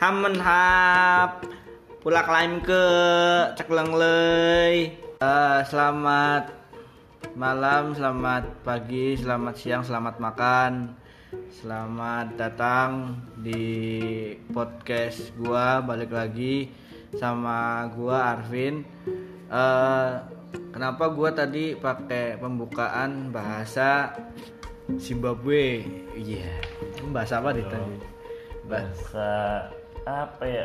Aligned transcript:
Hamen 0.00 0.40
hap. 0.40 1.44
Pula 2.00 2.24
klaim 2.24 2.64
ke 2.64 2.84
cekleng 3.52 3.92
lei. 3.92 4.96
Eh, 5.20 5.60
Selamat 5.68 6.56
malam, 7.36 7.92
selamat 7.92 8.64
pagi, 8.64 9.20
selamat 9.20 9.54
siang, 9.60 9.84
selamat 9.84 10.16
makan. 10.16 10.96
Selamat 11.52 12.32
datang 12.40 13.20
di 13.44 14.32
podcast 14.56 15.36
gua 15.36 15.84
Balik 15.84 16.16
lagi 16.16 16.72
sama 17.20 17.84
gua 17.92 18.40
Arvin. 18.40 18.80
Eh, 19.52 20.12
Kenapa 20.72 21.12
gua 21.12 21.28
tadi 21.36 21.76
pakai 21.76 22.40
pembukaan 22.40 23.28
bahasa 23.28 24.16
Zimbabwe? 24.96 25.84
Iya 26.16 26.56
Bahasa 27.12 27.44
apa 27.44 27.52
di 27.52 27.62
tadi? 27.68 28.00
Bahasa 28.00 28.20
bahasa 28.70 29.79
apa 30.10 30.44
ya? 30.46 30.64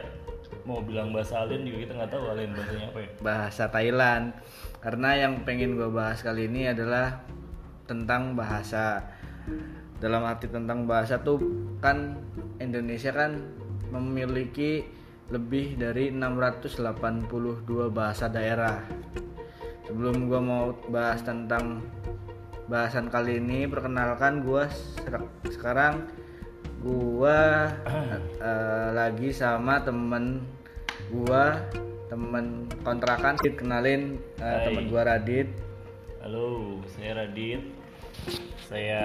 Mau 0.66 0.82
bilang 0.82 1.14
bahasa 1.14 1.46
alien 1.46 1.66
juga 1.66 1.78
kita 1.86 1.94
nggak 1.98 2.12
tahu 2.12 2.24
alien 2.34 2.52
bahasanya 2.54 2.88
apa 2.90 3.00
ya. 3.00 3.10
Bahasa 3.22 3.64
Thailand. 3.70 4.26
Karena 4.82 5.10
yang 5.18 5.34
pengen 5.46 5.78
gue 5.78 5.90
bahas 5.90 6.20
kali 6.22 6.50
ini 6.50 6.70
adalah 6.70 7.22
tentang 7.86 8.34
bahasa. 8.34 9.06
Dalam 10.02 10.26
arti 10.28 10.50
tentang 10.52 10.90
bahasa 10.90 11.22
tuh 11.22 11.40
kan 11.80 12.20
Indonesia 12.58 13.14
kan 13.14 13.42
memiliki 13.94 14.84
lebih 15.30 15.78
dari 15.78 16.14
682 16.14 17.90
bahasa 17.90 18.30
daerah. 18.30 18.82
Sebelum 19.86 20.30
gue 20.30 20.42
mau 20.42 20.74
bahas 20.90 21.22
tentang 21.22 21.82
bahasan 22.66 23.14
kali 23.14 23.38
ini 23.38 23.70
perkenalkan 23.70 24.42
gue 24.42 24.66
sekarang 25.54 26.10
gua 26.82 27.72
eh, 28.40 28.90
lagi 28.96 29.30
sama 29.32 29.84
temen 29.84 30.44
gua 31.14 31.62
temen 32.10 32.70
kontrakan. 32.82 33.38
Kenalin 33.40 34.18
Hai. 34.40 34.70
temen 34.70 34.90
gua 34.90 35.08
Radit. 35.08 35.48
Halo 36.24 36.82
saya 36.96 37.24
Radit. 37.24 37.62
Saya 38.66 39.04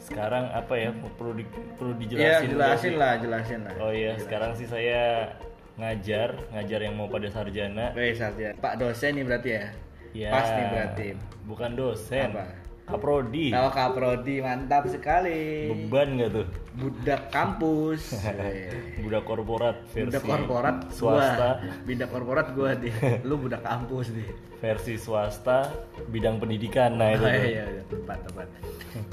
sekarang 0.00 0.48
apa 0.56 0.74
ya 0.80 0.90
perlu 1.18 1.36
di, 1.36 1.44
perlu 1.76 1.92
ya 1.92 1.98
dijelasin 2.00 2.48
dulu 2.48 2.60
jelasin 2.62 2.94
lah 2.96 3.12
jelasin 3.20 3.60
lah. 3.68 3.74
Oh 3.82 3.92
iya 3.92 4.16
sekarang 4.16 4.56
sih 4.56 4.64
saya 4.64 5.34
ngajar 5.76 6.36
ngajar 6.52 6.80
yang 6.80 6.94
mau 6.96 7.08
pada 7.08 7.28
sarjana. 7.28 7.92
Wih, 7.92 8.16
saja 8.16 8.56
Pak 8.58 8.80
dosen 8.80 9.16
nih 9.16 9.24
berarti 9.24 9.50
ya? 9.52 9.66
Ya 10.10 10.30
pas 10.34 10.48
nih 10.50 10.66
berarti. 10.72 11.08
Bukan 11.46 11.70
dosen. 11.78 12.34
Apa? 12.34 12.69
Kaprodi 12.84 13.50
tahu 13.50 13.68
Kaprodi 13.70 14.34
mantap 14.38 14.84
sekali. 14.86 15.70
Beban 15.70 16.16
nggak 16.16 16.30
tuh? 16.32 16.46
Budak 16.74 17.28
kampus. 17.28 18.18
Budak 19.04 19.22
korporat 19.24 19.76
versi 19.90 20.06
budak 20.10 20.22
korporat 20.22 20.76
swasta. 20.90 21.48
Gua. 21.58 21.74
budak 21.84 22.08
korporat 22.08 22.46
gua 22.52 22.70
deh 22.74 22.94
lu 23.28 23.34
budak 23.36 23.62
kampus 23.62 24.10
deh 24.10 24.28
versi 24.58 24.94
swasta 24.94 25.70
bidang 26.06 26.36
pendidikan. 26.36 26.94
Nah 26.94 27.12
itu 27.12 27.24
Oh, 27.24 27.32
iya, 27.32 27.64
iya, 27.64 27.82
tepat, 27.86 28.18
tepat. 28.26 28.46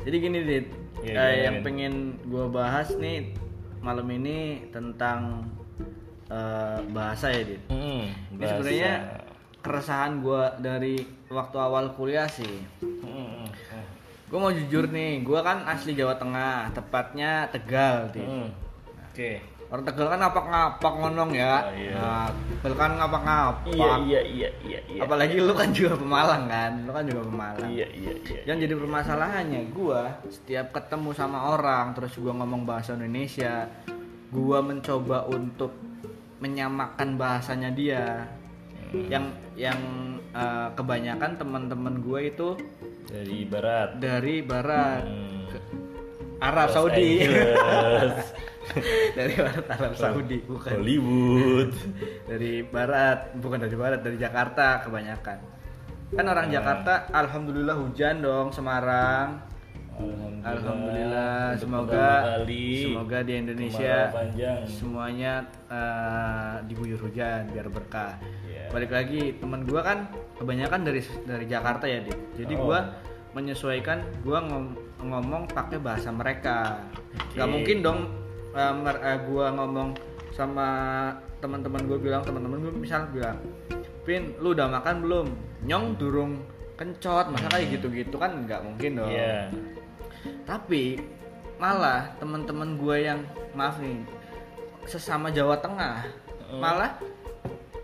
Jadi 0.03 0.15
gini, 0.17 0.37
Dit. 0.43 0.65
Iya, 0.99 1.07
Eh, 1.07 1.13
gimana, 1.13 1.37
yang 1.39 1.55
pengen 1.61 1.93
gue 2.21 2.45
bahas 2.49 2.89
nih 2.93 3.31
malam 3.79 4.09
ini 4.09 4.67
tentang 4.67 5.47
eh, 6.27 6.79
bahasa 6.89 7.31
ya, 7.31 7.43
Dit. 7.45 7.61
Hmm, 7.69 8.11
Ini 8.27 8.35
bahasa. 8.35 8.51
sebenarnya 8.51 8.91
keresahan 9.57 10.13
gue 10.19 10.43
dari 10.59 10.95
waktu 11.31 11.57
awal 11.59 11.91
kuliah 11.95 12.27
sih. 12.27 12.63
Hmm. 12.81 13.47
Gue 14.27 14.39
mau 14.39 14.51
jujur 14.51 14.91
nih, 14.91 15.23
gue 15.23 15.39
kan 15.39 15.63
asli 15.63 15.95
Jawa 15.95 16.19
Tengah, 16.19 16.75
tepatnya 16.75 17.47
Tegal, 17.47 18.11
Dit. 18.11 18.27
Hmm. 18.27 18.51
Oke. 19.11 19.39
Orang 19.67 19.83
Tegal 19.83 20.07
kan 20.07 20.19
ngapak-ngapak 20.23 20.93
ngonong 20.95 21.31
ya. 21.35 21.59
Oh, 21.59 21.75
iya. 21.75 21.91
Nah, 21.95 22.27
Tegal 22.63 22.75
kan 22.79 22.91
ngapak-ngapak. 22.95 23.71
Iya 23.75 23.91
iya 24.03 24.21
iya 24.23 24.49
iya 24.63 24.79
iya. 24.87 24.99
Apalagi 25.03 25.43
lu 25.43 25.51
kan 25.51 25.75
juga 25.75 25.99
Pemalang 25.99 26.47
kan, 26.47 26.71
lu 26.87 26.91
kan 26.95 27.03
juga 27.03 27.27
Pemalang. 27.27 27.67
Iya 27.71 27.87
iya 27.91 28.13
iya. 28.15 28.39
Yang 28.47 28.57
jadi 28.67 28.73
permasalahannya 28.79 29.61
gua 29.75 30.23
setiap 30.31 30.71
ketemu 30.71 31.09
sama 31.11 31.51
orang 31.51 31.91
terus 31.95 32.15
gua 32.15 32.31
ngomong 32.39 32.63
bahasa 32.63 32.95
Indonesia, 32.95 33.67
gua 34.31 34.63
mencoba 34.63 35.27
untuk 35.27 35.75
menyamakan 36.39 37.19
bahasanya 37.19 37.67
dia. 37.75 38.23
Yang 38.91 39.25
yang 39.55 39.79
eh, 40.31 40.69
kebanyakan 40.73 41.31
teman-teman 41.35 41.99
gua 41.99 42.19
itu 42.21 42.55
Dari 43.07 43.43
barat. 43.43 43.97
dari 43.97 44.35
barat 44.41 45.03
Hmm. 45.03 45.47
Arab 46.37 46.69
Los 46.69 46.75
Saudi. 46.75 47.11
Dari 49.17 49.33
barat 49.33 49.65
Arab 49.69 49.93
Saudi 49.95 50.37
bukan. 50.43 50.69
Hollywood. 50.69 51.71
Dari 52.27 52.61
barat, 52.61 53.33
bukan 53.33 53.57
dari 53.57 53.73
barat, 53.73 53.99
dari 54.03 54.17
Jakarta 54.19 54.83
kebanyakan. 54.83 55.37
Kan 56.13 56.25
orang 56.25 56.47
Jakarta 56.47 57.09
alhamdulillah 57.09 57.75
hujan 57.75 58.21
dong 58.21 58.51
Semarang. 58.51 59.39
Alhamdulillah. 59.97 60.45
Alhamdulillah, 60.47 61.37
semoga 61.57 62.07
semoga 62.53 63.17
di 63.19 63.33
Indonesia 63.35 63.95
semuanya 64.65 65.33
eh, 65.67 66.53
diguyur 66.65 67.01
hujan 67.01 67.49
biar 67.49 67.67
berkah. 67.67 68.15
Iya. 68.45 68.69
Balik 68.69 68.91
lagi 68.93 69.35
teman 69.35 69.65
gua 69.65 69.81
kan 69.81 70.07
kebanyakan 70.37 70.85
dari 70.85 71.01
dari 71.25 71.45
Jakarta 71.45 71.85
ya, 71.85 71.99
Dit. 71.99 72.15
Jadi 72.37 72.53
Oh. 72.55 72.69
gua 72.69 72.79
menyesuaikan 73.33 74.05
gua 74.21 74.39
ngom- 74.39 74.77
ngomong 75.01 75.49
pakai 75.49 75.77
bahasa 75.77 76.09
mereka. 76.09 76.77
Oke. 77.27 77.37
Gak 77.37 77.49
mungkin 77.49 77.77
dong 77.81 77.99
mer- 78.55 79.01
eh, 79.01 79.19
gua 79.25 79.49
ngomong 79.51 79.97
sama 80.31 80.67
teman-teman 81.37 81.85
gue 81.85 81.97
bilang 81.97 82.21
teman-teman 82.21 82.57
gue 82.59 82.73
misal 82.75 83.05
bilang 83.09 83.37
Pin 84.01 84.33
lu 84.37 84.53
udah 84.53 84.65
makan 84.65 85.01
belum 85.01 85.27
nyong 85.65 85.97
durung 85.97 86.41
kencot 86.73 87.29
masa 87.29 87.45
kayak 87.47 87.73
gitu-gitu 87.73 88.17
kan 88.17 88.45
nggak 88.45 88.61
mungkin 88.61 88.97
dong 88.97 89.09
Iya. 89.09 89.49
Tapi 90.43 91.01
malah 91.55 92.13
teman-teman 92.17 92.75
gue 92.75 92.97
yang 93.01 93.19
maaf 93.51 93.77
nih 93.77 94.05
sesama 94.83 95.27
Jawa 95.27 95.57
Tengah 95.57 96.05
Mm. 96.47 96.63
malah 96.63 96.95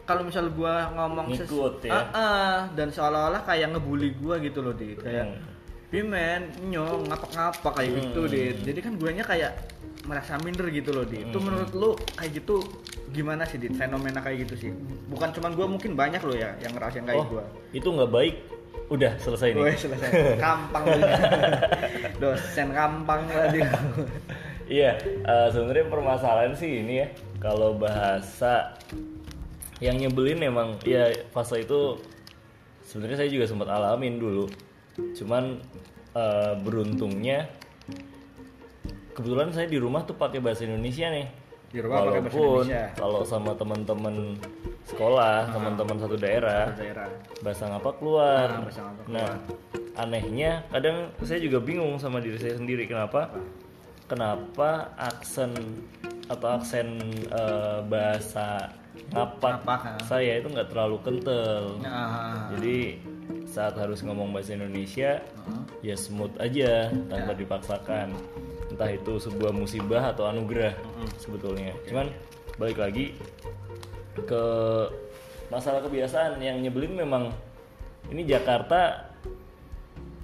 kalau 0.03 0.23
misal 0.23 0.47
gue 0.47 0.73
ngomong 0.95 1.31
Ngikut 1.31 1.83
ya? 1.83 1.91
Ah, 1.91 2.07
ah, 2.13 2.57
dan 2.71 2.87
seolah-olah 2.87 3.43
kayak 3.43 3.71
ngebully 3.71 4.15
gue 4.15 4.35
gitu 4.41 4.59
loh 4.59 4.71
dit 4.71 4.95
kayak 4.95 5.27
Hmm. 5.27 5.51
Pimen, 5.87 6.41
nyong, 6.65 7.05
ngapak-ngapak 7.05 7.69
kayak 7.75 7.91
gitu, 8.01 8.21
Hmm. 8.21 8.31
Dit. 8.31 8.55
Jadi 8.63 8.79
kan 8.81 8.93
guanya 8.95 9.21
kayak 9.21 9.51
merasa 10.03 10.39
minder 10.39 10.65
gitu 10.67 10.89
loh, 10.89 11.03
Dit. 11.03 11.27
Itu 11.27 11.37
Hmm. 11.37 11.45
menurut 11.45 11.71
lu 11.71 11.89
kayak 12.15 12.31
gitu 12.33 12.63
gimana 13.11 13.43
sih, 13.43 13.59
Dit? 13.59 13.75
Fenomena 13.75 14.17
kayak 14.17 14.47
gitu 14.47 14.55
sih. 14.57 14.71
Bukan 15.05 15.29
cuman 15.29 15.53
gua, 15.53 15.67
mungkin 15.67 15.93
banyak 15.93 16.23
loh 16.23 16.33
ya 16.33 16.55
yang 16.59 16.73
ngerasain 16.73 17.03
kayak 17.03 17.19
Oh, 17.19 17.27
gua. 17.29 17.43
itu 17.69 17.85
nggak 17.85 18.09
baik. 18.09 18.35
Udah 18.91 19.15
selesai 19.19 19.55
nih. 19.55 19.63
Woi, 19.63 19.75
selesai. 19.75 20.09
Kampang. 20.39 20.83
Dosen 22.21 22.67
kampang 22.75 23.21
tadi. 23.31 23.59
Iya, 24.67 24.95
eh, 25.03 25.47
sebenarnya 25.51 25.85
permasalahan 25.91 26.53
sih 26.55 26.83
ini 26.83 27.03
ya. 27.03 27.07
Kalau 27.39 27.75
bahasa 27.75 28.79
yang 29.83 29.99
nyebelin 29.99 30.39
emang 30.39 30.79
ya 30.87 31.11
fase 31.35 31.67
itu 31.67 31.99
sebenarnya 32.87 33.23
saya 33.23 33.29
juga 33.31 33.45
sempat 33.47 33.67
alamin 33.67 34.19
dulu. 34.19 34.47
Cuman 35.15 35.59
eh, 36.15 36.53
beruntungnya 36.63 37.51
kebetulan 39.13 39.53
saya 39.53 39.69
di 39.69 39.77
rumah 39.77 40.07
tuh 40.07 40.15
pakai 40.15 40.39
bahasa 40.39 40.63
Indonesia 40.63 41.11
nih. 41.11 41.42
Di 41.73 41.81
rumah 41.81 42.05
pakai 42.05 42.21
bahasa 42.21 42.37
Walaupun 42.37 42.65
kalau 42.93 43.21
sama 43.25 43.51
teman-teman 43.57 44.15
sekolah, 44.85 45.49
teman-teman 45.49 45.97
satu 45.97 46.15
daerah, 46.15 46.69
Daerah. 46.77 47.09
bahasa 47.41 47.65
ngapa 47.65 47.89
keluar. 47.97 48.47
Ah, 48.47 48.61
bahasa 48.61 48.81
ngapa 48.83 49.01
Nah, 49.09 49.31
anehnya 49.97 50.61
kadang 50.69 51.09
saya 51.21 51.41
juga 51.41 51.57
bingung 51.57 51.97
sama 51.97 52.21
diri 52.21 52.37
saya 52.37 52.57
sendiri 52.57 52.85
kenapa 52.85 53.33
kenapa 54.05 54.93
aksen 54.97 55.53
atau 56.29 56.61
aksen 56.61 56.97
eh, 57.25 57.79
bahasa 57.83 58.69
ngapak 59.09 59.65
Ngapak, 59.65 59.81
saya 60.05 60.37
itu 60.37 60.47
nggak 60.47 60.69
terlalu 60.69 60.97
kental. 61.01 61.81
Nah, 61.81 62.53
Jadi 62.53 63.01
saat 63.45 63.73
harus 63.75 64.01
ngomong 64.01 64.29
bahasa 64.29 64.53
Indonesia 64.53 65.17
Heeh. 65.17 65.93
ya 65.93 65.95
smooth 65.97 66.33
aja 66.37 66.89
Ya. 66.89 67.01
tanpa 67.09 67.33
dipaksakan. 67.33 68.13
Entah 68.73 68.89
itu 68.89 69.21
sebuah 69.21 69.53
musibah 69.53 70.09
atau 70.09 70.25
anugerah 70.25 70.73
sebetulnya. 71.21 71.77
Cuman 71.85 72.09
balik 72.57 72.81
lagi 72.81 73.13
ke 74.17 74.43
masalah 75.53 75.85
kebiasaan 75.85 76.41
yang 76.41 76.57
nyebelin 76.57 76.97
memang 76.97 77.29
ini 78.09 78.25
Jakarta 78.25 79.13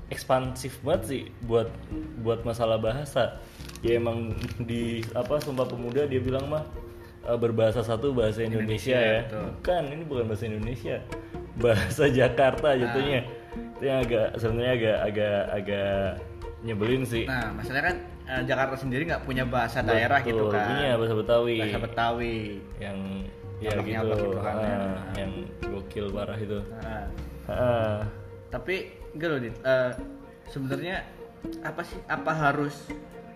ekspansif 0.10 0.82
banget 0.82 1.02
sih 1.06 1.24
buat 1.46 1.70
buat 2.26 2.42
masalah 2.42 2.82
bahasa. 2.82 3.38
Ya 3.86 4.02
emang 4.02 4.34
di 4.58 5.06
apa 5.14 5.38
Sumpah 5.40 5.70
Pemuda 5.70 6.10
dia 6.10 6.20
bilang 6.20 6.50
mah 6.50 6.66
eh, 7.24 7.38
berbahasa 7.38 7.86
satu 7.86 8.12
bahasa 8.12 8.44
Indonesia, 8.44 8.98
Indonesia, 8.98 9.00
ya. 9.00 9.20
betul. 9.30 9.48
Bukan, 9.62 9.84
ini 9.94 10.04
bukan 10.04 10.26
bahasa 10.26 10.46
Indonesia. 10.50 10.98
Bahasa 11.60 12.04
Jakarta 12.10 12.68
jatuhnya. 12.74 13.22
Itu 13.78 13.84
yang 13.86 14.00
agak 14.04 14.28
sebenarnya 14.42 14.74
agak 14.76 14.98
agak 15.08 15.40
agak 15.56 16.04
nyebelin 16.62 17.04
sih 17.04 17.24
Nah, 17.24 17.52
masalahnya 17.52 17.86
kan 17.86 17.98
eh, 18.26 18.42
Jakarta 18.44 18.76
sendiri 18.76 19.04
nggak 19.06 19.24
punya 19.24 19.44
bahasa 19.44 19.80
daerah 19.80 20.20
Betul, 20.20 20.30
gitu 20.30 20.44
kan. 20.52 20.68
punya 20.70 20.90
bahasa 20.96 21.16
Betawi 21.16 21.58
Bahasa 21.58 21.80
Betawi. 21.80 22.38
yang 22.78 22.98
ya 23.60 23.76
gitu, 23.76 24.08
gitu 24.08 24.40
kan, 24.40 24.56
ya. 24.56 24.72
ah, 24.72 25.00
yang 25.16 25.32
gokil 25.62 26.06
parah 26.10 26.38
itu 26.38 26.60
Nah, 26.80 27.06
Ah, 27.50 28.00
tapi 28.48 28.94
gitu 29.12 29.26
loh, 29.26 29.40
Dit. 29.40 29.56
Eh, 29.60 29.92
sebenarnya 30.48 31.02
apa 31.60 31.82
sih 31.82 31.98
apa 32.06 32.32
harus 32.32 32.76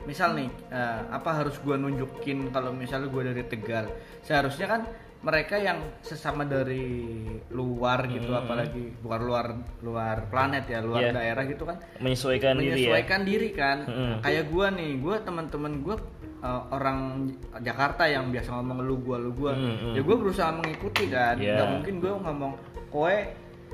misal 0.03 0.35
nih 0.35 0.51
eh, 0.69 0.99
apa 1.09 1.29
harus 1.33 1.55
gua 1.59 1.75
nunjukin 1.75 2.51
kalau 2.51 2.69
misalnya 2.69 3.07
gua 3.07 3.23
dari 3.25 3.41
Tegal 3.41 3.87
seharusnya 4.21 4.67
kan 4.69 4.81
mereka 5.23 5.55
yang 5.55 5.79
sesama 6.03 6.43
dari 6.43 7.23
luar 7.47 8.11
gitu 8.11 8.35
apalagi 8.35 8.91
bukan 8.99 9.21
luar 9.23 9.45
luar 9.79 10.17
planet 10.27 10.67
ya 10.67 10.83
luar 10.83 10.99
Iya. 10.99 11.11
daerah 11.15 11.43
gitu 11.47 11.63
kan. 11.63 11.79
Menyesuaikan 12.03 12.59
diri 12.59 12.67
ya. 12.67 12.75
Menyesuaikan 12.75 13.21
diri 13.23 13.49
kan. 13.55 13.77
Mm-mm. 13.87 14.13
kayak 14.19 14.51
gua 14.51 14.67
nih 14.69 14.91
gua 14.99 15.15
teman-teman 15.23 15.79
gua 15.79 15.95
uh, 16.43 16.61
orang 16.75 17.31
Jakarta 17.63 18.03
yang 18.03 18.35
biasa 18.35 18.51
ngomong 18.51 18.83
lu 18.83 18.99
gua 18.99 19.15
lu 19.15 19.31
gua. 19.31 19.55
Mm-mm. 19.55 19.95
ya 19.95 20.01
gua 20.03 20.15
berusaha 20.19 20.51
mengikuti 20.51 21.07
kan. 21.07 21.39
Iya. 21.39 21.55
nggak 21.55 21.69
mungkin 21.71 21.93
gua 22.03 22.13
ngomong 22.19 22.53
kowe 22.91 23.17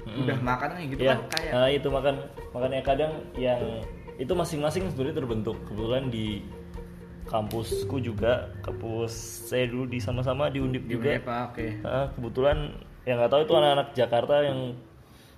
udah 0.09 0.37
makan 0.41 0.69
nih 0.79 0.85
gitu 0.95 1.01
ya 1.05 1.13
kan 1.13 1.19
kayak 1.37 1.51
nah, 1.53 1.69
itu 1.69 1.87
makan 1.91 2.15
makanya 2.49 2.81
kadang 2.81 3.13
yang 3.37 3.61
itu 4.17 4.33
masing-masing 4.33 4.85
sebenarnya 4.89 5.17
terbentuk. 5.17 5.57
Kebetulan 5.65 6.13
di 6.13 6.45
kampusku 7.29 8.01
juga 8.01 8.31
kampus 8.59 9.13
saya 9.45 9.69
dulu 9.69 9.85
di 9.85 10.01
sama-sama 10.01 10.49
di 10.49 10.57
Undip 10.57 10.83
juga 10.83 11.21
oke 11.45 11.67
Ah, 11.81 12.09
kebetulan 12.09 12.73
yang 13.05 13.15
nggak 13.15 13.29
tahu 13.29 13.41
itu 13.43 13.53
anak-anak 13.53 13.87
Jakarta 13.93 14.35
yang 14.41 14.59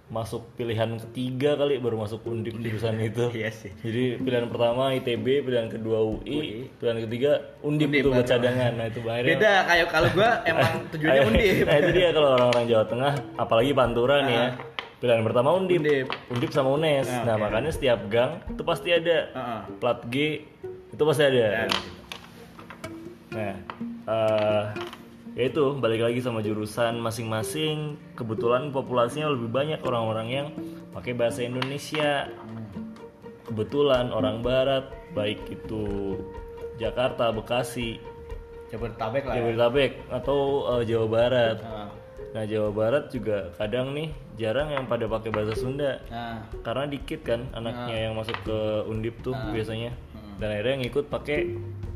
masuk 0.08 0.44
pilihan 0.56 1.00
ketiga 1.00 1.56
kali 1.56 1.80
baru 1.80 1.96
masuk 1.98 2.28
undip 2.28 2.52
jurusan 2.54 3.00
itu. 3.08 3.32
Iya 3.32 3.48
sih. 3.48 3.72
Jadi 3.80 4.20
pilihan 4.20 4.44
pertama 4.46 4.92
ITB, 4.92 5.24
pilihan 5.40 5.72
kedua 5.72 6.04
UI, 6.04 6.68
pilihan 6.76 7.00
ketiga 7.02 7.32
undip, 7.62 7.88
Undip 7.88 8.02
itu 8.02 8.10
buat 8.12 8.28
cadangan. 8.28 8.76
Nah 8.76 8.92
itu 8.92 9.00
bahaya. 9.00 9.24
beda 9.24 9.52
kayak 9.64 9.88
kalau 9.88 10.10
gua 10.12 10.44
emang 10.44 10.72
tujuannya 10.92 11.22
undip 11.26 11.64
nah 11.64 11.78
itu 11.80 11.92
dia 11.94 12.08
kalau 12.12 12.28
orang-orang 12.30 12.66
Jawa 12.68 12.86
Tengah, 12.88 13.14
apalagi 13.38 13.72
Pantura 13.72 14.18
nih 14.22 14.36
ya. 14.36 14.48
Pilihan 15.00 15.24
pertama 15.24 15.50
undip, 15.56 15.80
Undip. 15.80 16.08
undip 16.28 16.52
sama 16.52 16.70
UNES. 16.76 17.08
Ah, 17.08 17.24
nah 17.26 17.36
oke. 17.36 17.42
makanya 17.42 17.72
setiap 17.72 18.00
gang 18.06 18.38
itu 18.46 18.62
pasti 18.62 18.90
ada 18.92 19.18
Heeh. 19.32 19.62
plat 19.80 20.00
G 20.06 20.16
itu 21.02 21.10
pasti 21.10 21.26
ada. 21.26 21.42
Ya. 21.42 21.66
Nah, 23.34 23.56
eh 24.06 24.66
ya 25.34 25.44
itu 25.50 25.82
balik 25.82 26.06
lagi 26.06 26.22
sama 26.22 26.46
jurusan 26.46 27.02
masing-masing. 27.02 27.98
Kebetulan 28.14 28.70
populasinya 28.70 29.34
lebih 29.34 29.50
banyak 29.50 29.82
orang-orang 29.82 30.28
yang 30.30 30.48
pakai 30.94 31.18
bahasa 31.18 31.42
Indonesia. 31.42 32.30
Kebetulan 33.50 34.14
orang 34.14 34.46
Barat, 34.46 34.94
baik 35.18 35.42
itu 35.50 36.22
Jakarta, 36.78 37.34
Bekasi, 37.34 37.98
Jabodetabek 38.70 39.26
lah 39.26 39.34
ya. 39.34 39.38
Jabodetabek 39.42 39.92
atau 40.14 40.40
eh, 40.78 40.84
Jawa 40.86 41.08
Barat. 41.10 41.58
Heeh. 41.66 41.90
Nah, 42.32 42.44
Jawa 42.46 42.70
Barat 42.70 43.10
juga 43.10 43.50
kadang 43.58 43.98
nih 43.98 44.14
jarang 44.38 44.70
yang 44.70 44.86
pada 44.86 45.10
pakai 45.10 45.34
bahasa 45.34 45.58
Sunda. 45.58 45.98
nah 46.14 46.46
Karena 46.62 46.86
dikit 46.86 47.26
kan 47.26 47.50
anaknya 47.58 48.06
yang 48.06 48.14
masuk 48.14 48.38
ke 48.46 48.86
Undip 48.86 49.18
tuh 49.26 49.34
biasanya. 49.50 49.98
Dan 50.42 50.50
akhirnya 50.50 50.74
yang 50.76 50.86
ikut 50.88 51.06
pakai 51.06 51.54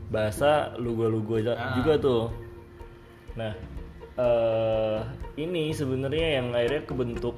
bahasa 0.07 0.49
lugu-lugu 0.77 1.41
aja- 1.41 1.57
Ah. 1.57 1.73
juga 1.73 1.97
tuh. 1.97 2.23
Nah, 3.33 3.51
eh 4.15 4.97
ini 5.35 5.73
sebenarnya 5.73 6.39
yang 6.39 6.53
akhirnya 6.53 6.85
kebentuk 6.85 7.35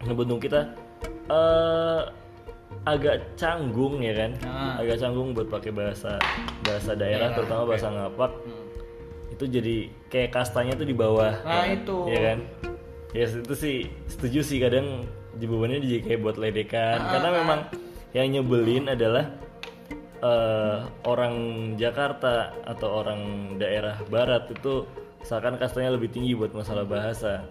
ngebentuk 0.00 0.40
kita 0.40 0.72
eh 1.28 2.00
agak 2.86 3.34
canggung 3.34 3.98
ya 4.00 4.14
kan. 4.14 4.30
Ah. 4.40 4.78
Agak 4.78 4.96
canggung 4.98 5.34
buat 5.34 5.50
pakai 5.50 5.68
bahasa 5.70 6.16
bahasa 6.62 6.94
daerah 6.94 7.34
terutama 7.34 7.66
bahasa 7.66 7.90
ngapak. 7.90 8.30
Hmm. 8.30 8.66
Itu 9.30 9.44
jadi 9.44 9.76
kayak 10.06 10.30
kastanya 10.32 10.78
tuh 10.78 10.86
di 10.86 10.94
bawah. 10.94 11.34
Nah, 11.42 11.66
ya, 11.66 11.74
itu. 11.74 11.96
Ya 12.06 12.20
kan? 12.24 12.38
Ya 13.10 13.26
itu 13.26 13.54
sih 13.54 13.76
setuju 14.06 14.40
sih 14.40 14.62
kadang 14.62 15.02
jawabannya 15.34 15.82
jadi 15.82 15.98
kayak 16.04 16.20
buat 16.22 16.36
ledekan 16.38 16.98
Ah, 17.00 17.10
karena 17.10 17.28
memang 17.34 17.60
yang 18.12 18.26
nyebelin 18.30 18.86
adalah 18.86 19.34
eh, 20.20 20.76
orang 21.04 21.34
Jakarta 21.76 22.52
atau 22.64 23.04
orang 23.04 23.54
daerah 23.56 24.00
barat 24.08 24.48
itu 24.52 24.84
seakan 25.24 25.60
kastanya 25.60 25.96
lebih 25.96 26.12
tinggi 26.12 26.36
buat 26.36 26.52
masalah 26.52 26.84
bahasa. 26.84 27.44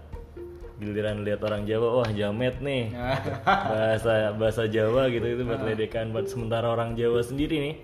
Giliran 0.79 1.27
lihat 1.27 1.43
orang 1.43 1.67
Jawa 1.67 2.01
wah 2.01 2.09
jamet 2.15 2.55
nih. 2.63 2.95
Bahasa 3.75 4.31
bahasa 4.31 4.63
Jawa 4.63 5.11
gitu 5.11 5.27
itu 5.27 5.43
buat 5.43 5.59
ledekan 5.59 6.15
buat 6.15 6.31
sementara 6.31 6.71
orang 6.71 6.95
Jawa 6.95 7.19
sendiri 7.19 7.59
nih. 7.59 7.75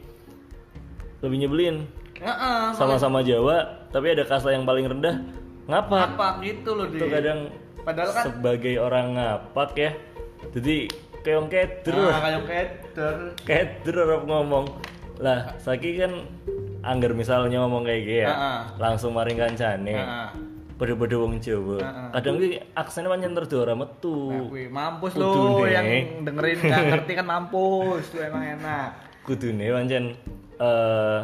Lebih 1.20 1.38
nyebelin. 1.44 1.76
Sama-sama 2.80 3.20
Jawa 3.20 3.84
tapi 3.92 4.16
ada 4.16 4.24
kasta 4.24 4.56
yang 4.56 4.64
paling 4.64 4.88
rendah 4.88 5.20
ngapak. 5.68 6.16
Apa 6.16 6.40
gitu 6.40 6.72
loh 6.72 6.88
itu 6.88 7.04
kadang 7.12 7.52
Padahal 7.86 8.10
kan 8.16 8.24
sebagai 8.32 8.76
orang 8.82 9.14
ngapak 9.14 9.72
ya. 9.76 9.92
Jadi 10.56 10.88
keong 11.26 11.50
keder 11.50 11.92
Nah, 11.92 12.22
kayak 12.40 12.70
keder. 12.86 13.16
keder 13.42 13.96
orang 14.00 14.24
ngomong 14.24 14.66
lah 15.18 15.58
saki 15.58 15.98
kan 15.98 16.12
anggar 16.82 17.12
misalnya 17.12 17.58
ngomong 17.58 17.82
kayak 17.82 18.00
gitu 18.00 18.16
ya 18.22 18.30
Heeh. 18.30 18.60
langsung 18.78 19.12
maring 19.12 19.36
kancane 19.36 19.96
Heeh. 19.96 20.28
pada-pada 20.76 21.16
wong 21.18 21.40
Jawa 21.40 21.80
Heeh. 21.80 22.08
kadang 22.14 22.36
ki 22.36 22.48
aksennya 22.74 23.10
pancen 23.10 23.34
terdora 23.34 23.74
metu 23.74 24.30
Nah, 24.30 24.70
mampus 24.70 25.14
lo 25.16 25.34
yang 25.66 25.88
dengerin 26.22 26.58
nggak 26.62 26.84
ngerti 26.92 27.12
kan 27.16 27.26
mampus 27.26 28.06
tuh 28.08 28.22
emang 28.22 28.44
enak. 28.54 28.90
kudune 29.24 29.66
pancen 29.68 30.14
eh 30.56 31.20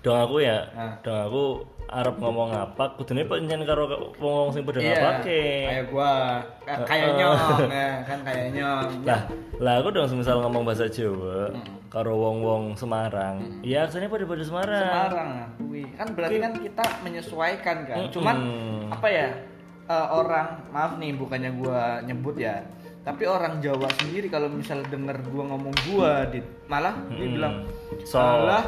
dong 0.00 0.18
aku 0.18 0.36
ya 0.40 0.58
Nah. 0.72 0.96
dong 1.00 1.20
aku 1.22 1.44
arep 1.90 2.16
ngomong 2.16 2.50
apa 2.50 2.94
kudune 2.94 3.22
pancen 3.22 3.62
karo 3.62 3.84
wong 4.16 4.48
sing 4.48 4.62
padha 4.62 4.78
ngapake 4.78 5.42
kayak 5.66 5.84
gua 5.88 6.10
Ka- 6.62 6.86
kayak 6.86 7.08
nyong 7.14 7.38
ya 7.66 7.88
kan 8.02 8.18
kayak 8.22 8.46
nyong. 8.52 8.86
lah 9.02 9.20
lah 9.58 9.74
aku 9.78 9.88
dong 9.90 10.06
semisal 10.06 10.38
ngomong 10.40 10.62
bahasa 10.62 10.86
Jawa 10.86 11.50
karo 11.86 12.14
wong-wong 12.14 12.72
Semarang 12.74 13.42
ya 13.60 13.84
aksennya 13.84 14.06
pada 14.06 14.22
pada 14.24 14.42
Semarang 14.42 14.86
Semarang 14.86 15.30
kuwi. 15.58 15.82
Kan 15.92 16.08
berarti 16.14 16.38
kan 16.38 16.52
kita 16.56 16.84
menyesuaikan 17.02 17.76
kan. 17.84 17.96
Cuman 18.08 18.36
Mm. 18.38 18.82
apa 18.90 19.08
ya? 19.08 19.28
eh, 19.84 20.08
orang 20.08 20.70
maaf 20.70 20.94
nih 20.96 21.12
bukannya 21.12 21.50
gua 21.52 21.98
nyebut 22.00 22.38
ya. 22.38 22.62
Tapi 23.00 23.24
orang 23.24 23.58
Jawa 23.58 23.90
sendiri 23.92 24.28
kalau 24.28 24.46
misal 24.46 24.86
denger 24.86 25.18
gua 25.26 25.50
ngomong 25.50 25.74
gua 25.84 26.22
dit 26.24 26.46
malah 26.64 26.94
dia 27.10 27.26
Mm. 27.26 27.34
bilang 27.34 27.54
So- 28.06 28.14
salah 28.14 28.62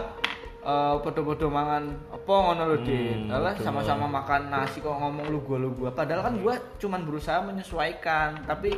eh 0.62 0.95
podo-podo 1.02 1.50
mangan 1.50 1.90
apa 2.14 2.31
ngono 2.31 2.62
lho 2.71 2.78
dit. 2.87 3.26
Hmm, 3.26 3.59
sama-sama 3.59 4.07
makan 4.07 4.47
nasi 4.47 4.78
kok 4.78 4.95
ngomong 4.95 5.26
lu 5.26 5.42
gua 5.42 5.59
lu 5.59 5.75
gua. 5.75 5.90
Padahal 5.90 6.23
kan 6.23 6.35
gua 6.38 6.54
cuman 6.78 7.02
berusaha 7.02 7.42
menyesuaikan, 7.42 8.47
tapi 8.47 8.71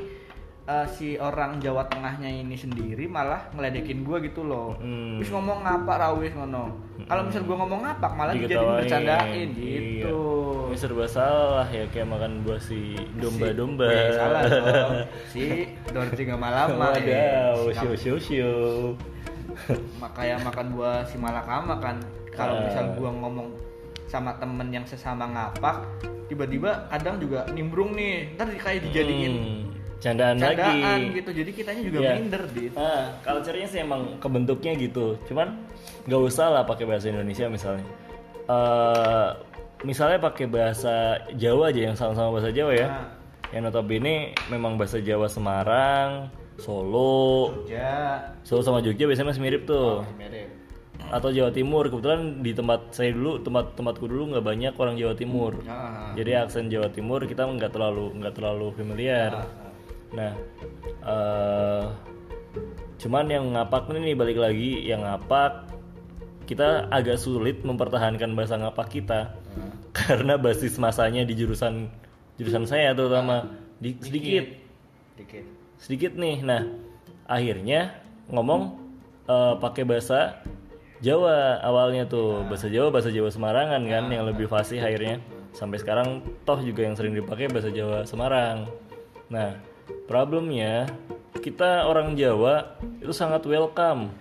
eh, 0.65 0.87
si 0.89 1.21
orang 1.21 1.61
Jawa 1.61 1.85
Tengahnya 1.85 2.33
ini 2.41 2.57
sendiri 2.57 3.05
malah 3.05 3.53
ngeledekin 3.53 4.01
gua 4.01 4.17
gitu 4.25 4.49
loh. 4.49 4.81
Hmm. 4.81 5.21
Wis 5.21 5.29
ngomong 5.29 5.61
ngapak 5.61 5.97
ra 6.01 6.09
wis 6.17 6.33
ngono. 6.33 6.73
Kalau 7.05 7.23
misal 7.29 7.45
gua 7.45 7.57
ngomong 7.61 7.81
ngapak 7.85 8.13
malah 8.17 8.33
dijadiin 8.33 8.49
Diketawain. 8.57 8.79
bercandain 8.81 9.49
gitu. 9.53 10.21
Iya. 10.25 10.73
Ini 10.73 10.77
serba 10.81 11.05
salah 11.05 11.69
ya 11.69 11.85
kayak 11.93 12.09
makan 12.09 12.33
buah 12.49 12.61
si 12.65 12.97
domba-domba. 13.21 13.93
Si, 13.93 14.17
salah 14.17 14.43
dong. 14.49 14.93
Si 15.37 15.45
Dorji 15.93 16.23
nggak 16.25 16.41
malam 16.41 16.81
Wadaw, 16.81 17.71
show 17.77 17.93
show 17.93 18.17
show. 18.17 18.97
Makanya 19.99 20.37
makan 20.43 20.67
buah 20.73 21.05
si 21.05 21.17
malakama 21.17 21.79
kan. 21.79 21.97
Kalau 22.31 22.59
Ah. 22.59 22.63
misal 22.67 22.85
gua 22.95 23.11
ngomong 23.11 23.49
sama 24.05 24.35
temen 24.37 24.69
yang 24.69 24.85
sesama 24.85 25.27
ngapak, 25.27 25.83
tiba-tiba 26.27 26.87
kadang 26.89 27.19
juga 27.19 27.47
nimbrung 27.51 27.95
nih. 27.95 28.35
Ntar 28.35 28.47
kayak 28.53 28.81
dijadiin 28.85 29.35
Hmm, 29.35 29.61
candaan, 29.99 30.37
candaan 30.37 30.79
lagi. 31.01 31.15
gitu. 31.17 31.31
Jadi 31.33 31.51
kitanya 31.51 31.83
juga 31.83 31.99
Iya. 32.01 32.13
minder 32.17 32.43
dit. 32.51 32.73
Ah, 32.75 33.11
culture-nya 33.21 33.67
sih 33.67 33.81
emang 33.81 34.19
kebentuknya 34.19 34.73
gitu. 34.77 35.15
Cuman 35.25 35.63
nggak 36.05 36.23
usah 36.23 36.51
lah 36.51 36.63
pakai 36.63 36.85
bahasa 36.85 37.09
Indonesia 37.09 37.47
misalnya. 37.47 37.87
Eh, 38.45 39.29
misalnya 39.83 40.19
pakai 40.21 40.47
bahasa 40.47 41.17
Jawa 41.35 41.73
aja 41.73 41.81
yang 41.83 41.97
sama-sama 41.97 42.37
bahasa 42.37 42.53
Jawa 42.53 42.73
ya. 42.73 42.89
Nah. 42.89 43.09
Yang 43.51 43.63
notabene 43.71 44.15
memang 44.51 44.75
bahasa 44.75 44.99
Jawa 44.99 45.31
Semarang, 45.31 46.27
Solo, 46.59 47.65
Ya, 47.67 48.31
Solo 48.47 48.63
sama 48.63 48.79
Jogja 48.79 49.11
biasanya 49.11 49.35
masih 49.35 49.43
mirip 49.43 49.67
tuh. 49.67 50.07
mirip. 50.15 50.49
Atau 51.11 51.35
Jawa 51.35 51.51
Timur. 51.51 51.91
Kebetulan 51.91 52.41
di 52.41 52.55
tempat 52.55 52.95
saya 52.95 53.11
dulu, 53.11 53.43
tempat 53.43 53.75
tempatku 53.75 54.07
dulu 54.07 54.35
nggak 54.35 54.45
banyak 54.47 54.73
orang 54.79 54.95
Jawa 54.95 55.15
Timur. 55.19 55.53
Ah, 55.67 56.15
Jadi 56.15 56.31
aksen 56.33 56.71
Jawa 56.71 56.89
Timur 56.89 57.21
kita 57.27 57.45
nggak 57.45 57.75
terlalu 57.75 58.15
nggak 58.23 58.35
terlalu 58.39 58.67
familiar. 58.79 59.31
ah. 59.35 59.47
Nah, 60.15 60.33
eh 61.05 61.85
cuman 63.03 63.27
yang 63.27 63.45
ngapak 63.53 63.91
ini 63.93 64.15
nih 64.15 64.17
balik 64.17 64.39
lagi, 64.39 64.87
yang 64.87 65.03
ngapak 65.03 65.67
kita 66.47 66.87
agak 66.89 67.19
sulit 67.19 67.61
mempertahankan 67.67 68.33
bahasa 68.37 68.55
ngapak 68.57 68.89
kita 68.93 69.33
karena 69.97 70.37
basis 70.37 70.79
masanya 70.79 71.25
di 71.25 71.35
jurusan 71.35 71.89
jurusan 72.37 72.65
saya 72.65 72.93
terutama 72.93 73.49
di, 73.81 73.97
sedikit 74.01 74.45
Dikit. 75.15 75.47
Sedikit 75.79 76.15
nih. 76.15 76.43
Nah, 76.45 76.63
akhirnya 77.29 77.97
ngomong 78.31 78.77
eh, 79.29 79.55
pakai 79.61 79.85
bahasa 79.85 80.41
Jawa 81.05 81.61
awalnya 81.61 82.09
tuh. 82.09 82.49
Bahasa 82.49 82.73
Jawa 82.73 82.89
bahasa 82.89 83.13
Jawa 83.13 83.29
Semarangan 83.29 83.83
kan 83.85 84.05
yang 84.09 84.25
lebih 84.25 84.49
fasih 84.49 84.81
akhirnya. 84.81 85.21
Sampai 85.53 85.77
sekarang 85.79 86.25
toh 86.49 86.59
juga 86.65 86.83
yang 86.83 86.97
sering 86.97 87.13
dipakai 87.13 87.53
bahasa 87.53 87.69
Jawa 87.69 88.09
Semarang. 88.09 88.73
Nah 89.29 89.61
problemnya 90.09 90.89
kita 91.45 91.85
orang 91.85 92.17
Jawa 92.17 92.81
itu 93.05 93.13
sangat 93.13 93.45
welcome. 93.45 94.17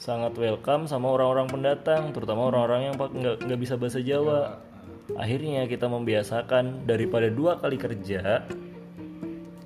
Sangat 0.00 0.32
welcome 0.40 0.88
sama 0.88 1.12
orang-orang 1.12 1.52
pendatang 1.52 2.16
terutama 2.16 2.48
orang-orang 2.48 2.92
yang 2.92 2.94
nggak 2.96 3.44
nggak 3.44 3.60
bisa 3.60 3.76
bahasa 3.76 4.00
Jawa. 4.00 4.56
Akhirnya 5.20 5.68
kita 5.68 5.86
membiasakan 5.86 6.88
daripada 6.88 7.28
dua 7.28 7.60
kali 7.60 7.76
kerja 7.76 8.42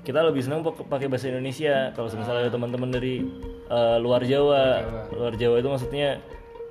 kita 0.01 0.25
lebih 0.25 0.43
senang 0.45 0.65
pak- 0.65 0.89
pakai 0.89 1.07
bahasa 1.07 1.29
Indonesia. 1.29 1.93
Kalau 1.93 2.09
misalnya 2.09 2.49
ada 2.49 2.53
teman-teman 2.53 2.91
dari 2.91 3.25
eh, 3.69 3.97
luar 4.01 4.25
Jawa. 4.25 4.85
Luar 5.13 5.35
Jawa. 5.37 5.61
Itu 5.61 5.69
maksudnya 5.69 6.21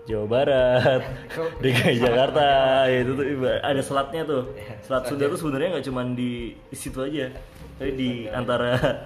Jawa 0.09 0.25
Barat 0.25 1.01
DKI 1.62 2.01
Jakarta 2.01 2.45
ya 2.89 3.05
itu 3.05 3.13
tuh 3.13 3.25
ada 3.45 3.81
selatnya 3.81 4.21
tuh. 4.25 4.43
Selat 4.81 5.03
Sunda 5.05 5.29
tuh 5.29 5.39
sebenarnya 5.39 5.77
nggak 5.77 5.86
cuma 5.86 6.01
di, 6.09 6.57
situ 6.74 6.98
aja. 7.01 7.29
Tapi 7.77 7.91
di 7.93 8.09
antara 8.25 9.05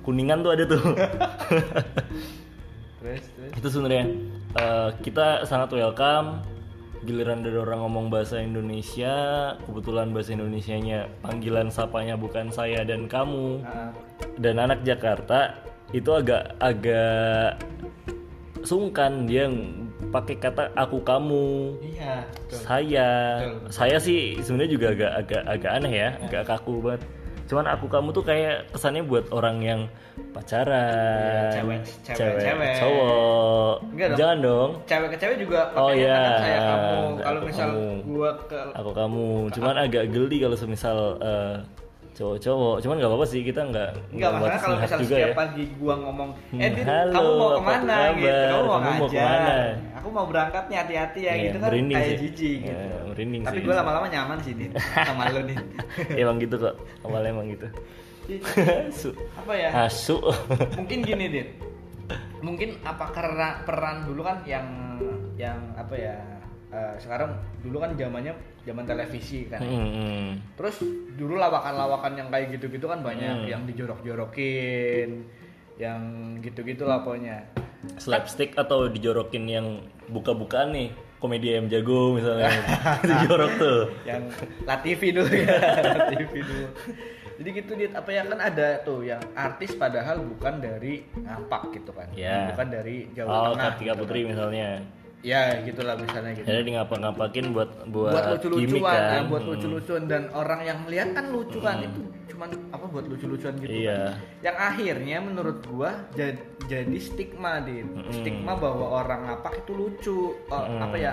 kuningan 0.00 0.40
tuh 0.40 0.52
ada 0.56 0.64
tuh. 0.64 0.80
Terus 2.98 3.22
terus? 3.30 3.52
Itu 3.54 3.68
sebenarnya 3.70 4.04
eh, 4.58 4.90
kita 5.06 5.46
sangat 5.46 5.70
welcome 5.70 6.57
giliran 7.06 7.44
dari 7.46 7.58
orang 7.58 7.86
ngomong 7.86 8.06
bahasa 8.10 8.42
Indonesia 8.42 9.14
kebetulan 9.62 10.10
bahasa 10.10 10.34
Indonesianya 10.34 11.06
panggilan 11.22 11.70
sapanya 11.70 12.18
bukan 12.18 12.50
saya 12.50 12.82
dan 12.82 13.06
kamu. 13.06 13.62
Ah, 13.62 13.94
dan 14.38 14.58
anak 14.58 14.82
Jakarta 14.82 15.54
itu 15.94 16.10
agak 16.10 16.58
agak 16.58 17.62
sungkan. 18.66 19.30
Dia 19.30 19.46
pakai 20.10 20.36
kata 20.42 20.74
aku 20.74 20.98
kamu. 21.06 21.78
Iya 21.84 22.26
betul. 22.26 22.58
saya. 22.66 23.08
Saya 23.70 23.96
sih 24.02 24.42
sebenarnya 24.42 24.72
juga 24.74 24.86
agak 24.94 25.12
agak 25.26 25.42
agak 25.46 25.70
aneh 25.78 25.92
ya 25.94 26.08
agak 26.26 26.42
kaku 26.50 26.74
banget 26.82 27.02
cuman 27.48 27.66
aku 27.66 27.86
kamu 27.86 28.08
tuh 28.10 28.20
kayak 28.22 28.68
kesannya 28.68 29.02
buat 29.02 29.24
orang 29.30 29.56
yang 29.58 29.80
pacaran 30.30 30.92
Iya, 30.92 31.42
cewek- 31.54 31.84
cewek- 32.06 32.38
cewek. 32.38 32.74
cowok 32.76 33.74
Enggak 33.88 34.06
dong. 34.06 34.18
jangan 34.18 34.38
dong 34.38 34.70
cewek 34.84 35.08
ke 35.08 35.16
cewek 35.16 35.36
juga 35.40 35.60
Oh, 35.72 35.90
iya. 35.90 36.20
saya 36.36 36.58
kamu 36.60 36.96
kalau 37.18 37.38
Aku 37.38 37.46
misal 37.46 37.68
kamu. 37.68 37.88
gua 38.06 38.30
ke 38.44 38.58
aku 38.70 38.90
kamu 38.92 39.26
cuman 39.50 39.74
agak 39.80 40.04
geli 40.08 40.36
kalau 40.38 40.56
semisal 40.56 40.98
eh, 41.18 41.56
cowok-cowok 42.18 42.76
cuman 42.82 42.94
nggak 42.98 43.08
apa-apa 43.08 43.26
sih 43.26 43.40
kita 43.40 43.60
nggak 43.62 43.90
Enggak 44.10 44.30
masalah 44.34 44.58
kalau 44.58 44.74
minat 44.74 44.82
misal 44.82 44.98
juga 44.98 45.14
setiap 45.14 45.22
ya 45.24 45.36
pagi 45.36 45.64
gua 45.78 45.94
ngomong, 45.96 46.30
Hmm, 46.48 46.58
eh 46.58 46.70
halo, 46.82 47.12
kamu 47.14 47.30
mau 47.30 47.48
ke 47.48 47.62
mana 47.62 47.96
gitu, 48.10 48.26
kamu 48.26 48.64
mau 48.64 48.74
Kamu 48.74 48.90
mau 48.90 49.08
ke 49.08 49.18
mana? 49.20 49.56
aku 49.94 50.08
mau 50.08 50.26
berangkat 50.26 50.64
nih 50.66 50.76
hati-hati 50.76 51.20
ya 51.20 51.32
Iya, 51.32 51.42
gitu 51.44 51.56
kan 51.56 51.70
kayak 51.70 52.02
sih. 52.04 52.18
jijik 52.20 52.58
gitu. 52.60 52.74
Iya, 52.74 52.98
merinding 53.06 53.42
Tapi 53.44 53.54
sih. 53.54 53.64
gua 53.64 53.74
lama-lama 53.76 54.06
nyaman 54.08 54.38
sih 54.42 54.52
Dit 54.52 54.70
sama 54.98 55.22
lu 55.30 55.40
nih. 55.46 55.56
emang 56.22 56.36
gitu 56.36 56.56
kok 56.58 56.74
awalnya 57.00 57.30
emang 57.30 57.46
gitu. 57.48 57.66
Apa 59.36 59.52
ya? 59.54 59.68
asu 59.86 60.16
Mungkin 60.78 60.98
gini 61.00 61.24
Dit. 61.28 61.48
Mungkin 62.38 62.82
apa 62.82 63.10
karena 63.10 63.62
peran 63.62 64.02
dulu 64.04 64.22
kan 64.22 64.42
yang 64.42 64.66
yang 65.34 65.58
apa 65.74 65.94
ya? 65.94 66.16
Eh, 66.68 66.94
sekarang 66.98 67.30
dulu 67.58 67.76
kan 67.78 67.94
zamannya 67.94 68.32
zaman 68.62 68.84
televisi 68.84 69.46
kan. 69.46 69.58
Hmm, 69.58 70.36
Terus 70.54 70.84
dulu 71.14 71.36
lawakan-lawakan 71.36 72.12
yang 72.14 72.28
kayak 72.28 72.52
gitu-gitu 72.52 72.84
kan 72.84 72.98
Hmm. 72.98 73.08
banyak 73.08 73.36
yang 73.46 73.62
dijorok-jorokin, 73.64 75.24
yang 75.76 76.00
gitu-gitu 76.38 76.84
lah 76.84 77.00
pokoknya. 77.00 77.44
slapstick 77.94 78.52
atau 78.54 78.90
dijorokin 78.90 79.46
yang 79.46 79.66
buka-bukaan 80.08 80.74
nih 80.74 80.90
komedi 81.18 81.54
ayam 81.54 81.70
jago 81.70 82.10
misalnya 82.12 82.50
dijorok 83.06 83.52
tuh 83.54 83.80
Yang 84.02 84.22
Latifi 84.66 85.08
dulu 85.10 85.30
ya, 85.30 85.56
Latifi 85.94 86.40
dulu. 86.42 86.66
Jadi 87.38 87.48
gitu 87.54 87.70
dit 87.76 87.94
apa 87.94 88.10
ya 88.10 88.26
kan 88.26 88.40
ada 88.42 88.82
tuh 88.82 89.06
yang 89.06 89.22
artis 89.32 89.78
padahal 89.78 90.18
bukan 90.18 90.58
dari 90.58 91.06
ngapak 91.16 91.70
gitu 91.70 91.94
kan. 91.94 92.10
Ya. 92.12 92.50
Bukan 92.50 92.66
dari 92.66 93.06
Jawa 93.14 93.30
oh 93.30 93.42
Tengah. 93.54 93.62
Kartika 93.70 93.92
gitu 93.94 94.00
Putri 94.02 94.20
kan. 94.20 94.28
misalnya 94.34 94.68
Ya 95.18 95.58
gitulah 95.66 95.98
misalnya 95.98 96.30
gitu. 96.30 96.46
jadi 96.46 96.62
di 96.62 96.72
ngapa-ngapakin 96.72 97.50
buat 97.50 97.90
buat, 97.90 98.14
buat 98.14 98.26
lucu-lucuan 98.38 98.62
gimmick 98.70 98.86
kan 98.86 99.02
nah, 99.02 99.22
buat 99.26 99.42
Hmm. 99.42 99.50
lucu-lucuan 99.50 100.02
dan 100.06 100.22
orang 100.30 100.60
yang 100.62 100.78
melihat 100.86 101.08
kan 101.10 101.24
lucu 101.28 101.58
kan 101.58 101.82
itu 101.82 102.00
cuman 102.28 102.48
apa 102.70 102.84
buat 102.86 103.02
lucu-lucuan 103.04 103.54
gitu 103.58 103.82
Iya. 103.82 103.98
kan. 103.98 104.46
yang 104.46 104.56
akhirnya 104.56 105.16
menurut 105.18 105.58
gua 105.66 105.90
jadi, 106.14 106.38
jadi 106.64 106.98
stigma 106.98 107.58
din 107.60 107.90
Mm-mm. 107.90 108.14
stigma 108.14 108.54
bahwa 108.54 108.86
orang 108.94 109.26
ngapak 109.26 109.58
itu 109.58 109.72
lucu 109.74 110.18
Oh, 110.46 110.62
Hmm. 110.62 110.86
apa 110.86 110.96
ya 110.96 111.12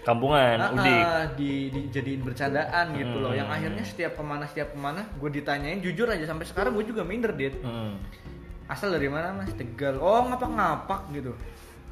kampungan 0.00 0.56
Ah, 0.56 0.72
udik 0.72 1.04
di, 1.36 1.52
dijadiin 1.70 2.24
bercandaan 2.24 2.96
gitu 2.96 3.16
loh 3.20 3.30
yang 3.30 3.46
Hmm. 3.46 3.56
akhirnya 3.60 3.84
setiap 3.84 4.16
ke 4.16 4.22
mana 4.24 4.48
setiap 4.48 4.72
ke 4.72 4.78
mana 4.80 5.04
gue 5.12 5.28
ditanyain 5.30 5.78
jujur 5.78 6.08
aja 6.08 6.24
sampai 6.24 6.48
sekarang 6.48 6.72
gue 6.72 6.88
juga 6.88 7.04
minder 7.04 7.30
dit 7.30 7.52
Hmm. 7.60 8.00
asal 8.64 8.88
dari 8.88 9.06
mana 9.06 9.36
mas 9.36 9.52
tegal 9.52 10.00
oh 10.00 10.24
ngapak 10.24 10.48
ngapak 10.48 11.00
gitu 11.12 11.36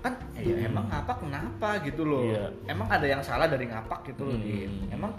kan 0.00 0.12
eh, 0.32 0.42
ya 0.42 0.56
emang 0.64 0.86
ngapak 0.86 1.16
kenapa? 1.20 1.68
gitu 1.82 2.02
loh. 2.02 2.24
Iya. 2.24 2.44
emang 2.66 2.88
ada 2.88 3.04
yang 3.04 3.20
salah 3.20 3.44
dari 3.44 3.64
ngapak 3.64 4.00
gitu 4.06 4.24
loh 4.24 4.36
Hmm. 4.36 4.88
Emang 4.90 5.12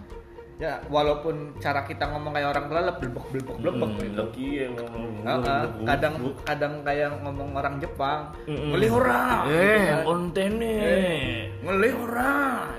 ya 0.58 0.78
walaupun 0.88 1.58
cara 1.58 1.82
kita 1.84 2.06
ngomong 2.06 2.34
kayak 2.34 2.54
orang 2.54 2.66
kelelep 2.66 2.96
blebek 2.98 3.26
blebek 3.32 3.58
blebek 3.58 3.90
Hmm, 3.90 4.02
gitu. 4.06 4.24
iya, 4.38 4.66
ngomong. 4.70 5.14
Ah, 5.22 5.38
ah, 5.42 5.64
kadang 5.86 6.16
kadang 6.44 6.74
kayak 6.82 7.10
ngomong 7.18 7.50
orang 7.56 7.76
Jepang 7.78 8.30
Mm-mm. 8.46 8.70
ngelihora 8.70 9.26
eh 9.46 9.50
gitu 9.50 9.90
kan. 9.90 10.02
kontene 10.06 10.74
Eh, 10.78 11.34
ngelihora 11.62 12.34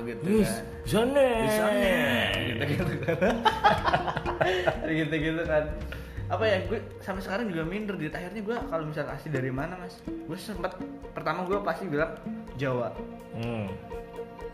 gitu 0.07 0.23
Wih, 0.25 0.47
kan. 0.47 0.63
sana 0.83 1.27
Bisanya 1.43 1.99
gitu 2.39 2.65
gitu 2.71 2.95
kan. 3.05 3.35
Gitu 4.93 5.15
gitu 5.17 5.43
kan 5.45 5.65
apa 6.33 6.45
ya 6.45 6.65
gue 6.65 6.81
sampai 6.99 7.21
sekarang 7.21 7.45
juga 7.47 7.61
minder 7.63 7.93
di 7.95 8.09
akhirnya 8.09 8.41
gue 8.41 8.57
kalau 8.57 8.85
misalnya 8.89 9.13
asli 9.13 9.29
dari 9.29 9.53
mana 9.53 9.77
mas 9.77 10.01
gue 10.01 10.33
sempat 10.35 10.81
pertama 11.13 11.45
gue 11.45 11.61
pasti 11.61 11.85
bilang 11.87 12.17
Jawa 12.57 12.89
Hmm. 13.33 13.65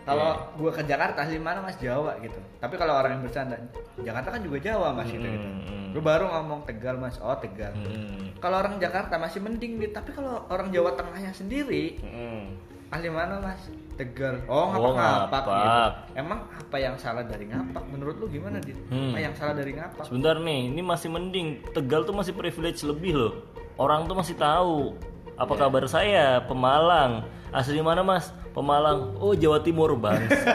kalau 0.02 0.54
gue 0.54 0.70
ke 0.70 0.82
Jakarta 0.82 1.22
asli 1.22 1.38
mana 1.38 1.58
mas 1.58 1.78
Jawa 1.78 2.18
gitu 2.18 2.38
tapi 2.58 2.74
kalau 2.74 2.94
orang 2.94 3.18
yang 3.18 3.22
bercanda 3.22 3.58
Jakarta 3.98 4.28
kan 4.30 4.40
juga 4.40 4.58
Jawa 4.60 4.90
mas 4.92 5.06
gitu, 5.06 5.22
gitu. 5.22 5.34
Hmm, 5.38 5.62
hmm. 5.62 5.86
gue 5.94 6.02
baru 6.02 6.24
ngomong 6.28 6.62
Tegal 6.62 6.94
mas 6.96 7.18
oh 7.18 7.34
Tegal 7.36 7.70
Hmm. 7.74 8.34
kalau 8.38 8.58
orang 8.58 8.78
Jakarta 8.78 9.14
masih 9.14 9.38
mending 9.38 9.78
Dit. 9.78 9.94
tapi 9.94 10.10
kalau 10.10 10.46
orang 10.46 10.70
Jawa 10.70 10.94
Tengahnya 10.94 11.30
sendiri 11.30 11.98
Hmm. 12.00 12.58
Ahli 12.88 13.08
mana 13.08 13.36
mas 13.38 13.60
Tegal 13.94 14.40
oh 14.46 14.54
Oh, 14.54 14.66
ngapak 14.70 14.92
ngapak 14.94 15.42
ngapak. 15.42 15.58
gitu 15.58 15.88
emang 16.16 16.40
apa 16.46 16.76
yang 16.76 16.94
salah 16.94 17.20
dari 17.20 17.44
ngapak 17.44 17.82
menurut 17.84 18.16
lu 18.16 18.26
gimana 18.26 18.56
dit 18.58 18.78
Hmm. 18.86 19.10
apa 19.10 19.18
yang 19.20 19.34
salah 19.34 19.52
dari 19.52 19.72
ngapak 19.72 20.02
Sebentar 20.02 20.38
nih, 20.38 20.60
ini 20.68 20.80
masih 20.80 21.08
mending. 21.08 21.48
Tegal 21.70 22.02
tuh 22.02 22.12
masih 22.12 22.32
privilege 22.32 22.80
lebih 22.82 23.12
loh. 23.12 23.32
Orang 23.76 24.06
tuh 24.06 24.14
masih 24.14 24.32
tahu. 24.34 24.96
Apa 25.34 25.52
Iya. 25.52 25.60
kabar 25.60 25.84
saya? 25.86 26.26
Pemalang. 26.40 27.22
Asli 27.50 27.78
mana 27.78 28.00
mas? 28.00 28.30
Pemalang. 28.50 29.14
Oh 29.16 29.32
Jawa 29.32 29.60
Timur 29.60 29.92
bangsat, 29.94 30.46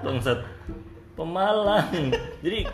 bangsat. 0.04 0.38
Pemalang. 1.12 2.12
Jadi 2.40 2.66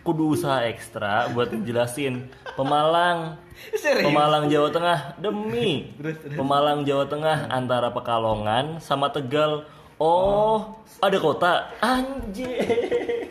kudu 0.00 0.32
usaha 0.36 0.64
ekstra 0.64 1.28
buat 1.32 1.52
ngejelasin 1.52 2.28
Pemalang. 2.56 3.36
Serius? 3.82 4.08
Pemalang 4.08 4.48
Jawa 4.48 4.68
Tengah 4.72 4.98
demi 5.20 5.86
Terus, 6.00 6.16
terus. 6.24 6.36
Pemalang 6.36 6.82
Jawa 6.84 7.04
Tengah 7.06 7.48
antara 7.52 7.92
Pekalongan 7.92 8.80
sama 8.80 9.12
Tegal. 9.12 9.68
Oh, 10.00 10.80
ada 11.04 11.18
kota. 11.20 11.68
Anjir. 11.84 12.64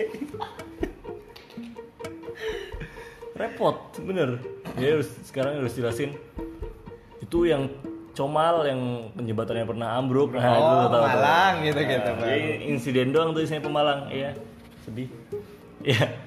repot 3.39 3.95
bener 4.03 4.35
ya 4.75 4.99
harus 4.99 5.15
sekarang 5.23 5.63
harus 5.63 5.71
jelasin 5.71 6.11
itu 7.23 7.47
yang 7.47 7.71
comal 8.11 8.67
yang 8.67 9.07
penjembatannya 9.15 9.63
pernah 9.63 9.95
ambruk 9.95 10.35
nah 10.35 10.43
itu 10.43 10.59
oh 10.59 10.87
tahu 10.91 10.91
tahu. 10.91 11.03
Malang 11.07 11.55
gitu 11.63 11.81
gitu 11.87 12.09
Nah, 12.19 12.35
insiden 12.67 13.15
doang 13.15 13.31
tuh 13.31 13.47
isinya 13.47 13.63
pemalang 13.63 14.11
iya 14.11 14.35
sedih 14.83 15.07
iya 15.87 16.19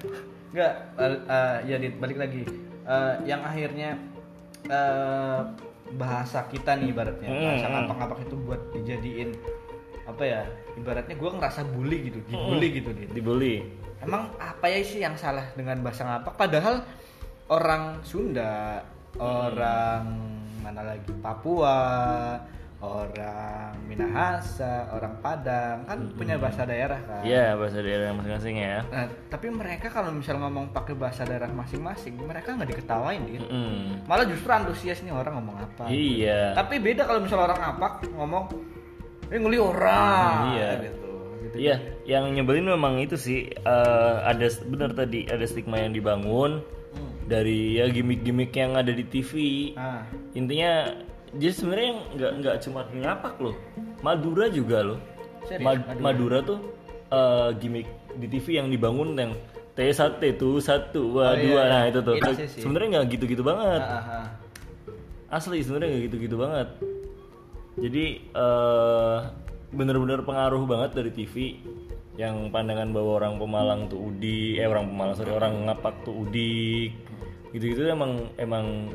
Enggak, 0.53 0.73
eh, 1.01 1.17
eh, 1.25 1.57
ya 1.65 1.75
dit 1.81 1.95
balik 1.97 2.17
lagi. 2.21 2.45
Eh, 2.85 3.13
yang 3.25 3.41
akhirnya 3.41 3.97
eh, 4.69 5.41
bahasa 5.97 6.45
kita 6.47 6.77
nih 6.79 6.93
ibaratnya 6.93 7.29
Hmm, 7.29 7.41
bahasa 7.43 7.67
hmm. 7.67 7.73
ngapak-ngapak 7.73 8.19
itu 8.25 8.35
buat 8.47 8.61
dijadiin 8.73 9.29
apa 10.03 10.23
ya 10.27 10.41
ibaratnya 10.75 11.15
gue 11.15 11.29
ngerasa 11.31 11.61
bully 11.71 11.97
gitu 12.11 12.19
dibully 12.27 12.67
gitu 12.75 12.89
dit. 12.91 13.09
Dibully. 13.11 13.55
Emang 14.03 14.35
apa 14.35 14.65
ya 14.67 14.83
sih 14.83 14.99
yang 14.99 15.15
salah 15.15 15.47
dengan 15.55 15.79
bahasa 15.79 16.03
ngapak? 16.03 16.35
Padahal 16.35 16.83
orang 17.47 18.03
Sunda, 18.03 18.83
orang 19.15 20.03
mana 20.59 20.81
lagi 20.95 21.11
Papua, 21.23 21.79
orang 22.83 23.79
Minahasa, 23.87 24.91
orang 24.91 25.15
Padang 25.23 25.87
kan 25.87 25.99
punya 26.19 26.35
bahasa 26.35 26.67
daerah 26.67 26.99
kan. 26.99 27.23
Iya 27.23 27.55
bahasa 27.55 27.79
daerah 27.79 28.11
masing-masing 28.11 28.55
ya. 28.59 28.83
Nah, 28.91 29.07
tapi 29.31 29.47
mereka 29.47 29.87
kalau 29.87 30.11
misal 30.11 30.35
ngomong 30.43 30.75
pakai 30.75 30.93
bahasa 30.99 31.23
daerah 31.23 31.47
masing-masing, 31.47 32.19
mereka 32.19 32.51
nggak 32.51 32.75
diketawain 32.75 33.23
gitu. 33.31 33.47
Mm. 33.47 34.03
Malah 34.03 34.25
justru 34.27 34.49
antusias 34.51 34.99
nih 34.99 35.15
orang 35.15 35.39
ngomong 35.39 35.57
apa. 35.63 35.87
Iya. 35.87 36.51
Tapi 36.59 36.83
beda 36.83 37.07
kalau 37.07 37.23
misal 37.23 37.39
orang 37.39 37.59
apak 37.63 38.03
ngomong, 38.11 38.51
eh 39.31 39.39
ngeli 39.39 39.59
orang. 39.61 40.35
Iya. 40.59 40.69
Gitu. 40.83 41.11
Gitu. 41.43 41.55
Iya, 41.59 41.75
yang 42.07 42.31
nyebelin 42.35 42.67
memang 42.67 42.99
itu 42.99 43.15
sih 43.15 43.47
eh, 43.47 44.15
ada 44.23 44.47
benar 44.67 44.91
tadi 44.91 45.27
ada 45.31 45.43
stigma 45.47 45.79
yang 45.79 45.95
dibangun 45.95 46.59
Hmm. 46.93 47.25
dari 47.25 47.81
ya 47.81 47.89
gimmick-gimmick 47.89 48.53
yang 48.53 48.77
ada 48.77 48.93
di 48.93 49.01
TV. 49.01 49.31
Nah, 49.73 50.05
Intinya 50.37 50.93
dia 51.33 51.51
sebenarnya 51.51 51.91
nggak 52.13 52.31
nggak 52.39 52.55
cuma 52.61 52.85
ngapak 52.87 53.35
loh, 53.37 53.55
Madura 53.99 54.45
juga 54.47 54.85
loh. 54.85 54.99
Serius, 55.43 55.65
Ma- 55.65 55.97
Madura. 55.99 56.39
tuh 56.39 56.59
eh, 57.09 57.49
gimmick 57.57 57.87
di 58.15 58.27
TV 58.29 58.57
yang 58.57 58.67
dibangun 58.69 59.13
yang 59.13 59.33
T1 59.73 60.21
tuh 60.37 60.61
satu, 60.61 61.17
Oh, 61.17 61.17
wah 61.17 61.33
iya, 61.33 61.41
dua, 61.41 61.61
iya. 61.61 61.69
nah 61.69 61.81
itu 61.89 61.99
tuh. 61.99 62.15
Sebenarnya 62.45 62.87
nggak 62.93 63.05
gitu-gitu 63.09 63.41
banget. 63.41 63.81
ah, 63.81 63.97
ah, 63.97 64.05
ah. 64.21 64.27
Asli 65.33 65.65
sebenarnya 65.65 65.97
nggak 65.97 66.03
gitu-gitu 66.07 66.35
banget. 66.37 66.67
Jadi 67.73 68.05
eh 68.29 69.17
bener-bener 69.73 70.21
pengaruh 70.21 70.61
banget 70.69 70.93
dari 70.93 71.09
TV 71.09 71.57
yang 72.13 72.53
pandangan 72.53 72.93
bahwa 72.93 73.17
orang 73.17 73.41
Pemalang 73.41 73.81
tuh 73.89 73.97
udik, 74.13 74.61
eh 74.61 74.69
orang 74.69 74.93
Pemalang 74.93 75.17
sorry 75.17 75.33
orang 75.33 75.65
ngapak 75.65 76.05
tuh 76.05 76.13
udik, 76.21 76.93
gitu-gitu 77.49 77.89
emang 77.89 78.29
emang 78.37 78.93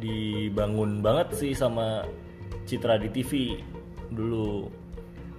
dibangun 0.00 0.98
banget 0.98 1.28
sih 1.36 1.52
sama 1.52 2.02
citra 2.64 2.96
di 2.96 3.08
TV 3.10 3.60
dulu. 4.08 4.66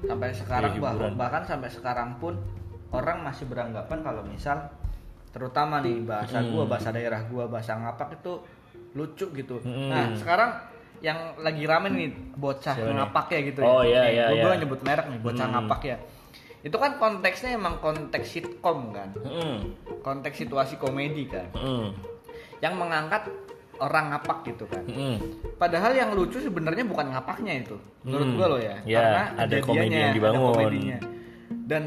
sampai 0.02 0.34
sekarang 0.34 0.72
bah- 0.76 0.94
hiburan. 0.94 1.14
bahkan 1.14 1.44
sampai 1.44 1.70
sekarang 1.70 2.18
pun 2.18 2.34
orang 2.90 3.22
masih 3.22 3.46
beranggapan 3.46 4.02
kalau 4.02 4.22
misal 4.24 4.58
terutama 5.30 5.78
nih 5.80 6.02
bahasa 6.02 6.42
gua 6.44 6.66
bahasa 6.66 6.90
daerah 6.90 7.22
gua 7.24 7.46
bahasa 7.46 7.74
ngapak 7.76 8.18
itu 8.18 8.34
lucu 8.92 9.30
gitu 9.30 9.62
Hmm. 9.62 9.88
nah 9.88 10.10
sekarang 10.12 10.58
yang 11.00 11.18
lagi 11.38 11.64
rame 11.64 11.88
nih 11.90 12.08
bocah 12.34 12.74
Siapa 12.74 12.82
nih? 12.84 12.98
ngapak 12.98 13.26
ya 13.28 13.40
gitu 13.44 13.60
Oh, 13.62 13.82
ya 13.82 14.02
iya, 14.04 14.26
iya, 14.28 14.42
gua, 14.42 14.52
iya. 14.52 14.60
nyebut 14.60 14.82
merek 14.82 15.06
nih 15.08 15.20
bocah 15.20 15.46
Hmm. 15.46 15.54
ngapak 15.56 15.82
ya 15.84 15.98
itu 16.62 16.76
kan 16.76 16.92
konteksnya 16.96 17.50
emang 17.52 17.76
konteks 17.78 18.28
sitkom 18.28 18.90
kan 18.92 19.10
Mm, 19.16 19.58
konteks 20.00 20.34
situasi 20.40 20.78
komedi 20.78 21.26
kan 21.26 21.46
mm, 21.52 21.88
yang 22.60 22.74
mengangkat 22.74 23.30
orang 23.82 24.14
ngapak 24.14 24.38
gitu 24.46 24.64
kan 24.66 24.86
mm. 24.86 25.18
Padahal 25.58 25.92
yang 25.92 26.14
lucu 26.14 26.38
sebenarnya 26.38 26.82
bukan 26.82 27.10
ngapaknya 27.10 27.62
itu, 27.62 27.78
menurut 28.02 28.26
Hmm. 28.26 28.38
gua 28.38 28.48
loh 28.50 28.58
ya. 28.58 28.76
Ya, 28.82 28.98
Karena 28.98 29.24
ada 29.38 29.56
komedi 29.62 29.94
yang 29.94 30.10
ada 30.10 30.18
dibangun. 30.18 30.42
komedinya. 30.58 30.98
Dan 31.70 31.84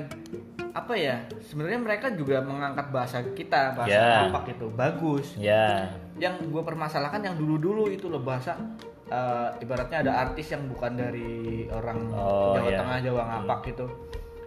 apa 0.71 0.95
ya? 0.95 1.17
Sebenarnya 1.41 1.79
mereka 1.81 2.07
juga 2.11 2.39
mengangkat 2.39 2.87
bahasa 2.91 3.19
kita, 3.35 3.75
bahasa 3.75 3.91
Ya. 3.91 4.07
ngapak 4.23 4.55
itu 4.55 4.67
bagus. 4.71 5.27
Ya, 5.35 5.91
Yang 6.15 6.55
gua 6.55 6.63
permasalahkan 6.63 7.19
yang 7.21 7.35
dulu-dulu 7.35 7.91
itu 7.91 8.07
loh 8.07 8.23
bahasa 8.23 8.55
eh, 9.05 9.49
ibaratnya 9.59 10.01
ada 10.01 10.13
artis 10.23 10.49
yang 10.49 10.65
bukan 10.65 10.95
dari 10.95 11.67
orang 11.69 11.99
Oh, 12.11 12.55
Jawa 12.55 12.71
ya. 12.71 12.79
Tengah 12.79 12.99
Jawa 13.03 13.23
ngapak 13.27 13.59
gitu. 13.69 13.87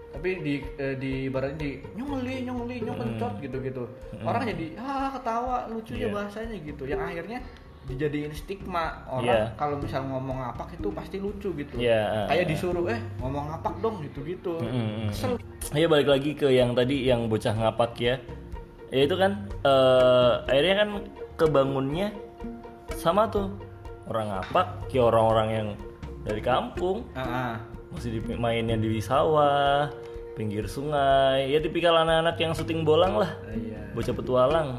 Tapi 0.08 0.30
di 0.42 0.54
eh, 0.78 0.96
di 0.98 1.28
ibaratnya 1.28 1.58
di 1.60 1.70
nyongli 1.94 2.42
nyongli 2.44 2.76
nyongkencot 2.82 3.34
gitu-gitu. 3.40 3.84
Orang 4.24 4.44
jadi 4.44 4.74
ah 4.80 5.14
ketawa 5.14 5.68
lucu 5.70 5.94
ya 5.94 6.08
Iya. 6.08 6.16
bahasanya 6.16 6.58
gitu. 6.64 6.84
Yang 6.86 7.02
akhirnya 7.06 7.40
dijadiin 7.88 8.34
stigma 8.36 9.08
orang 9.08 9.48
Iya. 9.48 9.56
kalau 9.56 9.80
misal 9.80 10.04
ngomong 10.04 10.44
ngapak 10.44 10.76
itu 10.76 10.88
pasti 10.92 11.18
lucu 11.24 11.50
gitu. 11.56 11.76
Iya, 11.80 12.28
Kayak 12.28 12.44
ah, 12.44 12.50
disuruh 12.52 12.86
eh 12.92 13.00
ngomong 13.20 13.48
ngapak 13.48 13.76
dong 13.80 13.96
gitu-gitu. 14.04 14.60
Mm-mm. 14.60 15.08
Kesel. 15.08 15.40
Ya 15.72 15.88
balik 15.88 16.10
lagi 16.12 16.32
ke 16.36 16.52
yang 16.52 16.76
tadi 16.76 17.08
yang 17.08 17.32
bocah 17.32 17.56
ngapak 17.56 17.92
ya. 17.96 18.16
Ya 18.92 19.02
itu 19.08 19.16
kan 19.16 19.48
eh, 19.64 20.34
akhirnya 20.48 20.76
kan 20.84 20.90
kebangunnya 21.38 22.08
sama 22.98 23.30
tuh 23.30 23.54
orang 24.10 24.32
ngapak 24.34 24.68
kayak 24.90 25.06
orang-orang 25.08 25.48
yang 25.52 25.68
dari 26.26 26.42
kampung 26.42 27.06
Ah, 27.14 27.22
ah. 27.22 27.56
Masih 27.98 28.12
di, 28.14 28.20
mainnya 28.38 28.78
di 28.78 29.02
sawah, 29.02 29.90
pinggir 30.34 30.70
sungai. 30.70 31.50
Ya 31.50 31.58
tipikal 31.58 31.98
anak-anak 31.98 32.38
yang 32.38 32.54
syuting 32.54 32.86
bolang 32.86 33.18
lah, 33.18 33.34
Iya. 33.50 33.92
bocah 33.92 34.14
petualang. 34.14 34.70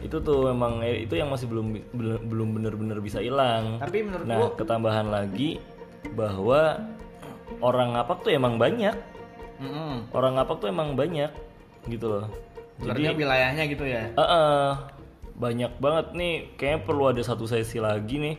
Itu 0.00 0.20
tuh 0.20 0.48
memang 0.48 0.80
eh, 0.80 1.04
itu 1.04 1.16
yang 1.16 1.28
masih 1.28 1.48
belum 1.48 1.66
belum 1.92 2.20
belum 2.28 2.48
bener-bener 2.56 2.98
bisa 3.00 3.20
hilang. 3.20 3.76
Tapi 3.78 4.04
menurut 4.04 4.24
Nah, 4.24 4.36
gua 4.36 4.48
ketambahan 4.56 5.08
lagi 5.08 5.60
bahwa 6.12 6.80
orang 7.60 7.94
ngapak 7.94 8.18
tuh 8.20 8.32
emang 8.32 8.56
banyak. 8.56 8.96
mm-mm. 9.54 10.10
Orang 10.10 10.34
ngapak 10.34 10.58
tuh 10.58 10.68
emang 10.68 10.92
banyak 10.92 11.30
gitu 11.86 12.08
loh. 12.08 12.26
Jadi 12.74 13.06
wilayahnya 13.14 13.70
gitu 13.70 13.84
ya. 13.86 14.10
eh, 14.10 14.20
eh, 14.20 14.68
banyak 15.34 15.78
banget 15.78 16.06
nih 16.12 16.34
kayaknya 16.56 16.80
perlu 16.82 17.04
ada 17.08 17.22
satu 17.22 17.46
sesi 17.46 17.78
lagi 17.78 18.18
nih 18.18 18.36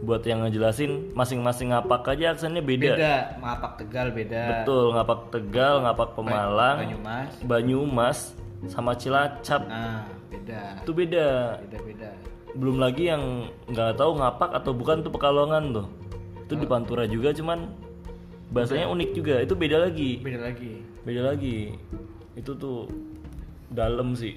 buat 0.00 0.22
yang 0.22 0.46
ngejelasin 0.46 1.10
masing-masing 1.12 1.74
ngapak 1.74 2.06
aja 2.14 2.32
aksennya 2.34 2.62
beda. 2.62 2.94
Beda, 2.94 3.14
ngapak 3.42 3.72
Tegal 3.82 4.06
beda. 4.14 4.42
Betul, 4.46 4.84
ngapak 4.94 5.20
Tegal, 5.34 5.74
ngapak 5.82 6.08
Pemalang, 6.14 6.76
Banyumas. 6.86 7.30
Banyumas 7.42 8.18
sama 8.70 8.92
Cilacap. 8.94 9.62
Nah, 9.66 10.06
beda. 10.30 10.60
Itu 10.82 10.92
beda. 10.94 11.28
Beda-beda. 11.66 12.10
Belum 12.54 12.76
lagi 12.82 13.10
yang 13.10 13.50
nggak 13.70 13.98
tahu 13.98 14.18
ngapak 14.18 14.50
atau 14.56 14.72
bukan 14.74 15.02
tuh 15.02 15.12
Pekalongan 15.12 15.64
tuh. 15.74 15.86
Itu 16.46 16.54
di 16.58 16.66
Pantura 16.66 17.06
juga 17.06 17.30
cuman 17.34 17.70
bahasanya 18.50 18.90
unik 18.90 19.10
juga. 19.14 19.42
Itu 19.42 19.54
beda 19.54 19.78
lagi. 19.78 20.18
Beda 20.22 20.50
lagi. 20.50 20.90
beda 21.00 21.32
lagi 21.32 21.72
itu 22.36 22.52
tuh 22.56 22.84
dalam 23.72 24.12
sih 24.12 24.36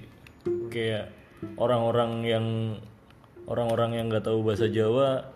kayak 0.72 1.12
orang-orang 1.60 2.12
yang 2.24 2.46
orang-orang 3.48 4.00
yang 4.00 4.06
nggak 4.08 4.24
tahu 4.24 4.46
bahasa 4.46 4.72
Jawa 4.72 5.28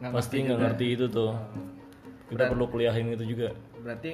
Nggak 0.00 0.10
pasti 0.10 0.36
nggak 0.40 0.58
ngerti 0.58 0.86
itu 0.90 1.04
tuh 1.06 1.32
kita 2.26 2.42
perlu 2.46 2.64
kuliahin 2.66 3.10
itu 3.10 3.24
juga 3.26 3.52
Berarti 3.78 4.10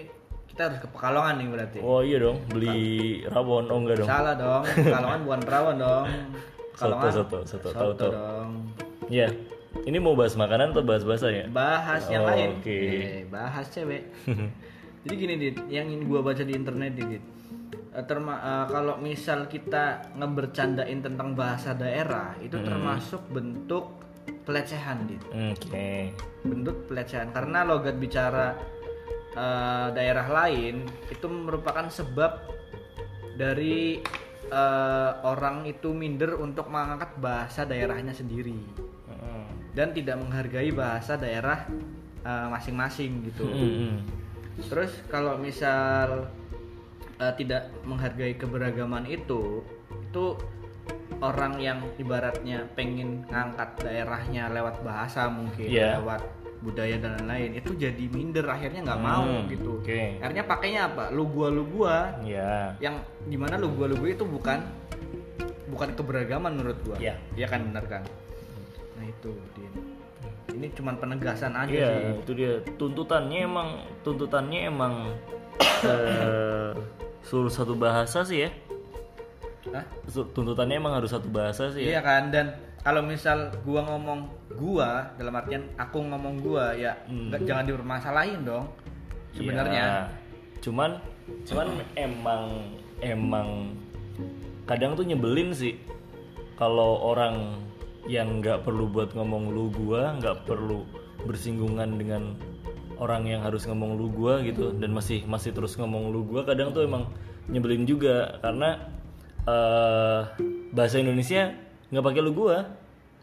kita 0.47 0.61
harus 0.65 0.79
ke 0.79 0.89
Pekalongan 0.89 1.35
nih 1.37 1.49
berarti. 1.49 1.79
oh 1.81 2.01
iya 2.01 2.19
dong 2.19 2.39
beli 2.49 2.81
rawon 3.25 3.67
oh 3.67 3.79
enggak 3.79 3.97
dong 3.99 4.09
Salah 4.09 4.35
dong. 4.35 4.63
Pekalongan 4.65 5.21
bukan 5.23 5.41
perawan 5.43 5.77
dong. 5.77 6.07
Pekalongan 6.73 7.11
soto 7.13 7.39
soto 7.45 7.69
tahu 7.71 7.91
tahu 7.95 8.11
dong. 8.11 8.51
ya 9.09 9.29
ini 9.79 9.99
mau 9.99 10.13
bahas 10.13 10.33
makanan 10.35 10.73
atau 10.73 10.83
bahas 10.83 11.05
bahasa 11.05 11.29
ya 11.29 11.45
Bahas 11.47 12.03
yang 12.07 12.25
Oh, 12.25 12.29
lain. 12.29 12.49
oke. 12.57 12.73
Eh, 12.73 13.23
bahas 13.29 13.69
cewek. 13.69 14.03
Jadi 15.05 15.15
gini 15.15 15.35
dit, 15.37 15.57
yang 15.69 15.87
ingin 15.87 16.03
gua 16.05 16.19
baca 16.21 16.41
di 16.41 16.51
internet 16.51 16.97
dit. 16.97 17.23
Eh, 17.93 18.03
terma 18.03 18.35
eh, 18.37 18.67
kalau 18.67 18.97
misal 18.97 19.45
kita 19.45 20.03
ngebercandain 20.17 20.99
tentang 20.99 21.33
bahasa 21.33 21.73
daerah 21.73 22.33
itu 22.41 22.57
Hmm. 22.57 22.65
termasuk 22.65 23.21
bentuk 23.29 23.87
pelecehan 24.47 25.07
dit. 25.11 25.23
oke. 25.27 25.91
Bentuk 26.47 26.77
pelecehan. 26.91 27.31
Karena 27.35 27.67
logat 27.67 27.99
bicara 27.99 28.55
eh, 29.35 29.89
daerah 29.95 30.27
lain 30.27 30.87
itu 31.11 31.27
merupakan 31.27 31.87
sebab 31.91 32.47
dari 33.37 34.01
eh, 34.49 35.11
orang 35.27 35.67
itu 35.67 35.91
minder 35.91 36.39
untuk 36.39 36.71
mengangkat 36.71 37.15
bahasa 37.19 37.67
daerahnya 37.67 38.15
sendiri. 38.15 38.59
Dan 39.77 39.93
tidak 39.93 40.17
menghargai 40.17 40.73
bahasa 40.73 41.21
daerah 41.21 41.69
eh, 42.25 42.47
masing-masing 42.49 43.29
gitu. 43.29 43.45
Terus 44.57 44.93
kalau 45.13 45.37
misal 45.37 46.33
eh, 47.21 47.33
tidak 47.37 47.69
menghargai 47.85 48.41
keberagaman 48.41 49.05
itu, 49.05 49.61
itu 49.93 50.25
orang 51.17 51.57
yang 51.57 51.81
ibaratnya 51.97 52.69
pengen 52.77 53.25
ngangkat 53.27 53.81
daerahnya 53.81 54.53
lewat 54.53 54.85
bahasa 54.85 55.27
mungkin, 55.27 55.65
Iya. 55.65 55.97
lewat 56.01 56.21
budaya 56.57 56.97
dan 56.99 57.21
lain-lain, 57.21 57.57
itu 57.57 57.73
jadi 57.73 58.05
minder 58.11 58.45
akhirnya 58.49 58.81
nggak 58.85 59.01
mau 59.01 59.25
Hmm, 59.25 59.49
gitu. 59.49 59.81
oke. 59.81 60.21
Akhirnya 60.21 60.45
pakainya 60.45 60.81
apa? 60.89 61.09
Lu 61.13 61.25
gua 61.29 61.49
lu 61.49 61.65
gua, 61.65 62.17
ya 62.21 62.75
yang 62.81 63.01
di 63.25 63.37
mana 63.37 63.57
lu 63.57 63.73
gua 63.73 63.87
lu 63.89 63.97
gua 63.97 64.09
itu 64.11 64.25
bukan 64.25 64.61
bukan 65.69 65.89
keberagaman 65.95 66.53
menurut 66.57 66.79
gua. 66.85 66.97
Iya. 66.99 67.17
Iya 67.33 67.47
kan 67.47 67.61
benar 67.65 67.85
kan? 67.87 68.03
Nah 68.97 69.05
itu 69.05 69.31
Din. 69.55 69.73
Ini 70.57 70.73
cuman 70.73 70.97
penegasan 70.97 71.53
aja 71.53 71.69
Iya, 71.69 71.89
sih. 71.93 72.25
itu 72.25 72.33
dia 72.33 72.53
tuntutannya 72.77 73.39
emang 73.45 73.69
tuntutannya 74.01 74.61
emang 74.67 74.95
eh, 75.85 76.73
suruh 77.21 77.53
satu 77.53 77.77
bahasa 77.77 78.21
sih 78.23 78.49
ya. 78.49 78.51
Hah? 79.75 79.85
Tuntutannya 80.07 80.77
emang 80.77 80.95
harus 80.95 81.11
satu 81.11 81.27
bahasa 81.27 81.71
sih 81.71 81.87
Iya 81.87 81.99
ya. 81.99 82.01
kan 82.03 82.31
dan 82.31 82.47
kalau 82.81 83.03
misal 83.03 83.51
gua 83.67 83.83
ngomong 83.83 84.31
gua 84.55 85.11
dalam 85.19 85.35
artian 85.35 85.67
aku 85.75 85.99
ngomong 86.01 86.39
gua 86.39 86.71
ya 86.73 86.95
Hmm. 87.07 87.35
jangan 87.43 87.67
dipermasalahin 87.67 88.47
dong. 88.47 88.67
Sebenarnya 89.35 89.85
Iya. 89.85 90.63
Cuman 90.63 90.91
cuman 91.43 91.67
emang 91.99 92.43
emang 93.03 93.49
kadang 94.65 94.95
tuh 94.95 95.03
nyebelin 95.03 95.51
sih 95.51 95.75
kalau 96.55 97.03
orang 97.05 97.61
yang 98.07 98.39
nggak 98.39 98.63
perlu 98.63 98.87
buat 98.87 99.11
ngomong 99.13 99.51
lu 99.51 99.67
gua 99.75 100.15
nggak 100.17 100.47
perlu 100.47 100.87
bersinggungan 101.27 101.99
dengan 101.99 102.39
orang 102.97 103.27
yang 103.27 103.43
harus 103.43 103.67
ngomong 103.67 103.99
lu 103.99 104.09
gua 104.09 104.41
gitu 104.41 104.71
dan 104.73 104.95
masih 104.95 105.27
masih 105.27 105.51
terus 105.51 105.75
ngomong 105.77 106.15
lu 106.15 106.23
gua 106.23 106.47
kadang 106.47 106.71
tuh 106.71 106.87
emang 106.87 107.11
nyebelin 107.51 107.83
juga 107.85 108.39
karena 108.41 108.79
eh 109.47 110.21
bahasa 110.75 110.99
Indonesia 110.99 111.55
nggak 111.91 112.05
pakai 112.05 112.21
lu 112.23 112.35
gua 112.35 112.67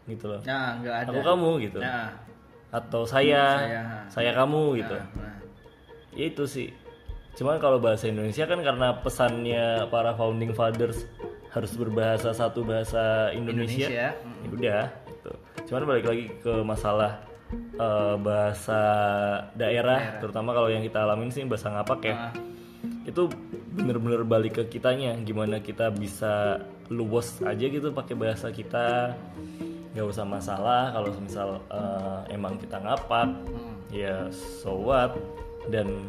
gitu 0.08 0.28
loh. 0.28 0.40
Nah, 0.44 0.80
nggak 0.80 0.94
ada. 1.04 1.08
aku 1.12 1.20
kamu 1.20 1.50
gitu. 1.68 1.78
Nah, 1.80 2.12
atau 2.74 3.02
saya 3.06 3.42
Saya. 3.60 3.82
saya, 4.10 4.30
kamu 4.34 4.82
gitu. 4.82 4.96
nah. 4.96 5.38
ya 6.12 6.24
itu 6.28 6.44
sih. 6.44 6.68
Cuman 7.34 7.58
kalau 7.58 7.82
bahasa 7.82 8.06
Indonesia 8.06 8.46
kan 8.46 8.60
karena 8.62 8.98
pesannya 9.02 9.90
para 9.90 10.14
founding 10.14 10.54
fathers 10.54 11.06
harus 11.54 11.72
berbahasa 11.78 12.34
satu 12.34 12.66
bahasa 12.66 13.30
Indonesia, 13.30 13.86
Indonesia, 13.86 14.10
ya 14.10 14.50
udah 14.50 14.84
gitu. 15.06 15.32
cuman 15.70 15.82
balik 15.86 16.06
lagi 16.10 16.26
ke 16.42 16.54
masalah 16.66 17.22
eh, 17.54 18.16
bahasa 18.18 18.82
daerah, 19.54 20.18
terutama 20.18 20.50
kalau 20.50 20.66
yang 20.66 20.82
kita 20.82 21.06
alamin 21.06 21.30
sih 21.30 21.46
bahasa 21.46 21.70
ngapak 21.70 22.00
ya. 22.02 22.14
Nah, 22.14 22.32
itu 23.06 23.30
bener-bener 23.74 24.22
balik 24.22 24.62
ke 24.62 24.78
kitanya. 24.78 25.18
Gimana 25.20 25.58
kita 25.58 25.90
bisa 25.90 26.62
luwes 26.88 27.42
aja 27.42 27.66
gitu 27.66 27.90
pakai 27.90 28.14
bahasa 28.14 28.48
kita. 28.54 29.18
Nggak 29.94 30.06
usah 30.10 30.24
masalah 30.26 30.82
kalau 30.94 31.10
misal 31.18 31.48
eh, 31.70 32.34
emang 32.34 32.54
kita 32.58 32.78
ngapak 32.78 33.28
ya 33.90 34.30
so 34.30 34.78
what. 34.78 35.18
Dan 35.66 36.06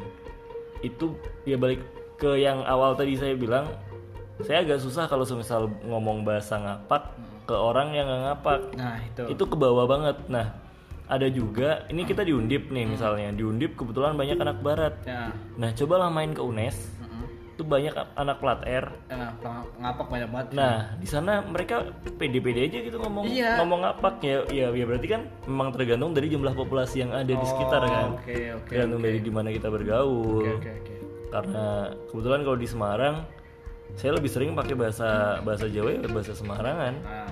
itu 0.86 1.18
ya 1.50 1.58
balik 1.58 1.82
ke 2.16 2.38
yang 2.38 2.62
awal 2.64 2.94
tadi 2.94 3.18
saya 3.18 3.34
bilang 3.36 3.68
saya 4.44 4.64
agak 4.64 4.84
susah 4.84 5.08
kalau 5.08 5.24
semisal 5.24 5.72
ngomong 5.88 6.28
bahasa 6.28 6.60
ngapak 6.60 7.16
ke 7.48 7.56
orang 7.56 7.96
yang 7.96 8.08
nggak 8.10 8.22
ngapak 8.26 8.60
nah, 8.76 8.98
itu. 9.00 9.24
itu 9.32 9.44
ke 9.48 9.56
bawah 9.58 9.86
banget. 9.90 10.18
Nah 10.30 10.66
ada 11.06 11.30
juga 11.30 11.86
ini 11.88 12.04
kita 12.04 12.26
diundip 12.26 12.68
nih 12.74 12.86
misalnya. 12.90 13.32
Diundip 13.32 13.78
kebetulan 13.80 14.18
banyak 14.18 14.38
anak 14.42 14.60
barat. 14.60 14.96
Ya. 15.06 15.32
nah 15.56 15.72
cobalah 15.72 16.12
main 16.12 16.36
ke 16.36 16.42
UNES 16.42 17.05
Itu 17.56 17.64
banyak 17.64 17.96
anak 18.14 18.38
plat 18.38 18.60
R 18.62 18.86
Nah, 19.08 19.32
ngapak 19.80 20.08
banyak 20.08 20.28
banget. 20.28 20.48
nah 20.52 20.92
di 20.94 21.08
sana 21.08 21.40
mereka 21.42 21.88
pede-pede 22.14 22.68
aja 22.68 22.80
gitu 22.82 23.00
ngomong 23.00 23.24
Iya. 23.26 23.56
ngomong 23.58 23.80
ngapak 23.82 24.16
ya 24.20 24.44
ya 24.52 24.68
ya 24.70 24.84
berarti 24.84 25.08
kan 25.08 25.22
memang 25.46 25.72
tergantung 25.72 26.12
dari 26.12 26.28
jumlah 26.28 26.52
populasi 26.52 27.00
yang 27.00 27.12
ada 27.12 27.32
di 27.32 27.46
sekitar 27.46 27.82
kan 27.82 28.08
Oh, 28.12 28.20
Oke, 28.20 28.36
oke. 28.52 28.70
tergantung 28.70 29.00
dari 29.00 29.20
di 29.20 29.32
mana 29.32 29.50
kita 29.50 29.68
bergaul 29.68 30.44
Oke, 30.44 30.52
oke, 30.54 30.72
oke. 30.76 30.96
karena 31.30 31.66
kebetulan 32.06 32.40
kalau 32.42 32.58
di 32.58 32.68
Semarang 32.68 33.16
saya 33.94 34.12
lebih 34.12 34.28
sering 34.28 34.52
pakai 34.52 34.76
bahasa 34.76 35.08
bahasa 35.42 35.66
Jawa 35.66 35.96
ya 35.96 36.00
bahasa 36.06 36.36
Semarangan 36.36 36.94
Nah, 37.00 37.32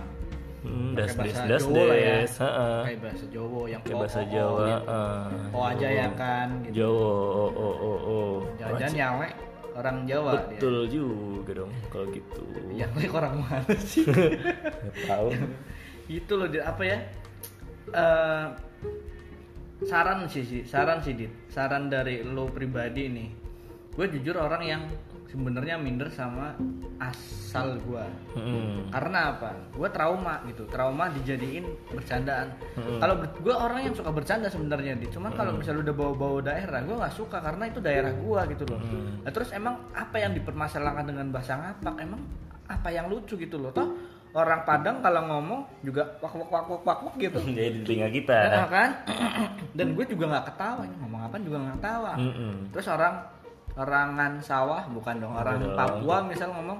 hmm, 0.63 0.89
das 0.95 1.11
des 1.13 1.35
das 1.43 1.63
Jawa 1.65 1.83
ya. 1.91 2.15
des 2.17 2.33
heeh. 2.33 2.79
Kayak 2.85 2.99
bahasa 3.03 3.25
Jawa 3.27 3.61
yang 3.67 3.81
oh, 3.83 3.99
bahasa 3.99 4.15
oh, 4.15 4.23
oh, 4.23 4.31
Jawa 4.31 4.63
gitu. 4.63 4.71
heeh. 4.87 5.19
Oh 5.51 5.63
aja 5.67 5.87
ya 5.89 6.07
kan 6.15 6.47
gitu. 6.63 6.73
Jawa 6.79 7.11
oh 7.35 7.51
oh 7.51 7.75
oh, 7.75 7.97
oh. 8.07 8.33
Jangan-jangan 8.55 8.95
nyawe 8.95 9.27
orang 9.73 9.97
Jawa 10.05 10.31
dia. 10.49 10.59
betul 10.59 10.75
juga 10.87 11.51
dong 11.63 11.73
kalau 11.89 12.05
gitu. 12.13 12.43
Yang 12.79 13.09
orang 13.11 13.35
mana 13.41 13.75
sih? 13.77 14.05
Tahu. 15.09 15.27
Itu 16.21 16.33
loh 16.35 16.47
apa 16.49 16.83
ya? 16.83 16.97
Eh, 17.93 18.45
saran 19.83 20.25
sih 20.31 20.43
sih 20.45 20.61
saran 20.63 20.99
sih 21.03 21.13
dit. 21.15 21.31
Saran 21.51 21.91
dari 21.91 22.21
lo 22.23 22.49
pribadi 22.49 23.09
nih. 23.09 23.29
Gue 23.93 24.09
jujur 24.09 24.37
orang 24.39 24.63
yang 24.65 24.81
sebenarnya 25.33 25.81
minder 25.81 26.13
sama 26.13 26.53
asal 27.01 27.81
gue 27.81 28.05
Hmm. 28.37 28.85
karena 28.93 29.33
apa? 29.33 29.49
Gue 29.73 29.89
trauma 29.89 30.45
gitu. 30.45 30.69
Trauma 30.69 31.09
dijadiin 31.09 31.65
bercandaan. 31.89 32.53
Kalau 32.77 33.17
gue 33.17 33.55
orang 33.55 33.89
yang 33.89 33.95
suka 33.97 34.13
bercanda 34.13 34.45
sebenarnya 34.47 34.93
dit. 34.93 35.09
Cuman 35.09 35.33
kalau 35.33 35.57
misalnya 35.57 35.89
udah 35.89 35.95
bawa-bawa 35.97 36.39
daerah 36.45 36.85
gue 36.85 36.93
nggak 36.93 37.15
suka 37.17 37.41
karena 37.41 37.65
itu 37.65 37.81
daerah 37.81 38.13
gue 38.13 38.41
gitu 38.53 38.63
loh. 38.69 38.79
Nah, 39.25 39.31
terus 39.33 39.49
emang 39.51 39.81
apa 39.97 40.21
yang 40.21 40.37
dipermasalahkan 40.37 41.05
dengan 41.09 41.27
bahasa 41.33 41.57
ngapak? 41.57 41.95
Emang 41.97 42.21
apa 42.69 42.89
yang 42.93 43.09
lucu 43.09 43.33
gitu 43.33 43.57
loh. 43.57 43.73
Toh 43.73 43.89
orang 44.33 44.65
Padang 44.65 44.97
kalau 45.05 45.29
ngomong 45.29 45.61
juga 45.85 46.09
wak 46.17 46.33
wak 46.33 46.49
wak 46.49 46.65
wak 46.69 46.81
wak, 46.85 46.99
wak 47.09 47.15
gitu. 47.17 47.37
Jadi 47.57 47.69
di 47.69 47.79
telinga 47.85 48.09
kita. 48.13 48.37
Nah, 48.53 48.67
kan? 48.69 48.89
Dan 49.77 49.97
gue 49.97 50.05
juga 50.05 50.25
nggak 50.29 50.45
ketawa. 50.53 50.85
Ngomong 51.01 51.21
apa 51.25 51.35
juga 51.41 51.57
nggak 51.57 51.75
ketawa. 51.81 52.13
Mm-mm. 52.21 52.53
terus 52.69 52.85
orang 52.89 53.32
orangan 53.73 54.37
sawah 54.37 54.85
bukan 54.87 55.17
dong 55.17 55.33
orang 55.33 55.57
dong. 55.57 55.73
Papua 55.73 56.21
misal 56.21 56.49
ngomong 56.51 56.77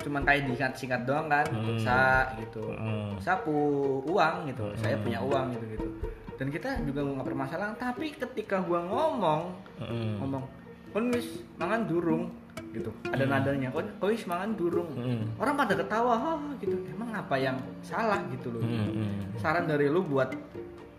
cuman 0.00 0.22
kayak 0.24 0.48
disingkat 0.48 0.72
singkat 0.72 1.02
doang 1.04 1.28
kan 1.28 1.44
Hmm. 1.46 1.76
sa 1.76 2.24
gitu 2.34 2.64
Mm. 2.72 3.20
sapu 3.20 3.52
uang 4.02 4.48
gitu 4.48 4.64
saya 4.74 4.96
punya 4.96 5.20
uang 5.20 5.52
gitu 5.52 5.64
gitu 5.70 5.88
dan 6.40 6.48
kita 6.48 6.68
juga 6.82 7.04
nggak 7.04 7.28
permasalahan 7.28 7.76
tapi 7.76 8.10
ketika 8.10 8.56
gua 8.58 8.80
ngomong 8.80 9.52
Mm-mm. 9.78 10.16
ngomong 10.18 10.42
kon 10.90 11.12
wis 11.12 11.44
mangan 11.54 11.84
durung 11.84 12.32
gitu 12.72 12.88
ada 13.06 13.28
nadanya 13.28 13.68
kon 13.68 13.84
wis 14.02 14.24
mangan 14.24 14.56
durung 14.56 14.88
Mm. 14.96 15.36
orang 15.36 15.54
pada 15.54 15.76
ketawa 15.76 16.16
"Hah," 16.16 16.40
gitu 16.56 16.80
emang 16.88 17.12
apa 17.12 17.36
yang 17.36 17.60
salah 17.80 18.24
gitu 18.32 18.48
loh 18.50 18.64
Mm-mm. 18.64 19.36
saran 19.36 19.68
dari 19.68 19.86
lu 19.86 20.00
buat 20.00 20.32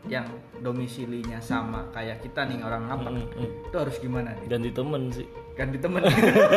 yang 0.10 0.26
domisilinya 0.66 1.38
sama 1.38 1.86
kayak 1.94 2.26
kita 2.26 2.46
nih 2.50 2.62
orang 2.66 2.90
apa 2.90 3.10
Mm-mm. 3.14 3.70
itu 3.70 3.76
harus 3.78 3.96
gimana 4.02 4.34
nih? 4.42 4.48
Ganti 4.50 4.70
temen 4.74 5.02
sih. 5.14 5.28
Ganti 5.54 5.78
temen. 5.78 6.02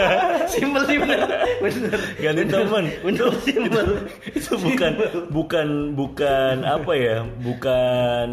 Simpel 0.52 0.82
sih 0.88 0.96
bener. 0.96 1.20
Bener. 1.60 1.98
Ganti 2.20 2.44
temen. 2.48 2.84
Bener 3.04 3.28
simpel. 3.44 3.86
Itu 4.32 4.52
bukan 4.56 4.92
bukan 5.28 5.68
bukan 5.92 6.56
apa 6.64 6.92
ya? 6.96 7.16
Bukan 7.44 8.28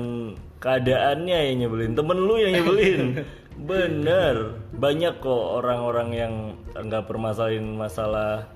keadaannya 0.63 1.37
yang 1.51 1.57
nyebelin. 1.67 1.91
Temen 1.97 2.17
lu 2.23 2.35
yang 2.39 2.53
nyebelin. 2.61 3.01
Bener. 3.71 4.35
Banyak 4.71 5.19
kok 5.19 5.43
orang-orang 5.59 6.09
yang 6.15 6.33
nggak 6.71 7.03
permasalahin 7.09 7.75
masalah 7.75 8.47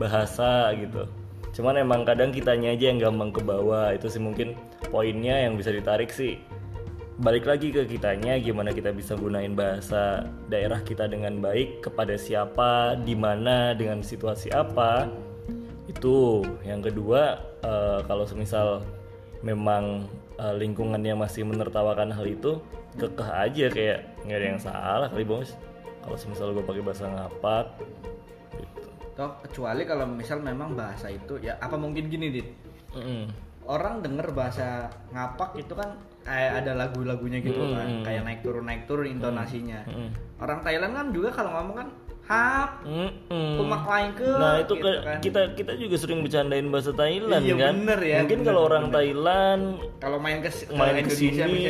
bahasa 0.00 0.72
gitu 0.80 1.19
cuman 1.60 1.76
emang 1.76 2.08
kadang 2.08 2.32
kitanya 2.32 2.72
aja 2.72 2.88
yang 2.88 2.96
gampang 2.96 3.36
ke 3.36 3.44
bawah. 3.44 3.92
Itu 3.92 4.08
sih 4.08 4.16
mungkin 4.16 4.56
poinnya 4.88 5.44
yang 5.44 5.60
bisa 5.60 5.68
ditarik 5.68 6.08
sih. 6.08 6.40
Balik 7.20 7.44
lagi 7.44 7.68
ke 7.68 7.84
kitanya 7.84 8.40
gimana 8.40 8.72
kita 8.72 8.96
bisa 8.96 9.12
gunain 9.12 9.52
bahasa 9.52 10.24
daerah 10.48 10.80
kita 10.80 11.04
dengan 11.04 11.36
baik 11.36 11.84
kepada 11.84 12.16
siapa 12.16 12.96
di 12.96 13.12
mana 13.12 13.76
dengan 13.76 14.00
situasi 14.00 14.48
apa. 14.56 15.12
Itu. 15.84 16.48
Yang 16.64 16.88
kedua 16.88 17.36
eh, 17.60 18.00
kalau 18.08 18.24
semisal 18.24 18.80
memang 19.44 20.08
eh, 20.40 20.56
lingkungannya 20.56 21.12
masih 21.12 21.44
menertawakan 21.44 22.08
hal 22.08 22.24
itu 22.24 22.56
kekeh 22.96 23.28
aja 23.28 23.66
kayak 23.68 23.98
nggak 24.24 24.38
ada 24.40 24.46
yang 24.56 24.60
salah 24.64 25.08
kali 25.12 25.28
bos. 25.28 25.52
Kalau 26.00 26.16
semisal 26.16 26.56
gue 26.56 26.64
pakai 26.64 26.80
bahasa 26.80 27.04
ngapak 27.04 27.76
toh 29.20 29.36
kecuali 29.38 29.84
kalau 29.84 30.08
misal 30.08 30.40
memang 30.40 30.72
bahasa 30.72 31.06
itu 31.06 31.36
ya 31.38 31.52
apa 31.56 31.76
mungkin 31.76 32.08
gini 32.08 32.32
dit 32.32 32.48
Mm-mm. 32.90 33.28
orang 33.62 34.00
denger 34.00 34.32
bahasa 34.32 34.88
ngapak 35.10 35.54
itu 35.54 35.70
kan 35.70 35.92
kayak 36.20 36.64
ada 36.64 36.72
lagu-lagunya 36.74 37.38
gitu 37.38 37.60
Hmm, 37.60 37.74
kan 37.74 37.88
hmm. 37.90 38.02
kayak 38.02 38.22
naik 38.24 38.40
turun 38.40 38.64
naik 38.64 38.82
turun 38.84 39.04
intonasinya 39.06 39.84
Mm-mm. 39.84 40.08
orang 40.38 40.60
Thailand 40.60 40.92
kan 40.94 41.06
juga 41.10 41.28
kalau 41.30 41.52
ngomong 41.52 41.76
kan 41.76 41.88
hap 42.22 42.80
Mm-mm. 42.82 43.56
kumak 43.56 43.84
lain 43.84 44.10
ke 44.14 44.28
Nah 44.30 44.54
itu 44.58 44.72
gitu 44.72 44.84
ke- 44.86 45.02
kan. 45.02 45.18
kita 45.20 45.40
kita 45.52 45.72
juga 45.76 45.96
sering 45.96 46.20
bercandain 46.20 46.66
bahasa 46.66 46.92
Thailand 46.92 47.42
Iya, 47.42 47.54
kan. 47.58 47.72
bener 47.76 48.00
ya, 48.00 48.18
Mungkin 48.22 48.38
bener, 48.38 48.48
kalau 48.48 48.62
orang 48.64 48.84
bener. 48.86 48.94
Thailand 48.96 49.62
kalau 49.98 50.18
main 50.18 50.38
ke, 50.38 50.50
main 50.70 50.94
ke 50.96 51.12
Indonesia 51.12 51.44
sini 51.44 51.60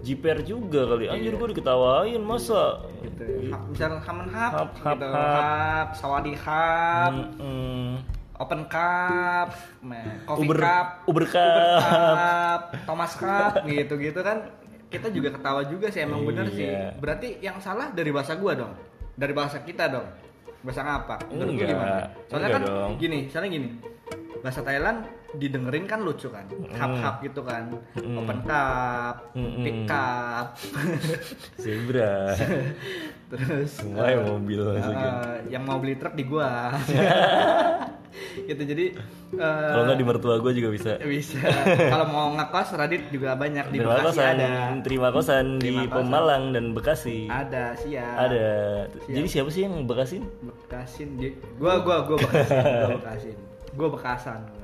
jiper 0.00 0.40
juga 0.40 0.84
kali. 0.86 1.06
Anjir 1.06 1.32
gue 1.32 1.48
diketawain 1.50 2.18
masa. 2.18 2.84
gitu 2.98 3.22
hap, 3.48 3.62
misal 3.66 3.90
hamen 3.96 4.28
hap, 4.28 4.52
Hap, 4.52 4.70
hap, 4.76 4.94
gitu 4.94 5.06
hap. 5.06 5.32
hap 5.32 5.88
sawadi 5.94 6.32
hap 6.34 7.12
Mm-mm. 7.12 8.02
open 8.36 8.60
cup 8.66 9.48
coffee 10.24 10.42
Uber 10.42 10.58
cup 10.58 10.86
Uber 11.04 11.24
Uber 11.24 11.24
Cup. 11.26 11.80
Cup, 11.80 12.60
Thomas 12.84 13.12
Cup 13.14 13.52
gitu 13.70 13.94
gitu 13.96 14.20
kan 14.20 14.50
kita 14.86 15.08
juga 15.08 15.28
ketawa 15.30 15.62
juga 15.64 15.86
sih 15.88 16.00
emang 16.00 16.22
bener 16.22 16.46
sih 16.48 16.62
Iya. 16.64 16.94
berarti 16.96 17.40
yang 17.40 17.58
salah 17.58 17.90
dari 17.90 18.10
bahasa 18.10 18.34
gua 18.34 18.54
dong 18.54 18.72
dari 19.12 19.32
bahasa 19.32 19.58
kita 19.60 19.88
dong 19.88 20.06
bahasa 20.60 20.82
apa 20.82 21.16
menurut 21.28 21.52
Enggak, 21.52 21.68
gimana 21.68 21.98
soalnya 22.24 22.48
enggak 22.48 22.58
kan 22.58 22.62
dong. 22.64 22.90
gini 22.96 23.18
soalnya 23.26 23.50
gini 23.52 23.68
bahasa 24.40 24.60
Thailand 24.60 24.98
didengerin 25.36 25.84
kan 25.84 26.00
lucu 26.00 26.26
kan 26.26 26.44
hap 26.72 27.20
gitu 27.20 27.40
kan 27.40 27.68
Mm. 27.94 28.16
open 28.16 28.38
cup 28.42 29.14
Mm-mm. 29.32 29.60
pick 29.60 29.88
up 29.88 30.54
Zebra. 31.62 32.32
terus 33.28 33.70
Semua 33.76 34.06
yang 34.08 34.22
mobil 34.24 34.62
masukin. 34.72 35.10
eh, 35.10 35.36
yang 35.50 35.62
mau 35.62 35.76
beli 35.76 35.94
truk 35.94 36.12
di 36.12 36.22
gua 36.22 36.70
gitu 38.38 38.62
jadi 38.62 38.84
eh, 39.34 39.68
Kalau 39.68 39.82
nggak 39.84 39.98
di 39.98 40.06
mertua 40.06 40.34
gue 40.38 40.52
juga 40.54 40.68
bisa. 40.70 40.92
bisa 40.98 41.36
kalau 41.90 42.06
mau 42.06 42.26
ngekos 42.32 42.68
Radit 42.74 43.02
juga 43.10 43.34
banyak 43.34 43.66
di 43.68 43.76
Terima 43.76 43.92
Bekasi 43.94 44.06
kosan, 44.14 44.30
ada 44.32 44.48
terima 44.80 45.08
kosan 45.10 45.46
di 45.54 45.62
Terima 45.66 45.82
kosan. 45.84 45.96
Pemalang 45.98 46.42
dan 46.50 46.64
Bekasi. 46.70 47.18
ada 47.26 47.74
siap 47.74 48.16
Ada. 48.20 48.46
Jadi 49.04 49.26
siapa 49.26 49.48
sih 49.48 49.62
yang 49.62 49.84
Bekasin? 49.84 50.22
Bekasin 50.40 51.08
di 51.16 51.28
gua 51.56 51.80
gua 51.80 52.04
gua 52.04 52.16
Bekasin 52.16 52.56
gua 52.62 52.88
Bekasin 52.94 53.36
gua 53.74 53.88
Bekasan 53.90 54.40
gua. 54.46 54.55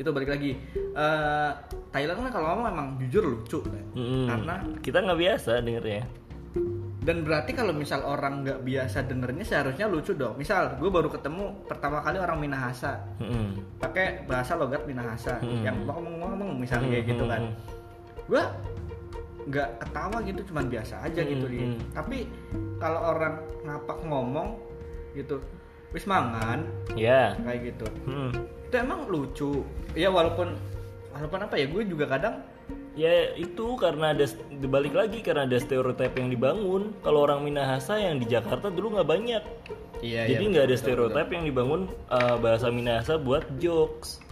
Itu 0.00 0.08
balik 0.10 0.30
lagi 0.30 0.56
Eh, 0.90 1.50
Thailand 1.90 2.18
kan 2.20 2.30
kalau 2.32 2.46
ngomong 2.50 2.66
emang 2.68 2.88
jujur 2.98 3.22
lucu 3.22 3.60
kan? 3.60 3.84
Mm-mm. 3.92 4.26
karena 4.26 4.54
kita 4.80 4.98
nggak 4.98 5.20
biasa 5.20 5.60
dengernya 5.60 6.02
dan 7.00 7.22
berarti 7.22 7.52
kalau 7.52 7.72
misal 7.72 8.02
orang 8.02 8.42
nggak 8.42 8.60
biasa 8.60 9.04
dengernya 9.04 9.40
seharusnya 9.40 9.86
lucu 9.86 10.12
dong 10.12 10.36
misal 10.36 10.76
gue 10.76 10.88
baru 10.88 11.08
ketemu 11.08 11.64
pertama 11.64 12.00
kali 12.00 12.16
orang 12.16 12.36
Minahasa 12.38 13.00
Mm-mm. 13.16 13.78
pakai 13.78 14.24
bahasa 14.24 14.52
logat 14.54 14.84
Minahasa 14.84 15.38
Hmm. 15.38 15.62
yang 15.62 15.76
ngomong-ngomong 15.84 16.58
misalnya 16.58 16.90
kayak 16.90 17.06
gitu 17.06 17.24
kan 17.24 17.40
Hmm. 17.40 17.54
gue 18.26 18.42
nggak 19.42 19.68
ketawa 19.78 20.16
gitu 20.20 20.40
cuman 20.44 20.64
biasa 20.68 20.94
aja 21.00 21.20
gitu 21.22 21.42
Hmm, 21.42 21.52
dia 21.54 21.64
hmm. 21.66 21.80
tapi 21.90 22.18
kalau 22.76 23.00
orang 23.10 23.34
ngapak 23.62 23.98
ngomong 24.04 24.48
gitu 25.12 25.40
wis 25.90 26.04
mangan 26.04 26.68
ya 26.92 27.32
kayak 27.38 27.72
gitu 27.72 27.86
Mm. 28.04 28.32
Itu 28.70 28.78
emang 28.78 29.10
lucu. 29.10 29.66
Ya 29.98 30.14
walaupun 30.14 30.54
walaupun 31.10 31.40
apa 31.42 31.58
ya 31.58 31.66
gue 31.66 31.82
juga 31.90 32.06
kadang 32.06 32.46
ya 32.94 33.34
itu 33.34 33.74
karena 33.74 34.14
ada 34.14 34.30
dibalik 34.62 34.94
lagi 34.94 35.18
karena 35.26 35.42
ada 35.42 35.58
stereotip 35.58 36.14
yang 36.14 36.30
dibangun. 36.30 36.94
Kalau 37.02 37.26
orang 37.26 37.42
Minahasa 37.42 37.98
yang 37.98 38.22
di 38.22 38.30
Jakarta 38.30 38.70
dulu 38.70 38.94
nggak 38.94 39.10
banyak. 39.10 39.42
Iya 40.06 40.30
jadi 40.30 40.44
nggak 40.54 40.64
ada 40.70 40.76
stereotip 40.78 41.28
yang 41.34 41.44
dibangun 41.50 41.90
uh, 42.14 42.38
bahasa 42.38 42.70
Minahasa 42.70 43.18
buat 43.18 43.42
jokes 43.58 44.22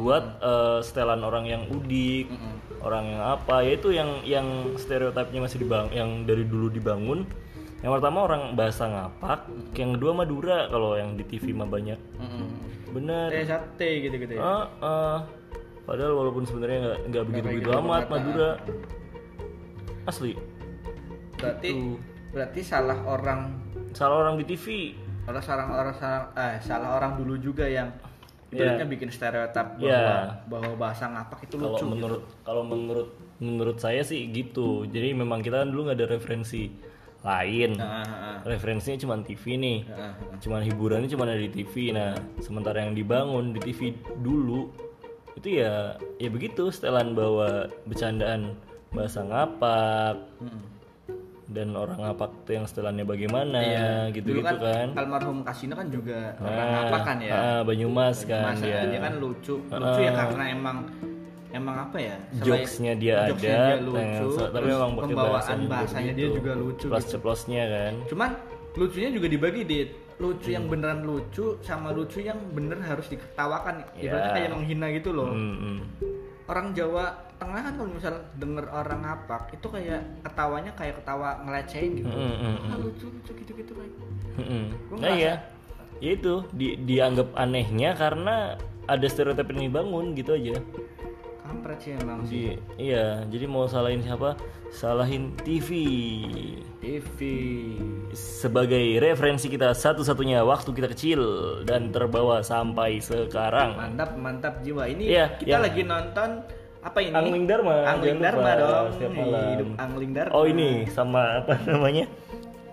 buat 0.00 0.40
uh, 0.40 0.80
setelan 0.80 1.20
orang 1.20 1.44
yang 1.48 1.64
udik 1.72 2.28
orang 2.84 3.16
yang 3.16 3.22
apa. 3.24 3.64
Ya 3.64 3.72
itu 3.80 3.88
yang 3.96 4.10
yang 4.28 4.76
stereotipnya 4.76 5.48
masih 5.48 5.64
dibangun 5.64 5.92
yang 5.96 6.10
dari 6.28 6.44
dulu 6.44 6.68
dibangun. 6.68 7.24
Yang 7.80 7.92
pertama 8.00 8.18
orang 8.28 8.42
bahasa 8.56 8.88
ngapak 8.88 9.40
yang 9.76 9.96
kedua 9.96 10.12
Madura 10.16 10.68
kalau 10.68 10.96
yang 10.96 11.16
di 11.16 11.24
TV 11.28 11.52
mah 11.52 11.68
banyak 11.68 12.00
bener 12.96 13.28
eh 13.28 13.44
sate 13.44 13.88
gitu 14.02 14.16
gitu 14.16 14.32
ya 14.34 14.42
Ah, 14.42 14.64
ah. 14.80 15.18
padahal 15.84 16.16
walaupun 16.16 16.42
sebenarnya 16.42 16.78
nggak 16.80 16.98
nggak 17.06 17.24
begitu 17.26 17.46
begitu 17.46 17.68
gitu 17.68 17.78
amat 17.78 18.02
Madura 18.08 18.50
asli 20.04 20.32
berarti 21.36 21.68
Gitu. 21.68 21.94
berarti 22.32 22.60
salah 22.62 22.98
orang 23.04 23.40
salah 23.92 24.16
orang 24.22 24.34
di 24.36 24.44
TV 24.46 24.66
salah 25.26 25.42
orang 25.66 25.94
salah, 25.94 26.22
eh, 26.34 26.56
salah 26.60 26.90
orang 26.96 27.18
dulu 27.18 27.34
juga 27.36 27.66
yang 27.66 27.90
Iya. 28.46 28.78
ibaratnya 28.78 28.86
bikin 28.88 29.10
stereotip 29.10 29.66
bahwa 29.74 29.90
Iya. 29.90 30.16
bahwa 30.46 30.70
bahasa 30.78 31.04
ngapak 31.06 31.40
itu 31.44 31.54
kalau 31.58 31.74
lucu. 31.74 31.82
gitu. 31.82 31.90
menurut 31.90 32.22
kalau 32.40 32.62
menurut 32.62 33.08
menurut 33.36 33.76
saya 33.76 34.00
sih 34.00 34.30
gitu 34.30 34.86
jadi 34.86 35.12
memang 35.12 35.42
kita 35.42 35.60
kan 35.60 35.68
dulu 35.68 35.90
nggak 35.90 35.98
ada 35.98 36.08
referensi 36.08 36.70
lain. 37.26 37.70
Ah, 37.82 38.06
ah. 38.06 38.36
referensinya 38.46 39.02
cuma 39.02 39.18
TV 39.20 39.58
nih. 39.58 39.78
Ah, 39.90 40.14
ah. 40.14 40.38
cuman 40.38 40.62
hiburannya 40.62 41.10
cuma 41.10 41.26
ada 41.26 41.34
di 41.36 41.50
TV 41.50 41.90
nah 41.90 42.14
sementara 42.38 42.86
yang 42.86 42.94
dibangun 42.94 43.50
di 43.50 43.58
TV 43.58 43.90
dulu 44.22 44.70
itu 45.34 45.60
ya 45.60 45.98
ya 46.16 46.28
begitu 46.30 46.70
setelan 46.70 47.12
bahwa 47.12 47.68
bercandaan 47.84 48.54
bahasa 48.88 49.20
ngapak 49.20 50.16
dan 51.46 51.78
orang 51.78 51.98
ngapak 52.02 52.30
tuh 52.42 52.58
yang 52.58 52.66
setelannya 52.66 53.04
bagaimana 53.06 53.60
gitu 54.10 54.34
Dulu 54.34 54.40
gitu 54.42 54.56
kan, 54.66 54.88
almarhum 54.98 55.46
Kasino 55.46 55.78
kan 55.78 55.86
juga 55.92 56.34
orang 56.42 56.56
Nah, 56.56 56.72
ngapak 56.74 57.02
kan 57.06 57.16
ya. 57.22 57.32
ah, 57.34 57.60
Banyumas 57.62 58.18
kan 58.26 58.54
Masa 58.56 58.64
dia 58.66 58.80
dia 58.90 59.00
kan 59.02 59.14
lucu, 59.22 59.54
lucu 59.62 60.00
ya 60.02 60.12
karena 60.16 60.44
emang 60.50 60.76
emang 61.56 61.76
apa 61.88 61.96
ya? 61.98 62.16
jokesnya 62.44 62.92
dia 62.96 63.14
jokesnya 63.32 63.56
ada 63.56 63.74
dia 63.74 63.84
lucu, 63.84 64.28
tapi 64.36 64.52
terus 64.54 64.68
memang 64.70 64.90
pakai 64.92 65.06
pembawaan 65.08 65.36
bahasanya 65.36 65.66
bahasanya 65.68 66.12
dia 66.12 66.28
juga 66.30 66.52
lucu. 66.54 66.86
plus 66.86 67.04
gitu. 67.04 67.12
ceplosnya 67.16 67.62
kan 67.66 67.94
Cuman 68.06 68.30
lucunya 68.76 69.10
juga 69.10 69.26
dibagi 69.32 69.62
di 69.64 69.78
lucu 70.16 70.48
yang 70.48 70.64
beneran 70.68 71.00
lucu 71.04 71.60
sama 71.60 71.92
lucu 71.92 72.24
yang 72.24 72.40
bener 72.56 72.80
harus 72.80 73.04
diketawakan. 73.12 73.84
Ya. 74.00 74.08
Ibaratnya 74.08 74.32
kayak 74.32 74.50
menghina 74.56 74.86
gitu 74.96 75.10
loh. 75.12 75.28
Hmm, 75.28 75.56
hmm. 75.60 75.78
orang 76.48 76.72
Jawa 76.72 77.26
Tengah 77.36 77.60
kan 77.68 77.72
kalau 77.76 77.90
misal 77.92 78.14
denger 78.40 78.64
orang 78.72 79.00
ngapak 79.04 79.52
itu 79.52 79.66
kayak 79.68 80.00
ketawanya 80.24 80.72
kayak 80.72 80.96
ketawa 80.96 81.36
ngelecehin 81.44 81.92
gitu. 82.00 82.08
Hmm, 82.08 82.36
hmm, 82.40 82.56
Ah, 82.72 82.76
lucu 82.80 83.06
lucu 83.12 83.32
gitu 83.44 83.52
gitu 83.60 83.72
kayak. 83.76 83.92
Mm-mm. 84.40 84.64
Gua 84.88 84.96
Nah 85.04 85.12
iya, 85.12 85.34
ya 86.00 86.10
itu 86.16 86.34
di, 86.56 86.80
dianggap 86.80 87.36
anehnya 87.36 87.92
karena 87.92 88.56
ada 88.88 89.06
stereotip 89.12 89.52
yang 89.52 89.68
dibangun 89.68 90.16
gitu 90.16 90.32
aja. 90.32 90.56
Kampret 91.46 91.78
sih 91.78 91.94
emang 91.94 92.26
sih. 92.26 92.58
Iya, 92.74 93.22
jadi 93.24 93.46
mau 93.46 93.64
salahin 93.64 94.02
siapa? 94.02 94.34
Salahin 94.68 95.30
TV 95.38 95.70
TV. 96.76 97.18
sebagai 98.12 98.80
referensi 98.98 99.46
kita 99.46 99.70
satu-satunya 99.70 100.42
waktu 100.42 100.70
kita 100.70 100.88
kecil 100.88 101.20
dan 101.62 101.88
terbawa 101.88 102.42
sampai 102.42 102.98
sekarang. 102.98 103.74
Mantap 103.74 104.10
mantap 104.16 104.54
jiwa. 104.60 104.86
Ini 104.86 105.02
Iya, 105.06 105.24
kita 105.36 105.46
yang- 105.48 105.62
lagi 105.62 105.82
nonton 105.82 106.30
apa 106.80 106.98
ini? 107.00 107.14
Angling 107.14 107.44
Dharma, 107.44 107.76
Angling 107.84 108.18
Dharma 108.18 108.50
dong. 108.56 108.86
Hidup 108.96 109.68
Angling 109.76 110.12
Dharma. 110.12 110.32
Oh 110.32 110.44
ini 110.44 110.68
sama 110.88 111.42
apa 111.42 111.54
namanya? 111.70 112.10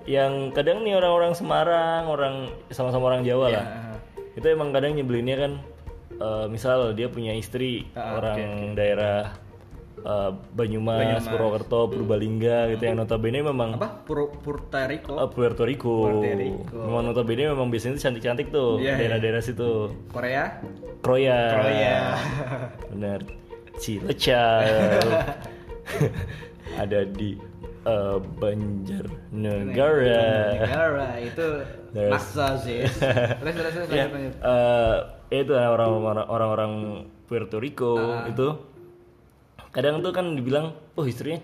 Yang 0.04 0.34
kadang 0.52 0.84
nih 0.84 0.98
orang-orang 0.98 1.32
Semarang, 1.32 2.04
orang 2.06 2.36
sama-sama 2.70 3.08
orang 3.08 3.24
Jawa 3.24 3.48
lah. 3.50 3.66
Ah, 3.66 3.96
itu 4.34 4.44
emang 4.46 4.74
kadang 4.74 4.94
nyebelinnya 4.94 5.38
kan 5.38 5.52
eh, 6.16 6.46
misal 6.48 6.92
dia 6.92 7.08
punya 7.08 7.32
istri 7.32 7.88
Ah, 7.92 8.18
orang 8.18 8.40
daerah 8.74 9.34
eh, 9.96 10.32
Banyumas, 10.52 11.24
Purwokerto, 11.24 11.88
Purbalingga 11.88 12.68
gitu 12.70 12.84
yang 12.84 12.98
notabene 12.98 13.40
memang 13.40 13.76
apa? 13.76 14.04
Pur 14.04 14.30
Puerto 14.36 14.82
Rico. 14.84 15.16
eh, 15.16 15.28
Puerto 15.28 15.64
Rico. 15.64 15.96
Puerto 16.12 16.28
Rico. 16.30 16.76
Memang 16.84 17.04
notabene 17.06 17.48
memang 17.48 17.68
biasanya 17.68 17.96
cantik-cantik 17.98 18.50
tuh 18.50 18.78
Iya, 18.78 18.90
iya. 18.90 18.96
daerah-daerah 19.00 19.42
situ. 19.42 19.96
Korea. 20.10 20.60
Kroya. 21.00 21.40
Kroya. 21.54 21.98
Bener. 22.92 23.22
Cilacap. 23.74 25.10
Ada 26.82 27.04
di 27.06 27.36
eh, 27.84 28.18
Banjarnegara. 28.38 30.30
Negara 30.56 31.10
itu 31.20 31.48
Terus- 31.92 32.12
maksa 32.12 32.48
sih. 32.58 32.82
Terus 32.86 33.54
terus 33.54 33.74
terus 33.74 33.88
ya, 33.88 34.06
lanjut, 34.06 34.14
lanjut. 34.14 34.36
Itu 35.36 35.54
orang-orang 35.54 35.98
orang-orang 36.24 36.72
Puerto 37.26 37.58
Rico 37.58 37.98
Ah. 37.98 38.28
itu 38.28 38.54
kadang 39.72 40.00
tuh 40.00 40.12
kan 40.12 40.30
dibilang 40.32 40.66
oh 40.94 41.04
istrinya 41.04 41.42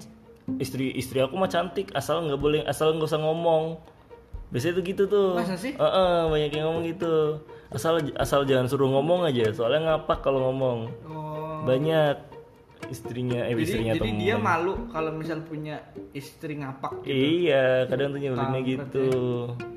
istri 0.58 0.94
istri 0.94 1.18
aku 1.18 1.34
mah 1.34 1.48
cantik 1.48 1.90
asal 1.92 2.22
nggak 2.22 2.38
boleh 2.38 2.62
asal 2.64 2.94
nggak 2.94 3.06
usah 3.06 3.18
ngomong 3.18 3.82
biasanya 4.50 4.74
tuh 4.76 4.84
gitu 4.84 5.04
tuh 5.06 5.30
Masa 5.34 5.54
sih? 5.54 5.74
Heeh, 5.74 6.14
banyak 6.26 6.52
yang 6.52 6.66
ngomong 6.68 6.84
gitu 6.84 7.42
asal 7.70 7.98
asal 8.16 8.42
jangan 8.44 8.66
suruh 8.66 8.90
ngomong 8.90 9.22
aja 9.24 9.50
soalnya 9.50 9.94
ngapak 9.96 10.22
kalau 10.22 10.46
ngomong 10.46 10.90
Oh. 11.06 11.62
banyak 11.66 12.18
istrinya 12.88 13.44
eh 13.44 13.52
Jadi, 13.52 13.62
istrinya 13.62 13.94
jadi 13.94 14.08
temen. 14.08 14.22
dia 14.24 14.36
malu 14.36 14.74
kalau 14.88 15.12
misal 15.12 15.44
punya 15.44 15.84
istri 16.10 16.56
ngapak 16.56 17.04
gitu. 17.04 17.12
iya 17.12 17.84
kadang 17.86 18.16
tuh 18.16 18.20
nyebelinnya 18.20 18.62
gitu 18.64 19.06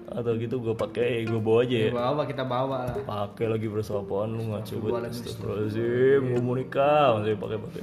atau 0.06 0.32
gitu 0.36 0.54
gue 0.60 0.74
pakai 0.76 1.24
gue 1.24 1.36
bawa 1.36 1.60
aja 1.62 1.78
ya 1.78 1.90
Bawa 1.90 2.22
kita 2.24 2.44
bawa 2.44 2.76
lah. 2.86 2.96
pakai 3.02 3.46
lagi 3.48 3.66
bersopan 3.66 4.28
lu 4.30 4.42
ngaco 4.48 4.74
banget 4.78 5.10
Astagfirullahaladzim. 5.10 6.20
Gue 6.30 6.40
mau 6.40 6.54
nikah 6.54 7.18
masih 7.18 7.34
pakai 7.34 7.58
pakai 7.58 7.80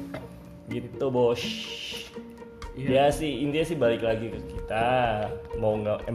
gitu 0.69 1.05
bos 1.09 1.41
Iya. 2.79 2.87
ya 2.87 3.05
sih 3.11 3.43
intinya 3.43 3.65
sih 3.65 3.75
balik 3.75 3.99
lagi 3.99 4.31
ke 4.31 4.39
kita 4.55 5.27
mau 5.59 5.75
nggak 5.75 6.07
eh, 6.07 6.13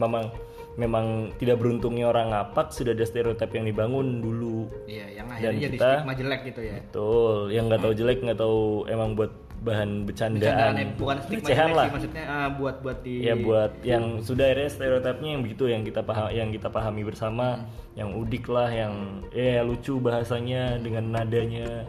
memang 0.74 1.30
tidak 1.38 1.62
beruntungnya 1.62 2.10
orang 2.10 2.34
ngapak 2.34 2.70
sudah 2.70 2.92
ada 2.92 3.06
stereotip 3.06 3.50
yang 3.50 3.62
dibangun 3.64 4.18
dulu. 4.18 4.66
Iya, 4.84 5.22
yang 5.22 5.26
Dan 5.30 5.34
akhirnya 5.38 5.60
jadi 5.62 5.76
kita- 5.78 5.92
stigma 6.02 6.14
jelek 6.14 6.40
gitu 6.44 6.60
ya. 6.60 6.74
betul 6.82 7.37
yang 7.48 7.64
nggak 7.70 7.80
tahu 7.80 7.92
jelek 7.94 8.18
nggak 8.20 8.38
tahu 8.38 8.60
emang 8.87 9.10
buat 9.14 9.32
bahan 9.64 9.90
Bercandaan. 10.04 10.42
Bercandaan 10.44 10.74
ya, 10.76 10.87
bukan 10.98 11.16
stigma 11.22 11.46
jelek 11.48 11.72
lah. 11.72 11.84
sih 11.87 11.94
maksudnya 11.96 12.24
ah, 12.26 12.48
buat 12.52 12.76
buat 12.82 12.98
di 13.00 13.14
ya 13.22 13.34
buat 13.34 13.72
yang 13.80 14.04
sudah 14.20 14.44
akhirnya 14.50 14.68
stereotipnya 14.68 15.30
yang 15.32 15.42
begitu 15.42 15.64
yang 15.70 15.82
kita 15.82 16.00
paham 16.02 16.28
yang 16.28 16.48
kita 16.50 16.68
pahami 16.68 17.02
bersama 17.02 17.46
yang 17.94 18.10
udik 18.12 18.44
lah 18.50 18.68
yang 18.68 18.92
ya 19.30 19.62
lucu 19.62 19.96
bahasanya 19.96 20.76
dengan 20.82 21.08
nadanya 21.08 21.87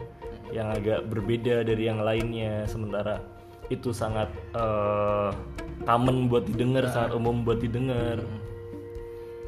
yang 0.54 0.70
agak 0.70 1.04
berbeda 1.10 1.66
dari 1.66 1.84
yang 1.84 2.00
lainnya. 2.00 2.64
Sementara 2.64 3.18
itu 3.66 3.90
sangat 3.90 4.30
eh, 4.54 5.30
common 5.84 6.30
buat 6.30 6.46
didengar 6.46 6.86
sangat 6.88 7.12
umum 7.12 7.42
buat 7.42 7.58
didengar 7.58 8.22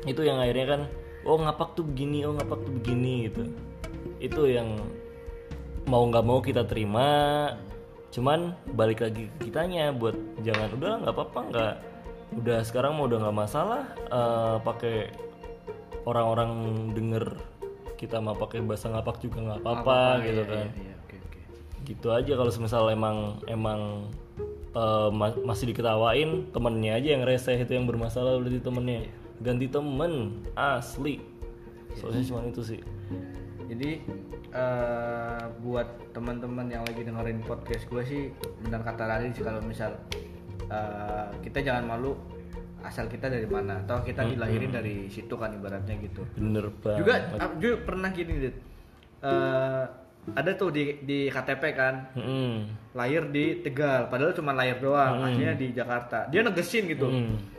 itu 0.09 0.25
yang 0.25 0.41
akhirnya 0.41 0.67
kan 0.67 0.81
oh 1.23 1.37
ngapak 1.37 1.77
tuh 1.77 1.85
begini 1.85 2.25
oh 2.25 2.33
ngapak 2.33 2.59
tuh 2.65 2.73
begini 2.73 3.29
gitu. 3.29 3.43
Itu 4.19 4.49
yang 4.49 4.81
mau 5.85 6.03
nggak 6.03 6.25
mau 6.25 6.41
kita 6.41 6.65
terima. 6.65 7.09
Cuman 8.09 8.57
balik 8.73 9.05
lagi 9.05 9.29
ke 9.37 9.47
kitanya 9.47 9.93
buat 9.93 10.17
jangan 10.41 10.73
udah 10.75 10.93
nggak 11.05 11.15
apa-apa 11.15 11.41
nggak 11.53 11.75
udah 12.41 12.59
sekarang 12.61 12.93
mau 12.93 13.05
udah 13.05 13.21
nggak 13.21 13.37
masalah 13.39 13.83
eh, 14.09 14.57
pakai 14.61 14.97
orang-orang 16.05 16.51
denger 16.93 17.37
kita 17.97 18.17
mau 18.17 18.33
pakai 18.33 18.63
bahasa 18.63 18.89
ngapak 18.89 19.17
juga 19.19 19.39
nggak 19.43 19.61
apa-apa 19.61 19.99
gitu 20.25 20.41
Iya, 20.41 20.47
kan. 20.47 20.67
Iya, 20.71 20.79
iya, 20.79 20.95
oke 20.99 21.17
oke. 21.19 21.41
gitu 21.85 22.09
aja 22.09 22.33
kalau 22.33 22.49
semisal 22.49 22.89
emang 22.89 23.17
emang 23.45 24.09
eh, 24.73 25.09
ma- 25.11 25.41
masih 25.43 25.73
diketawain 25.73 26.49
temennya 26.49 26.97
aja 26.97 27.09
yang 27.13 27.25
reseh 27.25 27.57
itu 27.57 27.73
yang 27.73 27.85
bermasalah 27.85 28.37
berarti 28.39 28.61
temennya 28.61 29.09
ganti 29.43 29.67
temen 29.71 30.43
asli. 30.55 31.23
Soalnya 31.99 32.23
cuma 32.27 32.41
itu 32.47 32.63
sih. 32.63 32.81
Jadi 33.69 33.91
eh, 34.55 35.43
buat 35.61 35.89
teman-teman 36.17 36.67
yang 36.73 36.83
lagi 36.89 37.05
dengerin 37.05 37.45
podcast 37.45 37.85
gue 37.87 38.03
sih 38.07 38.23
benar 38.65 38.81
kata 38.81 39.05
Radin 39.05 39.33
sih 39.37 39.45
kalau 39.45 39.61
misal 39.61 39.93
eh, 40.73 41.27
kita 41.45 41.61
jangan 41.61 41.85
malu 41.85 42.17
asal 42.79 43.11
kita 43.11 43.27
dari 43.27 43.45
mana 43.45 43.83
atau 43.83 44.07
kita 44.07 44.23
dilahirin 44.23 44.71
dari 44.71 45.11
situ 45.11 45.35
kan 45.35 45.53
ibaratnya 45.53 45.99
gitu. 45.99 46.23
Bener 46.39 46.71
banget. 46.81 46.99
juga 47.03 47.15
ah, 47.37 47.51
juga 47.59 47.77
pernah 47.83 48.09
gini 48.15 48.33
Dit. 48.39 48.57
Eh, 49.19 49.85
ada 50.29 50.51
tuh 50.61 50.69
di 50.69 51.01
di 51.03 51.33
KTP 51.33 51.63
kan 51.73 52.13
Mm-mm. 52.13 52.69
lahir 52.93 53.33
di 53.33 53.65
Tegal 53.65 54.13
padahal 54.13 54.37
cuma 54.37 54.53
lahir 54.53 54.77
doang 54.81 55.25
aslinya 55.25 55.57
di 55.59 55.75
Jakarta. 55.75 56.29
Dia 56.31 56.45
negesin 56.45 56.85
gitu. 56.89 57.09
Mm. 57.09 57.58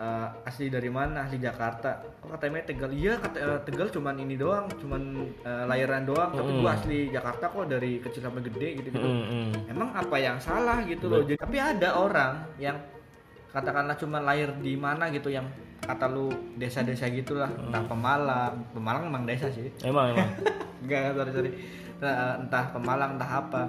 Eh, 0.00 0.28
asli 0.48 0.72
dari 0.72 0.88
mana? 0.88 1.28
Asli 1.28 1.36
Jakarta. 1.36 2.00
Kok 2.24 2.32
katanya 2.32 2.64
Tegal? 2.64 2.88
Iya 2.88 3.20
kata, 3.20 3.36
eh, 3.36 3.60
Tegal 3.68 3.92
cuman 3.92 4.16
ini 4.16 4.32
doang 4.32 4.64
cuman 4.80 5.28
eh, 5.44 5.64
lahiran 5.68 6.08
doang. 6.08 6.32
Tapi 6.32 6.50
gua 6.56 6.72
asli 6.72 7.12
Jakarta 7.12 7.52
kok 7.52 7.68
dari 7.68 8.00
kecil 8.00 8.24
sampai 8.24 8.40
gede 8.48 8.80
gitu 8.80 8.88
gitu. 8.96 9.08
Emang 9.68 9.92
apa 9.92 10.16
yang 10.16 10.40
salah 10.40 10.80
gitu 10.88 11.04
loh? 11.04 11.20
Jadi, 11.20 11.36
tapi 11.36 11.60
ada 11.60 12.00
orang 12.00 12.48
yang 12.56 12.80
katakanlah 13.52 13.92
cuma 14.00 14.24
lahir 14.24 14.48
di 14.64 14.72
mana 14.72 15.12
gitu 15.12 15.28
yang 15.28 15.44
kata 15.84 16.08
lu 16.08 16.32
desa-desa 16.56 17.04
gitulah. 17.12 17.52
Entah 17.60 17.84
Pemalang. 17.84 18.56
Pemalang 18.72 19.04
emang 19.12 19.28
desa 19.28 19.52
sih. 19.52 19.68
Emang 19.84 20.16
emang. 20.16 20.32
Enggak 20.80 21.12
sorry 21.12 21.32
sorry. 21.36 21.50
Nah, 22.00 22.40
entah 22.40 22.64
Pemalang 22.72 23.20
entah 23.20 23.30
apa. 23.44 23.62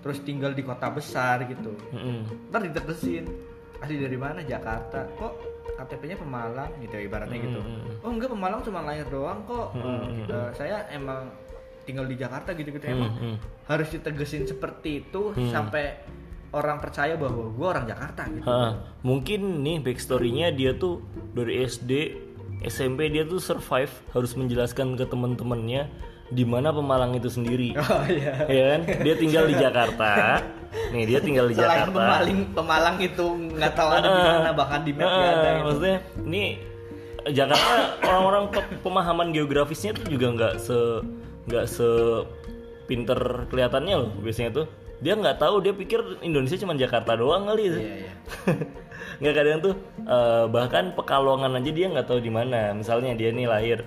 Terus 0.00 0.24
tinggal 0.24 0.56
di 0.56 0.64
kota 0.64 0.88
besar 0.88 1.44
gitu. 1.44 1.76
Mm-mm. 1.92 2.48
ntar 2.48 2.64
ditegesin 2.64 3.28
asli 3.84 4.00
dari 4.00 4.16
mana? 4.16 4.40
Jakarta. 4.40 5.04
Kok 5.20 5.53
KTP-nya 5.84 6.16
Pemalang 6.16 6.72
gitu 6.80 6.96
ibaratnya 6.96 7.38
gitu. 7.38 7.60
Oh 8.00 8.10
enggak 8.10 8.32
Pemalang 8.32 8.60
cuma 8.64 8.80
lahir 8.80 9.04
doang 9.12 9.44
kok. 9.44 9.76
Eh, 9.76 10.24
eh, 10.32 10.50
saya 10.56 10.88
emang 10.90 11.28
tinggal 11.84 12.08
di 12.08 12.16
Jakarta 12.16 12.56
gitu 12.56 12.72
gitu 12.72 12.86
emang 12.88 13.12
Mm-mm. 13.12 13.36
harus 13.68 13.92
ditegesin 13.92 14.48
seperti 14.48 15.04
itu 15.04 15.36
sampai 15.52 16.00
orang 16.54 16.80
percaya 16.80 17.18
bahwa 17.20 17.52
gue 17.52 17.66
orang 17.66 17.84
Jakarta 17.84 18.24
gitu. 18.30 18.46
Ha, 18.48 18.80
mungkin 19.04 19.60
nih 19.60 19.84
backstorynya 19.84 20.48
dia 20.54 20.72
tuh 20.78 21.04
dari 21.36 21.60
SD 21.66 21.92
SMP 22.64 23.12
dia 23.12 23.28
tuh 23.28 23.42
survive 23.42 23.92
harus 24.16 24.32
menjelaskan 24.32 24.96
ke 24.96 25.04
teman-temannya 25.04 25.90
di 26.32 26.44
mana 26.44 26.72
Pemalang 26.72 27.12
itu 27.12 27.28
sendiri. 27.28 27.76
Oh 27.84 28.04
iya. 28.08 28.32
Ya 28.48 28.64
kan? 28.76 28.80
Dia 29.04 29.14
tinggal 29.16 29.44
di 29.44 29.54
Jakarta. 29.56 30.40
Nih 30.90 31.04
dia 31.06 31.20
tinggal 31.22 31.46
di 31.46 31.54
selain 31.54 31.86
Jakarta. 31.86 31.92
Pemalang 31.92 32.40
Pemalang 32.56 32.96
itu 32.98 33.24
nggak 33.54 33.72
tahu 33.76 33.88
ada 33.92 34.06
di 34.08 34.22
mana 34.26 34.50
bahkan 34.52 34.80
di 34.82 34.92
map 34.94 35.06
nggak 35.06 35.30
ada 35.30 35.48
gitu. 35.50 35.62
maksudnya 35.64 35.96
ini 36.24 36.42
Jakarta 37.24 37.72
orang-orang 38.04 38.44
pe- 38.50 38.78
pemahaman 38.82 39.28
geografisnya 39.30 39.96
tuh 39.96 40.06
juga 40.10 40.26
nggak 40.34 40.54
se 40.60 40.78
nggak 41.46 41.66
se 41.70 41.88
pinter 42.84 43.16
kelihatannya 43.48 43.94
loh 43.96 44.10
biasanya 44.20 44.64
tuh. 44.64 44.66
Dia 45.04 45.14
nggak 45.14 45.36
tahu 45.38 45.60
dia 45.60 45.72
pikir 45.76 46.00
Indonesia 46.24 46.56
cuma 46.56 46.72
Jakarta 46.74 47.12
doang 47.14 47.44
kali 47.44 47.62
itu 47.68 47.78
iya 47.80 47.94
iya. 48.08 48.12
Nggak 49.20 49.34
kadang 49.36 49.58
tuh 49.62 49.74
eh, 50.00 50.44
bahkan 50.48 50.90
Pekalongan 50.96 51.54
aja 51.54 51.70
dia 51.70 51.86
nggak 51.92 52.06
tahu 52.08 52.18
di 52.18 52.32
mana. 52.32 52.72
Misalnya 52.74 53.12
dia 53.14 53.30
nih 53.30 53.46
lahir 53.46 53.78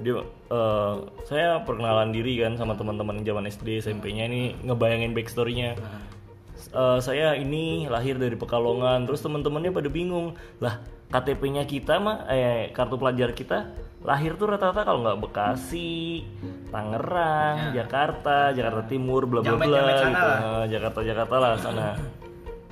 dia 0.00 0.24
eh, 0.50 0.94
saya 1.28 1.60
perkenalan 1.62 2.10
diri 2.10 2.40
kan 2.40 2.56
sama 2.56 2.74
teman-teman 2.76 3.20
zaman 3.22 3.44
SD 3.48 3.84
SMP-nya 3.84 4.26
ini 4.26 4.56
ngebayangin 4.64 5.12
backstory-nya 5.12 5.76
Eh, 6.70 6.98
saya 7.02 7.34
ini 7.34 7.90
lahir 7.90 8.14
dari 8.14 8.38
Pekalongan 8.38 9.02
terus 9.02 9.18
teman-temannya 9.26 9.74
pada 9.74 9.90
bingung 9.90 10.38
lah 10.62 10.78
KTP-nya 11.10 11.66
kita 11.66 11.98
mah 11.98 12.30
eh 12.30 12.70
kartu 12.70 12.94
pelajar 12.94 13.34
kita 13.34 13.74
lahir 14.06 14.38
tuh 14.38 14.54
rata-rata 14.54 14.86
kalau 14.86 15.02
nggak 15.02 15.18
Bekasi, 15.18 16.22
Tangerang, 16.70 17.74
Jakarta, 17.74 18.54
Jakarta 18.54 18.86
Timur, 18.86 19.26
bla 19.26 19.42
bla 19.42 19.58
bla 19.58 19.66
gitu. 19.66 20.06
lah. 20.14 20.38
Eh, 20.38 20.64
Jakarta 20.70 20.98
Jakarta 21.02 21.34
lah 21.42 21.50
sana. 21.58 21.98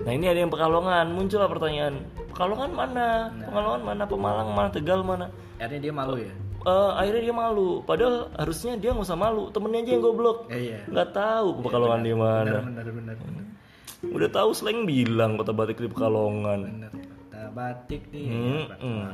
Nah 0.07 0.13
ini 0.15 0.31
ada 0.31 0.47
yang 0.47 0.53
Pekalongan, 0.55 1.11
muncullah 1.11 1.51
pertanyaan, 1.51 1.99
Pekalongan 2.31 2.71
mana? 2.71 3.35
Pekalongan 3.51 3.83
mana? 3.83 4.03
Pemalang 4.07 4.49
mana? 4.55 4.69
Tegal 4.71 5.03
mana? 5.03 5.27
akhirnya 5.59 5.91
dia 5.91 5.95
malu 5.95 6.23
ya 6.23 6.31
Eh, 6.61 6.71
akhirnya 6.93 7.23
dia 7.23 7.37
malu, 7.37 7.81
padahal 7.81 8.15
harusnya 8.35 8.75
dia 8.75 8.91
nggak 8.91 9.05
usah 9.05 9.17
malu, 9.17 9.47
temennya 9.49 9.79
aja 9.81 9.91
yang 9.91 10.03
goblok, 10.03 10.39
Eh, 10.49 10.61
iya 10.69 10.79
nggak 10.85 11.09
tahu 11.11 11.49
Pekalongan 11.63 12.01
di 12.01 12.13
mana. 12.13 12.57
benar 12.61 13.17
Udah 14.01 14.29
tahu 14.29 14.51
slang 14.53 14.83
bilang 14.83 15.35
kota 15.35 15.51
batik 15.51 15.77
di 15.77 15.87
Pekalongan. 15.87 16.87
kota 16.91 17.43
batik 17.51 18.03
nih 18.09 18.27
Hmm, 18.27 18.65
hmm. 18.75 19.07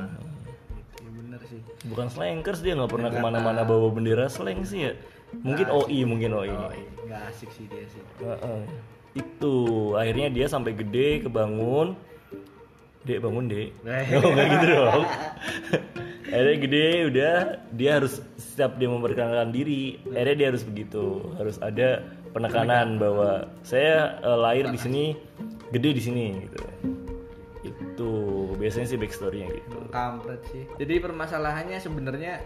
Iya, 0.95 1.09
bener 1.11 1.39
sih 1.43 1.61
Bukan 1.85 2.07
slankers 2.07 2.59
dia 2.59 2.73
nggak 2.73 2.89
pernah 2.89 3.09
ke 3.09 3.19
mana-mana 3.19 3.61
bawa 3.61 3.89
bendera 3.89 4.25
slang 4.27 4.61
sih 4.61 4.85
ya. 4.85 4.93
Mungkin 5.35 5.67
OI, 5.67 5.99
mungkin 6.03 6.31
OI. 6.33 6.49
iya 6.49 6.69
nggak 7.03 7.21
asik 7.29 7.49
sih 7.51 7.65
dia 7.65 7.85
sih 7.85 8.01
Heeh. 8.19 8.61
Itu 9.15 9.53
akhirnya 9.93 10.27
dia 10.29 10.45
sampai 10.45 10.73
gede 10.73 11.23
kebangun. 11.23 11.93
Dek 13.03 13.21
bangun 13.21 13.45
dek. 13.45 13.69
Eh. 13.81 14.05
Oh 14.17 14.27
nggak 14.27 14.47
gitu 14.49 14.65
dong. 14.71 15.03
akhirnya 16.29 16.57
gede 16.57 16.87
udah 17.09 17.33
dia 17.73 17.91
harus 18.01 18.21
setiap 18.37 18.77
dia 18.81 18.89
memperkenalkan 18.89 19.53
diri. 19.53 20.01
Akhirnya 20.09 20.35
dia 20.35 20.47
harus 20.53 20.63
begitu. 20.65 21.21
Harus 21.37 21.57
ada 21.61 22.03
penekanan 22.33 22.97
bahwa 22.97 23.49
saya 23.61 24.19
eh, 24.19 24.37
lahir 24.39 24.67
di 24.69 24.79
sini, 24.79 25.03
gede 25.71 25.89
di 25.95 26.01
sini 26.03 26.25
gitu. 26.49 26.61
Itu 27.65 28.09
biasanya 28.55 28.87
sih 28.89 28.97
backstorynya 28.97 29.47
gitu. 29.51 29.77
kampret 29.91 30.41
sih 30.49 30.63
jadi 30.81 30.99
permasalahannya 31.03 31.77
sebenarnya 31.77 32.41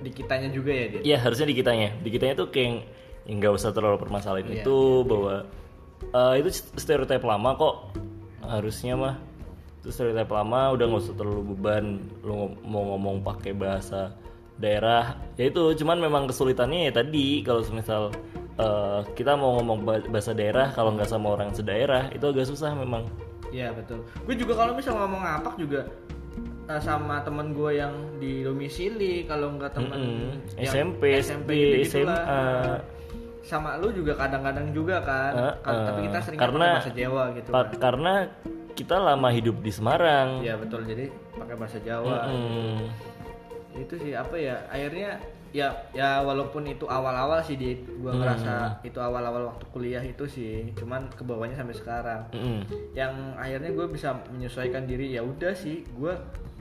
di 0.00 0.10
kitanya 0.14 0.48
juga 0.48 0.72
ya 0.72 0.86
dia 0.88 1.00
Iya 1.04 1.18
harusnya 1.20 1.46
di 1.48 1.56
kitanya, 1.56 1.88
di 2.00 2.08
kitanya 2.08 2.34
tuh 2.38 2.48
kayak 2.48 2.86
ya 3.26 3.32
nggak 3.36 3.52
usah 3.52 3.74
terlalu 3.74 4.00
permasalahin 4.00 4.48
Iya, 4.48 4.64
itu 4.64 4.78
bahwa 5.04 5.44
eh, 6.00 6.34
itu 6.40 6.48
stereotip 6.78 7.24
lama 7.24 7.50
kok 7.58 7.74
harusnya 8.46 8.94
mah 8.96 9.14
itu 9.80 9.88
stereotip 9.88 10.28
lama 10.28 10.70
udah 10.70 10.84
nggak 10.86 11.02
usah 11.02 11.14
terlalu 11.14 11.42
beban 11.50 11.84
lu 12.20 12.32
ngom- 12.34 12.58
mau 12.62 12.82
ngomong 12.90 13.16
pakai 13.22 13.52
bahasa 13.52 14.12
daerah 14.54 15.16
ya 15.34 15.48
itu 15.48 15.72
cuman 15.74 15.96
memang 15.98 16.22
kesulitannya 16.26 16.86
ya 16.86 16.92
tadi 16.94 17.40
kalau 17.40 17.64
misal 17.70 18.12
eh, 18.54 19.00
kita 19.14 19.32
mau 19.34 19.56
ngomong 19.56 19.78
ba- 19.82 20.04
bahasa 20.06 20.30
daerah 20.30 20.68
kalau 20.68 20.92
nggak 20.92 21.08
sama 21.08 21.32
orang 21.32 21.48
sedaerah 21.50 22.08
itu 22.10 22.22
agak 22.22 22.44
susah 22.46 22.72
memang 22.74 23.08
Iya 23.50 23.74
betul. 23.74 24.06
Gue 24.22 24.38
juga 24.38 24.54
kalau 24.54 24.72
misal 24.72 24.94
ngomong 24.94 25.20
ngapak 25.20 25.58
juga 25.58 25.82
eh, 26.64 26.78
sama 26.78 27.18
temen 27.20 27.50
gue 27.50 27.72
yang 27.74 27.90
di 28.16 28.44
domisili 28.44 29.24
kalau 29.24 29.50
nggak 29.50 29.74
temen 29.74 29.90
Mm-mm. 29.90 30.30
yang 30.54 30.70
SMP, 30.70 31.02
SD, 31.18 31.50
gitu-gitulah. 31.50 32.20
SMA. 32.20 32.44
sama 33.42 33.74
lu 33.74 33.90
juga 33.90 34.14
kadang-kadang 34.14 34.70
juga 34.70 35.02
kan 35.02 35.32
Kal- 35.58 35.74
eh. 35.74 35.84
tapi 35.84 36.00
kita 36.06 36.18
sering 36.20 36.38
Karena- 36.38 36.76
bahasa 36.76 36.92
Jawa 36.92 37.24
gitu 37.32 37.48
kan. 37.50 37.66
karena 37.74 38.12
kita 38.80 38.96
lama 38.96 39.28
hidup 39.28 39.60
di 39.60 39.68
Semarang 39.68 40.40
Iya 40.40 40.56
betul 40.56 40.82
jadi 40.82 41.06
pakai 41.30 41.54
bahasa 41.54 41.78
Jawa 41.80 42.24
Mm. 42.26 42.88
itu 43.76 43.94
sih 43.98 44.12
apa 44.12 44.34
ya 44.34 44.56
akhirnya 44.66 45.20
ya 45.50 45.66
ya 45.90 46.20
walaupun 46.20 46.62
itu 46.64 46.86
awal-awal 46.86 47.38
sih 47.40 47.54
di 47.54 47.70
gua 47.96 48.10
Hmm. 48.10 48.20
ngerasa 48.20 48.54
itu 48.82 48.98
awal-awal 48.98 49.42
waktu 49.46 49.64
kuliah 49.68 50.00
itu 50.00 50.22
sih 50.24 50.50
cuman 50.74 51.06
ke 51.08 51.20
bawahnya 51.20 51.54
sampai 51.54 51.74
sekarang 51.74 52.22
Mm-mm. 52.30 52.62
yang 52.92 53.10
akhirnya 53.34 53.68
gue 53.68 53.86
bisa 53.88 54.14
menyesuaikan 54.28 54.86
diri 54.86 55.10
ya 55.10 55.20
udah 55.20 55.50
sih 55.52 55.82
gue 55.88 56.14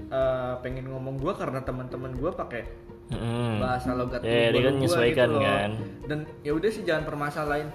eh, 0.07 0.53
pengen 0.59 0.85
ngomong 0.87 1.17
gue 1.17 1.33
karena 1.33 1.61
teman-teman 1.61 2.11
gue 2.11 2.31
pakai 2.31 2.63
Mm-mm. 3.09 3.57
bahasa 3.57 3.93
logat 3.93 4.21
Ya, 4.21 4.49
dia 4.49 4.53
gua- 4.55 4.65
kan 4.65 4.73
menyesuaikan 4.75 5.27
gitu 5.27 5.35
loh. 5.35 5.43
kan. 5.43 5.71
dan 6.03 6.19
ya 6.41 6.51
udah 6.51 6.69
sih 6.69 6.83
jangan 6.83 7.03
permasalahin 7.05 7.69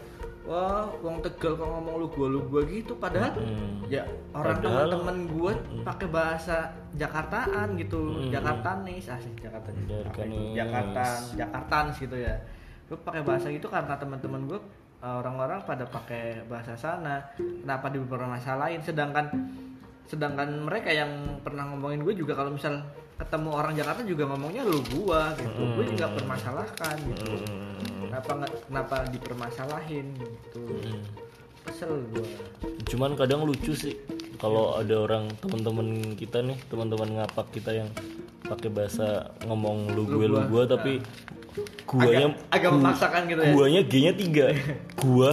wah 0.44 0.84
wong 1.00 1.18
tegal 1.20 1.52
kok 1.54 1.64
ngomong 1.64 1.96
lu 1.96 2.06
gua 2.06 2.28
lu 2.28 2.40
gua 2.44 2.60
gitu 2.64 2.92
padahal 2.94 3.32
Hmm. 3.34 3.80
ya 3.86 4.04
orang 4.30 4.60
Padahal- 4.60 4.92
teman-teman 4.92 5.16
gue 5.26 5.52
pakai 5.82 6.06
bahasa 6.06 6.56
Jakartaan 6.94 7.74
gitu 7.74 8.00
Jakartanis 8.28 9.08
asik 9.08 9.34
Jakarta 9.38 9.72
Jakartanis. 9.74 10.52
Jakarta 10.52 11.04
Jakartan 11.34 11.84
gitu 11.92 12.16
ya. 12.18 12.34
Gue 12.84 12.98
pakai 12.98 13.22
bahasa 13.22 13.48
itu 13.48 13.64
karena 13.64 13.94
teman-teman 13.94 14.44
gue 14.44 14.60
orang-orang 15.00 15.60
pada 15.62 15.84
pakai 15.84 16.44
bahasa 16.44 16.72
sana 16.74 17.20
kenapa 17.36 17.88
dipermasalahin 17.88 18.80
sedangkan 18.80 19.28
sedangkan 20.04 20.60
mereka 20.62 20.88
yang 20.88 21.08
pernah 21.40 21.64
ngomongin 21.66 22.00
gue 22.02 22.14
juga 22.14 22.32
kalau 22.34 22.52
misal 22.52 22.84
ketemu 23.14 23.48
orang 23.50 23.72
Jakarta 23.72 24.02
juga 24.02 24.24
ngomongnya 24.26 24.60
lu 24.62 24.80
gua 24.92 25.32
gitu. 25.34 25.60
Gue 25.72 25.84
juga 25.88 26.08
permasalahkan 26.10 26.96
gitu. 27.06 27.32
Mm. 27.32 27.93
Kenapa 28.14 28.46
nggak 28.46 28.52
kenapa 28.70 28.96
dipermasalahin 29.10 30.06
gitu? 30.14 30.62
Kesel 31.66 32.06
gue 32.14 32.28
Cuman 32.86 33.18
kadang 33.18 33.42
lucu 33.42 33.74
sih 33.74 33.98
kalau 34.38 34.78
ada 34.78 35.02
orang 35.02 35.34
teman-teman 35.42 36.14
kita 36.14 36.44
nih, 36.46 36.58
teman-teman 36.70 37.18
ngapak 37.18 37.50
kita 37.50 37.74
yang 37.74 37.90
pakai 38.44 38.68
bahasa 38.68 39.32
ngomong 39.48 39.96
lu 39.96 40.04
gue 40.04 40.26
lu 40.28 40.40
gue 40.48 40.62
tapi 40.68 40.92
guanya 41.86 42.34
agak, 42.50 42.50
agak 42.50 42.70
memaksakan 42.74 43.20
gitu 43.30 43.40
ya? 43.40 43.52
guanya 43.54 43.80
G-nya 43.86 44.12
tiga. 44.18 44.46
Gua 45.04 45.30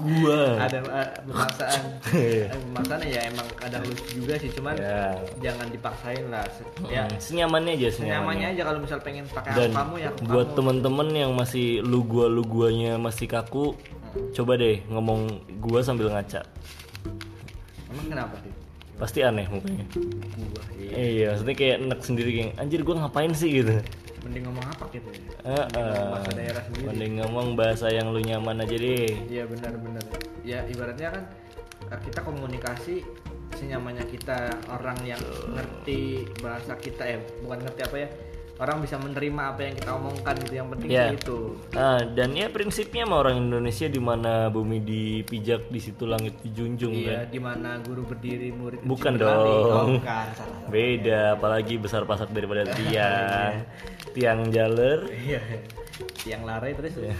gua. 0.00 0.40
Ada 0.58 0.78
uh, 0.82 1.08
pemaksaan 1.22 1.82
Iya. 2.10 2.46
Eh, 2.50 2.60
pemaksaan 2.66 3.00
ya 3.06 3.20
emang 3.30 3.46
kadang 3.56 3.82
lucu 3.86 4.04
juga 4.20 4.34
sih 4.42 4.50
cuman 4.52 4.74
ya 4.74 5.14
jangan 5.40 5.66
dipaksain 5.70 6.24
lah. 6.28 6.44
Ya 6.90 7.06
senyamannya 7.16 7.78
aja 7.78 7.88
senyamannya. 7.94 8.12
nyamannya 8.20 8.46
aja 8.58 8.62
kalau 8.66 8.78
misal 8.82 8.98
pengen 9.00 9.24
pakai 9.30 9.50
dan 9.54 9.70
kamu 9.70 9.94
ya 10.02 10.10
buat 10.26 10.48
kamu. 10.50 10.56
temen-temen 10.58 11.08
yang 11.14 11.32
masih 11.32 11.80
lu 11.80 12.02
gua 12.04 12.26
lu 12.26 12.42
guanya 12.42 12.98
masih 12.98 13.30
kaku 13.30 13.78
coba 14.34 14.58
deh 14.58 14.82
ngomong 14.90 15.30
gua 15.62 15.80
sambil 15.80 16.10
ngaca. 16.10 16.42
Emang 17.88 18.06
kenapa 18.10 18.34
sih 18.42 18.59
pasti 19.00 19.24
aneh 19.24 19.48
mukanya. 19.48 19.84
Gua 19.96 20.64
iya. 20.76 20.92
Iya 20.92 21.26
maksudnya 21.32 21.56
kayak 21.56 21.76
enak 21.88 22.00
sendiri 22.04 22.30
kayak 22.36 22.50
anjir 22.60 22.80
gua 22.84 22.96
ngapain 23.00 23.32
sih? 23.32 23.48
gitu. 23.50 23.80
Mending 24.20 24.44
ngomong 24.52 24.66
apa 24.68 24.84
gitu 24.92 25.08
ya? 25.08 25.20
Heeh. 25.48 26.04
bahasa 26.12 26.30
daerah 26.36 26.62
sendiri. 26.68 26.86
Mending 26.92 27.12
ngomong 27.24 27.46
bahasa 27.56 27.86
yang 27.88 28.12
lu 28.12 28.20
nyaman 28.20 28.60
aja 28.60 28.76
deh. 28.76 29.12
Iya 29.32 29.48
benar-benar 29.48 30.04
ya 30.44 30.60
ibaratnya 30.68 31.08
kan 31.16 31.24
eh, 31.88 32.00
kita 32.04 32.20
komunikasi 32.20 33.00
senyamannya 33.56 34.04
kita 34.06 34.52
orang 34.70 34.96
yang 35.08 35.20
ngerti 35.56 36.28
bahasa 36.44 36.76
kita 36.76 37.16
ya. 37.16 37.18
Bukan 37.40 37.58
ngerti 37.64 37.80
apa 37.88 37.96
ya 37.96 38.08
orang 38.60 38.78
bisa 38.78 38.96
menerima 38.96 39.42
apa 39.46 39.60
yang 39.62 39.74
kita 39.74 39.90
omongkan 39.90 40.34
gitu 40.38 40.54
yang 40.54 40.68
penting 40.68 40.88
Ya. 40.90 41.04
sih 41.06 41.16
itu 41.16 41.38
Nah, 41.70 41.98
dan 42.06 42.28
ya 42.30 42.46
prinsipnya 42.46 43.02
sama 43.02 43.16
orang 43.18 43.40
Indonesia 43.40 43.86
di 43.86 43.96
mana 43.98 44.32
bumi 44.46 44.78
dipijak 44.80 45.66
di 45.66 45.80
situ 45.80 46.04
langit 46.04 46.36
dijunjung 46.40 46.92
iya 46.92 47.24
kan. 47.24 47.32
di 47.32 47.40
mana 47.40 47.70
guru 47.80 48.04
berdiri 48.04 48.52
murid 48.52 48.80
Bukan 48.82 49.16
dong. 49.16 49.32
oh, 49.66 49.84
bukan 49.96 50.26
salah 50.30 50.68
Beda, 50.68 51.34
apalagi 51.34 51.74
besar 51.74 52.04
pasak 52.04 52.28
daripada 52.30 52.68
tiang. 52.76 53.64
tiang 54.12 54.40
jaler. 54.46 55.08
iya 55.08 55.40
yang 56.22 56.42
lari 56.42 56.72
terus, 56.72 56.92
terus. 56.94 57.12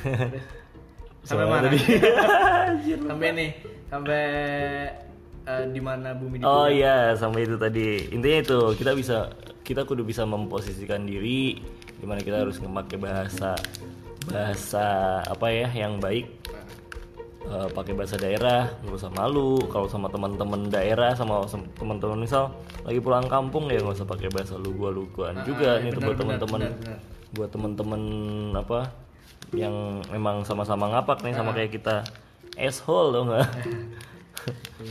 Sama 1.22 1.45
sampai 1.45 1.45
mana 1.47 1.66
tadi. 1.66 1.78
sampai 3.01 3.28
nih 3.30 3.51
sampai 3.86 4.22
eh, 5.43 5.64
di 5.68 5.80
mana 5.80 6.12
bumi 6.12 6.41
Oh 6.41 6.64
dipijak. 6.64 6.76
iya, 6.76 6.97
sampai 7.12 7.41
itu 7.43 7.57
tadi. 7.57 7.88
Intinya 8.11 8.38
itu, 8.41 8.59
kita 8.74 8.93
bisa 8.93 9.28
kita 9.62 9.84
kudu 9.86 10.02
bisa 10.02 10.26
memposisikan 10.26 11.04
diri 11.06 11.61
di 12.00 12.04
mana 12.08 12.24
kita 12.24 12.42
harus 12.42 12.58
memakai 12.58 12.96
bahasa 12.96 13.54
bahasa 14.28 15.20
apa 15.24 15.46
ya 15.52 15.68
yang 15.72 16.00
baik. 16.00 16.26
Eh, 17.40 17.68
pakai 17.72 17.96
bahasa 17.96 18.20
daerah 18.20 18.68
nggak 18.84 19.00
usah 19.00 19.12
malu. 19.16 19.64
Kalau 19.72 19.88
sama 19.88 20.12
teman-teman 20.12 20.68
daerah 20.68 21.16
sama 21.16 21.40
teman-teman 21.76 22.20
misal 22.20 22.52
lagi 22.84 23.00
pulang 23.00 23.24
kampung 23.26 23.72
ya 23.72 23.80
nggak 23.80 23.96
usah 23.96 24.08
pakai 24.08 24.28
bahasa 24.28 24.61
lu 24.61 24.76
gua 24.76 24.92
lu 24.92 25.08
guaan 25.12 25.40
juga 25.48 25.80
nih 25.80 25.90
tuh 25.96 26.04
buat 26.04 26.18
teman-teman 26.20 26.61
buat 27.32 27.50
teman-teman 27.50 28.02
apa 28.54 28.92
yang 29.56 30.04
emang 30.12 30.44
sama-sama 30.44 30.92
ngapak 30.92 31.24
nih 31.24 31.32
sama 31.32 31.56
kayak 31.56 31.72
kita. 31.74 32.04
Asshole 32.61 33.08
lo 33.14 33.20
nggak 33.30 33.46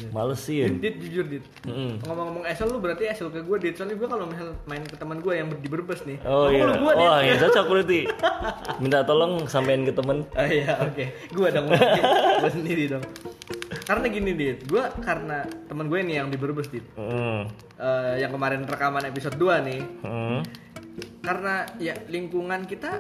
males 0.10 0.40
sih 0.40 0.62
ya 0.62 0.68
Dit, 0.70 0.80
dit, 0.80 0.96
jujur 1.02 1.26
dit. 1.28 1.44
Mm-mm. 1.64 2.02
ngomong-ngomong 2.04 2.46
esel 2.46 2.68
lu 2.68 2.78
berarti 2.78 3.06
esel 3.06 3.28
ke 3.28 3.42
gue 3.42 3.58
dit. 3.60 3.74
Soalnya 3.74 3.96
gue 3.96 4.08
kalau 4.08 4.26
misal 4.26 4.54
main 4.64 4.82
ke 4.82 4.94
teman 4.94 5.18
gue 5.18 5.34
yang 5.34 5.50
di 5.50 5.68
Brebes 5.68 6.02
nih 6.04 6.18
Oh 6.24 6.48
iya, 6.48 6.64
lu 6.64 6.78
gue 6.80 6.94
dit. 6.94 7.04
Wah 7.04 7.20
ya 7.20 7.34
cocok 7.40 7.66
berarti. 7.68 8.00
Minta 8.82 9.02
tolong 9.02 9.46
sampein 9.46 9.82
ke 9.82 9.92
temen. 9.92 10.24
Ah, 10.34 10.46
iya 10.46 10.78
oke. 10.80 11.06
Gue 11.30 11.48
dong 11.50 11.68
gue 11.68 12.50
sendiri 12.50 12.84
dong. 12.88 13.04
Karena 13.84 14.06
gini 14.08 14.32
dit. 14.32 14.58
Gue 14.64 14.86
karena 15.00 15.42
teman 15.66 15.90
gue 15.90 16.00
nih 16.00 16.16
yang 16.18 16.30
di 16.30 16.38
Brebes 16.38 16.70
dit. 16.70 16.86
Hmm, 16.94 17.50
Eh, 17.76 18.20
yang 18.20 18.30
kemarin 18.30 18.62
rekaman 18.64 19.08
episode 19.08 19.36
2 19.36 19.64
nih. 19.64 19.80
Hmm, 20.04 20.44
karena 21.20 21.64
ya 21.78 21.96
lingkungan 22.06 22.64
kita 22.64 23.00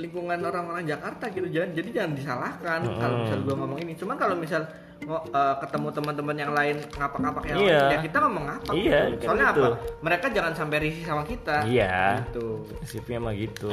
lingkungan 0.00 0.40
orang-orang 0.40 0.82
Jakarta 0.82 1.28
gitu 1.28 1.46
jangan 1.46 1.70
jadi 1.70 1.88
jangan 1.92 2.12
disalahkan 2.14 2.80
kalau 2.96 3.16
misal 3.20 3.38
gue 3.40 3.54
ngomong 3.54 3.78
ini 3.78 3.92
cuman 3.94 4.16
kalau 4.16 4.34
misal 4.34 4.62
eh, 5.00 5.54
ketemu 5.58 5.88
teman-teman 5.92 6.36
yang 6.36 6.52
lain 6.52 6.76
ngapak-ngapak 6.92 7.42
yang 7.46 7.56
Iya. 7.58 7.68
lain 7.78 7.88
ya 7.90 7.98
kita 8.02 8.16
ngomong 8.18 8.44
ngapak 8.46 8.72
Iya, 8.74 8.98
gitu. 9.10 9.22
soalnya 9.22 9.46
gitu. 9.46 9.60
apa 9.60 9.68
mereka 10.00 10.26
jangan 10.30 10.52
sampai 10.54 10.76
risih 10.80 11.04
sama 11.04 11.22
kita 11.22 11.56
iya. 11.64 12.24
gitu 12.24 12.64
Prinsipnya 12.74 13.18
mah 13.18 13.34
gitu. 13.34 13.70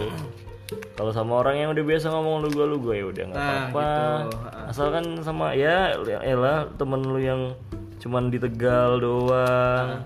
Kalau 0.68 1.16
sama 1.16 1.40
orang 1.40 1.56
yang 1.58 1.70
udah 1.72 1.80
biasa 1.82 2.12
ngomong 2.12 2.44
lu 2.44 2.52
gua 2.52 2.66
lu 2.66 2.76
gua 2.78 2.92
ya 2.94 3.08
udah 3.08 3.24
nggak 3.26 3.40
Nah, 3.40 3.52
apa-apa. 3.66 3.88
gitu. 4.28 4.38
Asalkan 4.68 5.06
sama 5.24 5.56
ya 5.56 5.96
elah 6.22 6.68
temen 6.76 7.02
lu 7.02 7.16
yang 7.18 7.56
cuman 7.98 8.28
di 8.28 8.36
Tegal 8.36 9.00
doang. 9.00 10.04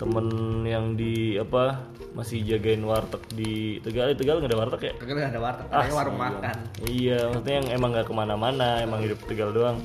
Temen 0.00 0.26
yang 0.64 0.96
di 0.96 1.36
apa 1.36 1.92
masih 2.16 2.40
jagain 2.42 2.80
warteg 2.88 3.20
di 3.36 3.76
Tegal, 3.84 4.16
di 4.16 4.16
Tegal 4.16 4.40
nggak 4.40 4.50
ada 4.50 4.58
warteg 4.64 4.80
ya? 4.80 4.92
Kagak 4.96 5.28
ada 5.28 5.40
warteg, 5.44 5.66
Ah, 5.68 5.84
warung 5.92 6.16
iya. 6.16 6.24
makan. 6.24 6.56
Iya, 6.88 7.18
maksudnya 7.28 7.54
yang 7.60 7.68
emang 7.76 7.90
nggak 7.92 8.06
ke 8.08 8.14
mana-mana, 8.16 8.68
emang 8.80 9.04
hidup 9.04 9.20
Tegal 9.28 9.52
doang. 9.52 9.78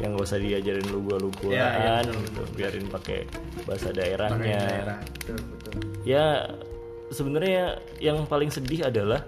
Yang 0.00 0.10
gak 0.16 0.24
usah 0.24 0.40
diajarin 0.40 0.86
lu 0.88 1.04
gua 1.04 1.16
lu 1.20 1.28
Iya, 1.52 1.68
iya, 1.76 1.94
gitu. 2.04 2.42
biarin 2.56 2.88
pakai 2.88 3.28
bahasa 3.68 3.92
daerahnya. 3.92 4.60
daerah. 4.60 4.98
Betul, 5.04 5.36
betul. 5.52 5.72
Ya 6.08 6.48
sebenarnya 7.12 7.76
yang 8.00 8.24
paling 8.24 8.48
sedih 8.48 8.88
adalah 8.88 9.24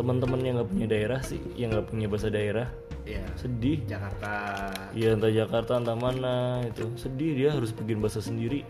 teman-teman 0.00 0.40
yang 0.40 0.54
nggak 0.60 0.70
punya 0.72 0.86
daerah 0.88 1.20
sih, 1.20 1.40
yang 1.60 1.76
nggak 1.76 1.92
punya 1.92 2.06
bahasa 2.08 2.28
daerah. 2.32 2.68
Iya. 3.04 3.24
Sedih. 3.36 3.84
Jakarta. 3.84 4.32
Iya 4.96 5.16
entah 5.16 5.32
Jakarta 5.32 5.72
entah 5.80 5.96
mana 5.96 6.60
itu 6.64 6.88
sedih 6.96 7.32
dia 7.36 7.48
harus 7.52 7.72
bikin 7.72 8.00
bahasa 8.00 8.20
sendiri. 8.24 8.64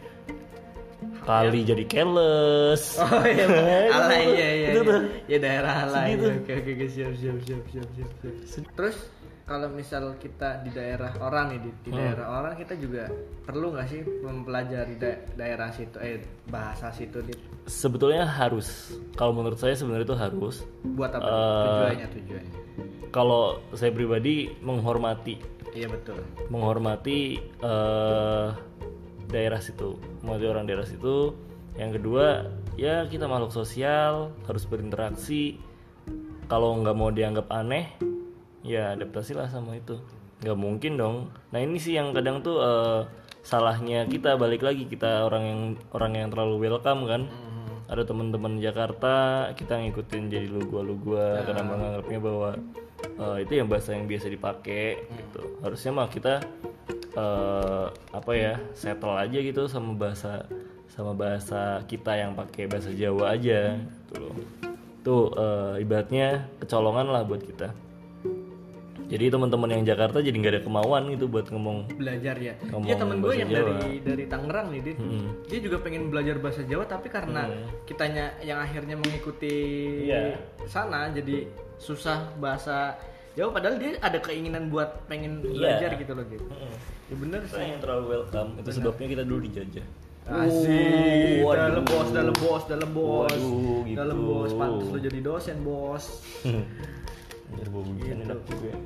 Kali 1.28 1.60
jadi 1.62 1.84
keles. 1.84 2.96
Oh 3.04 3.20
iya, 3.22 3.44
ala 3.86 4.16
iya 4.16 4.48
iya. 4.50 4.68
Itu 4.72 4.80
tuh. 4.82 5.00
Ya 5.26 5.36
daerah 5.38 5.74
ala. 5.84 6.00
Sedih 6.00 6.08
iya. 6.08 6.16
tuh. 6.16 6.32
Oke 6.34 6.52
oke 6.56 6.70
oke, 6.72 6.86
siap 6.88 7.12
siap 7.14 7.36
siap 7.44 7.62
siap 7.68 7.88
siap. 7.92 8.10
siap. 8.42 8.64
Terus 8.72 8.96
kalau 9.44 9.68
misal 9.70 10.16
kita 10.16 10.60
di 10.60 10.70
daerah 10.70 11.12
orang 11.18 11.44
nih 11.50 11.60
di, 11.60 11.70
di 11.82 11.90
Hmm. 11.90 11.98
daerah 11.98 12.26
orang 12.34 12.52
kita 12.54 12.74
juga 12.74 13.08
perlu 13.42 13.72
nggak 13.72 13.86
sih 13.86 14.00
mempelajari 14.20 14.94
da- 14.96 15.20
daerah 15.34 15.68
situ 15.68 15.96
eh 15.98 16.20
bahasa 16.46 16.88
situ 16.90 17.20
di 17.22 17.32
Sebetulnya 17.64 18.24
harus. 18.24 18.92
Kalau 19.12 19.32
menurut 19.32 19.56
saya 19.56 19.72
sebenarnya 19.72 20.04
itu 20.06 20.16
harus. 20.16 20.64
buat 20.86 21.12
apa 21.12 21.20
Eh, 21.22 21.62
tujuannya 21.62 22.06
tujuannya 22.10 22.52
Kalau 23.08 23.42
saya 23.72 23.88
pribadi 23.90 24.34
menghormati 24.58 25.36
iya 25.70 25.84
betul 25.86 26.16
menghormati 26.48 27.36
eh, 27.60 28.48
daerah 29.28 29.60
situ, 29.60 30.00
menghormati 30.24 30.46
orang 30.48 30.64
daerah 30.64 30.88
situ. 30.88 31.36
Yang 31.78 32.00
kedua, 32.02 32.48
ya 32.74 33.06
kita 33.06 33.30
makhluk 33.30 33.54
sosial, 33.54 34.34
harus 34.48 34.64
berinteraksi. 34.66 35.60
Kalau 36.48 36.74
nggak 36.80 36.96
mau 36.96 37.12
dianggap 37.12 37.46
aneh, 37.52 37.92
ya 38.64 38.96
adaptasilah 38.96 39.46
sama 39.52 39.76
itu. 39.76 40.00
Nggak 40.42 40.58
mungkin 40.58 40.92
dong. 40.96 41.16
Nah 41.52 41.60
ini 41.60 41.76
sih 41.76 41.94
yang 41.94 42.16
kadang 42.16 42.40
tuh 42.40 42.58
eh, 42.64 43.00
salahnya 43.44 44.08
kita 44.08 44.34
balik 44.40 44.64
lagi 44.64 44.88
kita 44.88 45.28
orang 45.28 45.44
yang 45.44 45.60
orang 45.92 46.12
yang 46.16 46.28
terlalu 46.32 46.68
welcome 46.68 47.04
kan. 47.04 47.28
Ada 47.88 48.04
teman-teman 48.04 48.60
Jakarta 48.60 49.48
kita 49.56 49.80
ngikutin 49.80 50.28
jadi 50.28 50.44
lu 50.44 50.60
gua 50.68 50.84
lu 50.84 51.00
gua 51.00 51.40
karena 51.40 51.62
menganggapnya 51.64 52.18
bahwa 52.20 52.50
eh, 53.00 53.36
itu 53.44 53.52
yang 53.60 53.68
bahasa 53.68 53.92
yang 53.92 54.08
biasa 54.08 54.26
dipakai 54.32 55.04
gitu. 55.04 55.42
Harusnya 55.60 55.90
mah 55.92 56.08
kita 56.08 56.40
eh, 57.12 57.86
apa 58.10 58.32
ya 58.32 58.54
settle 58.72 59.14
aja 59.14 59.38
gitu 59.38 59.64
sama 59.64 59.94
bahasa 59.94 60.44
sama 60.88 61.12
bahasa 61.12 61.80
kita 61.84 62.12
yang 62.12 62.34
pakai 62.34 62.66
bahasa 62.66 62.90
Jawa 62.90 63.32
aja 63.32 63.78
gitu 63.78 64.14
loh. 64.18 64.34
Tuh 65.00 65.22
eh, 65.32 65.72
ibaratnya 65.80 66.26
kecolongan 66.58 67.06
lah 67.06 67.22
buat 67.22 67.40
kita. 67.40 67.70
Jadi 69.08 69.32
teman-teman 69.32 69.72
yang 69.72 69.88
Jakarta 69.88 70.20
jadi 70.20 70.36
nggak 70.36 70.52
ada 70.52 70.62
kemauan 70.62 71.08
gitu 71.08 71.32
buat 71.32 71.48
ngomong 71.48 71.96
belajar 71.96 72.36
ya 72.36 72.52
Ngomong 72.68 72.84
iya 72.84 72.96
temen 73.00 73.16
gue 73.24 73.32
yang 73.32 73.48
Jawa. 73.48 73.64
dari 73.80 74.04
dari 74.04 74.24
Tangerang 74.28 74.68
nih 74.68 74.80
Dit. 74.84 74.98
Hmm. 75.00 75.32
dia 75.48 75.58
juga 75.64 75.76
pengen 75.80 76.12
belajar 76.12 76.36
bahasa 76.36 76.60
Jawa 76.60 76.84
tapi 76.84 77.08
karena 77.08 77.48
kitanya 77.88 78.36
yang 78.44 78.60
akhirnya 78.60 79.00
mengikuti 79.00 79.56
Iya. 80.04 80.36
sana 80.68 81.08
jadi 81.08 81.48
susah 81.80 82.36
bahasa 82.36 83.00
Jawa 83.34 83.50
padahal 83.52 83.76
dia 83.76 83.96
ada 83.98 84.18
keinginan 84.18 84.68
buat 84.68 85.04
pengen 85.06 85.42
Iya. 85.42 85.52
belajar 85.78 85.90
gitu 85.96 86.12
loh 86.12 86.24
gitu 86.26 86.44
ya 87.08 87.14
bener 87.16 87.40
Saya 87.44 87.52
sih 87.56 87.66
yang 87.72 87.80
terlalu 87.80 88.04
welcome 88.12 88.50
itu 88.56 88.70
sebabnya 88.70 89.06
kita 89.08 89.22
dulu 89.24 89.40
dijajah. 89.44 89.86
Asik, 90.28 91.40
Waduh. 91.40 91.72
dalam 91.72 91.84
bos, 91.88 92.08
dalam 92.12 92.34
bos, 92.36 92.62
dalam 92.68 92.90
bos, 92.92 93.32
Waduh, 93.32 93.80
gitu. 93.88 93.96
dalam 93.96 94.18
bos, 94.20 94.50
pantas 94.52 94.88
lo 94.92 94.98
jadi 95.00 95.18
dosen 95.24 95.56
bos. 95.64 96.04
Anjir 97.48 97.68
bau 97.72 97.80
begini 97.80 98.28
enak 98.28 98.40
juga. 98.44 98.76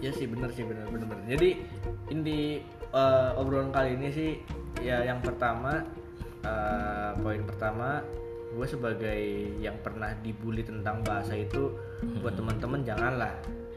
Ya 0.00 0.10
sih 0.10 0.24
bener 0.24 0.48
sih 0.50 0.64
bener 0.64 0.88
bener. 0.88 1.04
bener. 1.04 1.26
Jadi 1.28 1.48
inti 2.08 2.64
eh, 2.88 3.30
obrolan 3.36 3.68
kali 3.68 4.00
ini 4.00 4.08
sih 4.08 4.30
ya 4.80 5.04
yang 5.04 5.20
pertama 5.20 5.84
eh, 6.40 7.10
poin 7.20 7.44
pertama 7.44 8.00
gue 8.48 8.64
sebagai 8.64 9.20
yang 9.58 9.76
pernah 9.82 10.14
dibully 10.24 10.64
tentang 10.64 11.04
bahasa 11.04 11.36
itu 11.36 11.74
buat 12.20 12.34
teman-teman 12.34 12.80
janganlah 12.82 13.32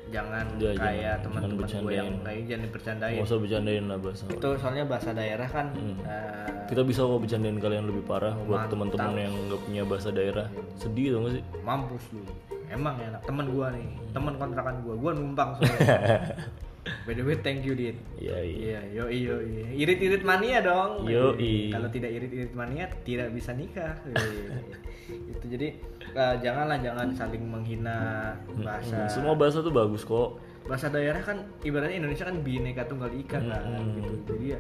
jangan 0.08 0.46
Ya, 0.56 0.72
kayak 0.72 1.16
teman-teman 1.20 1.68
gue 1.68 1.92
yang 1.92 2.16
kayak 2.24 2.42
jangan 2.48 2.64
dipercandain. 2.64 3.20
Gak 3.20 3.28
usah 3.28 3.38
bercandain 3.38 3.84
lah 3.86 3.98
bahasa. 4.00 4.24
Itu 4.26 4.50
soalnya 4.56 4.86
bahasa 4.88 5.10
daerah 5.12 5.48
kan 5.48 5.68
Hmm. 5.70 6.00
eh, 6.02 6.48
Kita 6.68 6.82
bisa 6.84 7.04
kok 7.04 7.20
bercandain 7.20 7.58
kalian 7.58 7.86
lebih 7.86 8.04
parah 8.04 8.32
buat 8.40 8.68
teman-teman 8.68 9.16
yang 9.18 9.34
nggak 9.48 9.62
punya 9.62 9.84
bahasa 9.84 10.10
daerah. 10.10 10.48
Sedih 10.76 11.12
tau 11.12 11.20
gak 11.24 11.34
sih? 11.36 11.44
mampus 11.60 12.04
lu. 12.12 12.24
emang 12.68 13.00
enak 13.00 13.24
temen 13.24 13.48
gua 13.50 13.72
nih 13.72 13.88
temen 14.12 14.36
kontrakan 14.36 14.84
gua 14.84 14.96
gua 14.98 15.12
numpang 15.16 15.56
soalnya 15.64 16.36
by 17.08 17.16
the 17.16 17.24
way 17.24 17.36
thank 17.38 17.64
you 17.64 17.72
dit 17.72 17.96
Iya, 18.20 18.44
iya. 18.44 18.60
Iya, 18.60 18.80
yo 18.92 19.04
yo 19.08 19.36
Irit-irit 19.72 20.20
mania 20.22 20.60
dong. 20.60 21.08
Yoi. 21.08 21.72
Kalau 21.72 21.88
tidak 21.88 22.12
irit-irit 22.12 22.52
mania 22.52 22.92
tidak 23.04 23.32
bisa 23.32 23.52
nikah. 23.52 23.96
itu 25.32 25.46
jadi 25.48 25.80
eh, 26.18 26.36
janganlah 26.42 26.78
jangan 26.82 27.08
saling 27.14 27.46
menghina 27.46 28.34
bahasa. 28.58 29.06
Hmm, 29.06 29.14
Semua 29.14 29.34
bahasa 29.38 29.62
tuh 29.62 29.70
bagus 29.70 30.02
kok. 30.02 30.42
Bahasa 30.66 30.90
daerah 30.90 31.22
kan 31.22 31.46
ibaratnya 31.62 32.02
Indonesia 32.02 32.26
kan 32.26 32.42
bineka 32.42 32.90
tunggal 32.90 33.14
ika 33.14 33.38
kan 33.38 33.86
gitu. 34.02 34.14
Jadi 34.34 34.46
ya 34.58 34.60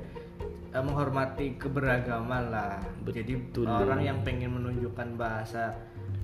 eh, 0.72 0.84
menghormati 0.86 1.58
keberagaman 1.58 2.54
lah. 2.54 2.78
Jadi 3.10 3.34
Betul. 3.50 3.66
orang 3.66 4.06
yang 4.06 4.22
pengen 4.22 4.54
menunjukkan 4.62 5.18
bahasa 5.18 5.74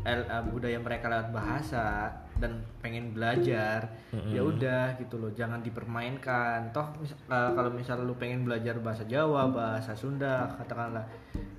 eh, 0.05 0.21
budaya 0.53 0.77
mereka 0.77 1.09
lewat 1.09 1.29
bahasa 1.33 2.13
dan 2.35 2.51
pengen 2.79 3.11
belajar 3.11 3.87
ya 4.27 4.41
udah 4.41 4.95
gitu 4.95 5.15
loh 5.15 5.31
jangan 5.31 5.61
dipermainkan. 5.61 6.69
Toh 6.69 6.91
mis- 6.97 7.13
eh, 7.23 7.49
kalau 7.51 7.69
misal 7.69 7.99
lu 7.99 8.13
pengen 8.13 8.43
belajar 8.43 8.77
bahasa 8.77 9.03
Jawa 9.03 9.47
bahasa 9.47 9.93
Sunda 9.93 10.49
katakanlah 10.55 11.05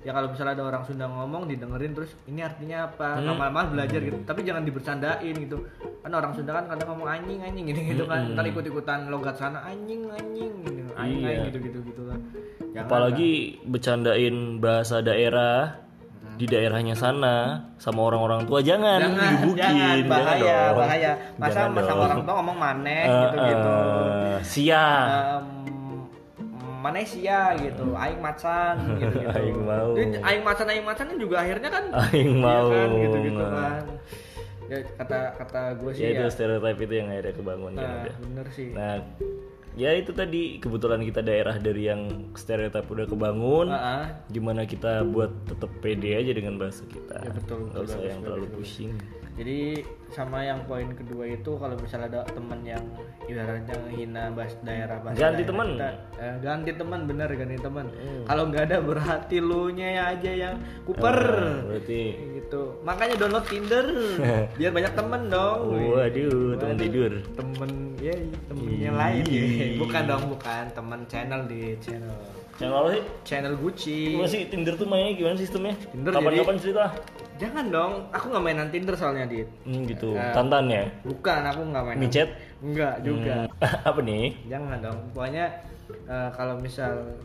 ya 0.01 0.11
kalau 0.11 0.29
misalnya 0.29 0.53
ada 0.53 0.65
orang 0.65 0.83
Sunda 0.83 1.05
ngomong 1.05 1.45
didengerin 1.45 1.91
terus 1.91 2.13
ini 2.25 2.39
artinya 2.39 2.87
apa? 2.87 3.17
Lama-lama 3.19 3.71
belajar 3.71 3.99
gitu 3.99 4.17
tapi 4.21 4.43
jangan 4.43 4.63
dibercandain 4.63 5.35
gitu. 5.35 5.57
Kan 5.99 6.11
orang 6.11 6.31
Sunda 6.31 6.51
kan 6.53 6.65
kadang 6.67 6.87
ngomong 6.91 7.09
anjing 7.09 7.39
anjing 7.39 7.65
gitu 7.67 7.81
gitu 7.87 8.03
kan. 8.05 8.33
Ntar 8.33 8.45
ikut-ikutan 8.45 8.99
logat 9.07 9.35
sana 9.35 9.63
anjing 9.63 10.05
anjing 10.07 10.53
gitu 10.61 10.81
anjing 10.93 11.21
Iya. 11.21 11.49
gitu 11.49 11.59
gitu 11.61 11.79
gitu 11.83 12.01
Jangan 12.71 12.87
Apalagi 12.87 13.31
bercandain 13.63 14.59
bahasa 14.59 14.99
daerah 14.99 15.84
di 16.35 16.45
daerahnya 16.45 16.93
sana 16.93 17.35
sama 17.77 18.03
orang-orang 18.03 18.43
tua 18.43 18.59
jangan, 18.59 18.99
jangan 18.99 19.23
digebukin, 19.25 19.55
jangan 19.57 19.97
bahaya 20.05 20.57
dong. 20.59 20.75
bahaya 20.77 21.11
masa 21.35 21.49
Jangan 21.55 21.71
sama 21.71 21.79
dong. 21.81 22.05
orang 22.05 22.19
tua 22.21 22.33
ngomong 22.35 22.57
maneh 22.57 23.01
Eh, 23.01 23.15
gitu 23.21 23.37
gitu 23.41 23.73
eh, 23.73 24.37
sia 24.41 24.85
Em, 25.35 25.45
Malaysia 26.81 27.39
gitu, 27.55 27.85
aing 27.93 28.19
macan 28.19 28.75
gitu 28.99 29.15
gitu. 29.17 29.29
Aing 29.31 29.57
mau. 29.59 29.89
aing 29.97 30.43
macan 30.43 30.65
aing 30.67 30.85
macan 30.85 31.05
kan 31.07 31.17
juga 31.17 31.35
akhirnya 31.39 31.69
kan 31.69 31.83
Aing 32.05 32.31
iya 32.31 32.43
mau. 32.43 32.67
kan, 32.67 32.89
gitu 32.93 33.17
gitu 33.23 33.43
kan. 33.43 33.83
Ya 34.65 34.77
kata 34.93 35.17
kata 35.35 35.61
gue 35.77 35.91
sih 35.91 36.01
ya 36.01 36.07
ya. 36.07 36.13
itu 36.15 36.25
stereotip 36.27 36.77
itu 36.79 36.93
yang 36.95 37.07
akhirnya 37.07 37.33
kebangun 37.33 37.73
kan 37.73 37.81
Nah, 37.81 38.01
udah. 38.01 38.15
bener 38.19 38.45
sih. 38.49 38.69
Nah, 38.71 38.97
ya 39.75 39.91
itu 39.91 40.15
tadi 40.15 40.57
kebetulan 40.57 41.03
kita 41.03 41.19
daerah 41.19 41.59
dari 41.59 41.91
yang 41.91 42.31
stereotip 42.35 42.87
udah 42.87 43.07
kebangun, 43.07 43.67
Heeh. 43.71 44.03
gimana 44.31 44.63
kita 44.63 45.03
buat 45.03 45.31
tetap 45.47 45.71
pede 45.83 46.15
aja 46.15 46.31
dengan 46.31 46.55
bahasa 46.55 46.87
kita. 46.87 47.21
Ya, 47.21 47.31
betul, 47.35 47.69
Nggak 47.71 47.83
usah 47.83 48.01
yang 48.01 48.19
terlalu 48.23 48.47
pusing. 48.55 48.95
Jadi 49.35 49.83
sama 50.15 50.47
yang 50.47 50.63
poin 50.63 50.87
kedua 50.95 51.27
itu 51.27 51.59
kalau 51.59 51.75
misalnya 51.75 52.07
ada 52.07 52.21
temen 52.31 52.63
yang 52.63 52.79
ibaratnya 53.27 53.75
menghina 53.83 54.31
bahasa 54.31 54.55
daerah 54.63 54.97
bahasa 55.03 55.19
Ganti 55.19 55.43
kita, 55.43 55.89
eh, 56.15 56.35
ganti 56.39 56.71
temen 56.71 56.99
bener 57.03 57.29
ganti 57.35 57.57
temen. 57.59 57.85
Kalau 58.23 58.43
nggak 58.47 58.63
ada 58.71 58.77
berarti 58.79 59.37
lu 59.43 59.75
nya 59.75 60.15
aja 60.15 60.31
yang 60.31 60.55
kuper. 60.87 61.19
Nah, 61.19 61.67
berarti. 61.67 62.03
Gitu. 62.39 62.63
Makanya 62.87 63.15
download 63.19 63.45
Tinder. 63.51 63.85
Biar 64.57 64.71
banyak 64.71 64.93
temen 64.95 65.21
dong. 65.27 65.59
Waduh, 65.83 66.55
temen 66.55 66.75
tidur. 66.79 67.11
temen 67.35 67.71
ya 67.99 68.15
temennya 68.47 68.91
lain. 68.95 69.23
Ya. 69.27 69.43
bukan 69.75 70.03
dong 70.07 70.23
bukan. 70.31 70.63
Temen 70.71 70.99
channel 71.11 71.41
di 71.43 71.75
channel 71.83 72.44
channel 72.55 72.75
apa 72.77 72.89
sih? 72.89 73.03
channel 73.23 73.53
Gucci 73.55 73.97
Gimana 74.11 74.29
sih 74.29 74.41
Tinder 74.47 74.73
tuh 74.73 74.85
mainnya 74.85 75.11
gimana 75.13 75.35
sistemnya? 75.35 75.75
Tinder 75.85 76.11
Kapan-kapan 76.11 76.55
cerita? 76.57 76.85
jangan 77.35 77.65
dong 77.67 77.93
aku 78.09 78.25
nggak 78.31 78.43
mainan 78.45 78.69
Tinder 78.69 78.95
soalnya 78.95 79.27
dit 79.27 79.43
Hmm, 79.61 79.83
gitu. 79.83 80.15
Eh, 80.15 80.31
Tantannya. 80.31 80.87
bukan 81.03 81.41
aku 81.43 81.61
nggak 81.65 81.83
main 81.83 81.97
Micet? 81.99 82.29
enggak 82.57 82.95
juga 83.01 83.35
Hmm, 83.43 83.79
apa 83.91 83.99
nih? 84.01 84.25
jangan 84.47 84.77
dong 84.79 84.99
pokoknya 85.11 85.45
eh, 86.07 86.29
kalau 86.31 86.55
misal 86.55 87.19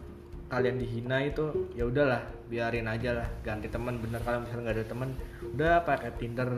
kalian 0.47 0.77
dihina 0.77 1.23
itu 1.23 1.47
ya 1.73 1.87
udahlah 1.87 2.19
biarin 2.47 2.85
aja 2.85 3.23
lah 3.23 3.29
ganti 3.41 3.71
teman 3.71 4.03
bener 4.03 4.19
kalau 4.19 4.43
misalnya 4.43 4.63
nggak 4.65 4.77
ada 4.77 4.87
teman 4.89 5.09
udah 5.49 5.73
pakai 5.81 6.11
Tinder 6.19 6.51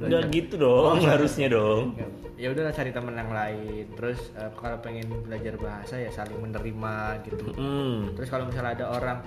Udah 0.00 0.22
gitu 0.32 0.54
dong, 0.56 0.96
harusnya 1.04 1.48
dong. 1.48 1.92
ya 2.40 2.48
udahlah 2.48 2.72
cari 2.72 2.88
teman 2.88 3.12
yang 3.12 3.28
lain. 3.28 3.84
Terus 3.92 4.32
eh, 4.32 4.48
kalau 4.56 4.80
pengen 4.80 5.12
belajar 5.20 5.60
bahasa 5.60 6.00
ya 6.00 6.08
saling 6.08 6.40
menerima 6.40 7.20
gitu. 7.28 7.52
Hmm. 7.52 8.16
terus 8.16 8.32
kalau 8.32 8.48
misalnya 8.48 8.80
ada 8.80 8.86
orang 8.88 9.18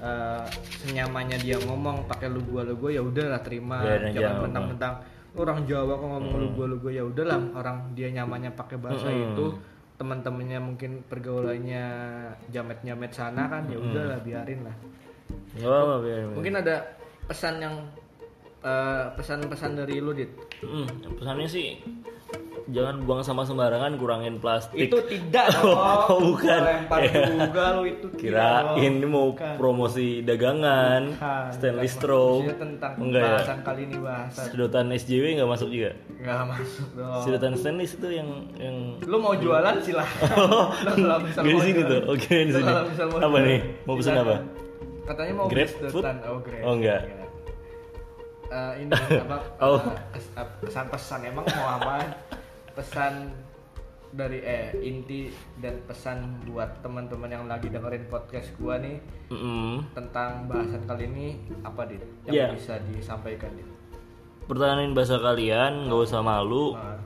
eh, 0.00 0.44
senyamannya 0.80 1.36
dia 1.38 1.60
ngomong 1.60 2.08
pakai 2.08 2.32
lu 2.32 2.40
gua 2.48 2.64
lu 2.64 2.80
gua 2.80 2.88
ya 2.88 3.04
udahlah 3.04 3.44
terima. 3.44 3.84
Biarin 3.84 4.16
jangan 4.16 4.48
mentang-mentang 4.48 4.94
orang 5.36 5.58
Jawa 5.68 5.92
kok 5.92 6.08
ngomong 6.08 6.34
lu 6.34 6.48
gua 6.56 6.66
lu 6.66 6.76
gua 6.80 6.88
ya 6.90 7.04
udahlah 7.04 7.38
orang 7.52 7.92
dia 7.92 8.08
nyamannya 8.08 8.56
pakai 8.56 8.80
bahasa 8.80 9.12
Hmm. 9.12 9.36
itu 9.36 9.46
teman-temannya 9.98 10.58
mungkin 10.62 11.02
pergaulannya 11.04 11.84
jamet-jamet 12.48 13.12
sana 13.12 13.50
kan 13.50 13.66
ya 13.66 13.76
udahlah 13.76 14.22
biarin 14.22 14.62
lah. 14.64 14.76
Biarin. 16.00 16.32
mungkin 16.32 16.54
ada 16.56 16.96
pesan 17.26 17.60
yang 17.60 17.74
eh, 18.60 19.04
pesan-pesan 19.12 19.70
dari 19.74 19.98
lu 19.98 20.10
dit 20.10 20.30
Hmm, 20.58 20.86
pesannya 21.14 21.46
sih 21.46 21.78
jangan 22.68 23.00
buang 23.00 23.24
sampah 23.24 23.48
sembarangan, 23.48 23.96
kurangin 23.96 24.36
plastik. 24.36 24.76
itu 24.76 24.98
tidak 25.08 25.48
Oh, 25.64 25.72
dong. 26.04 26.36
bukan. 26.36 26.60
lempar 26.60 27.00
Ya. 27.00 27.24
juga 27.24 27.64
lu 27.72 27.88
itu 27.88 28.06
dong. 28.12 28.76
ini 28.76 29.06
mau 29.08 29.32
Bukan. 29.32 29.56
promosi 29.56 30.20
dagangan, 30.20 31.08
Bukan, 31.08 31.48
stainless 31.48 31.96
straw. 31.96 32.44
Tentang 32.44 32.92
Enggak 33.00 33.40
ya. 33.40 33.56
kali 33.64 33.88
ini 33.88 33.96
bahasa 33.96 34.44
Sedotan 34.44 34.92
SJW 34.92 35.40
nggak 35.40 35.48
masuk 35.48 35.72
juga. 35.72 35.96
nggak 36.12 36.40
masuk 36.46 36.88
dong 36.92 37.22
Sedotan 37.24 37.52
stainless 37.56 37.92
itu 37.94 38.08
yang 38.10 38.28
yang 38.58 38.76
lu 39.00 39.16
mau 39.16 39.32
jualan 39.32 39.74
silahkan 39.80 40.28
kalau 40.28 41.18
misal 41.24 41.40
di 41.40 41.50
mau 41.50 41.60
sini 41.64 41.80
tuh. 41.86 42.00
Oke 42.04 42.34
di 42.42 42.52
sini. 42.52 42.68
Apa 43.16 43.36
nih? 43.40 43.60
Mau 43.86 43.96
pesan 43.96 44.14
apa? 44.18 44.36
katanya 45.08 45.32
mau 45.34 45.48
Grab 45.48 45.72
food? 45.88 46.04
oh 46.04 46.36
grab 46.36 46.62
Oh, 46.68 46.76
enggak. 46.76 47.00
Eh, 48.48 48.72
ini 48.80 48.92
apa 48.92 49.36
Oh. 49.66 49.76
eh, 50.14 50.46
pesan-pesan 50.62 51.20
emang 51.26 51.44
mau 51.46 51.66
apa 51.76 52.00
pesan 52.72 53.28
dari 54.08 54.40
eh 54.40 54.72
inti 54.74 55.28
dan 55.60 55.84
pesan 55.84 56.16
buat 56.48 56.80
teman-teman 56.80 57.28
yang 57.28 57.44
lagi 57.44 57.68
dengerin 57.68 58.08
podcast 58.08 58.48
gua 58.56 58.80
nih 58.80 58.96
Mm-mm. 59.28 59.84
tentang 59.92 60.48
bahasan 60.48 60.80
kali 60.88 61.04
ini 61.06 61.26
apa 61.60 61.84
dit 61.84 62.00
yang 62.24 62.32
Iya. 62.34 62.46
bisa 62.56 62.80
disampaikan 62.88 63.52
dit 63.52 63.68
Pertahanin 64.48 64.96
bahasa 64.96 65.20
kalian, 65.20 65.92
nggak 65.92 66.00
usah 66.02 66.24
malu. 66.24 66.72
Nah, 66.72 66.96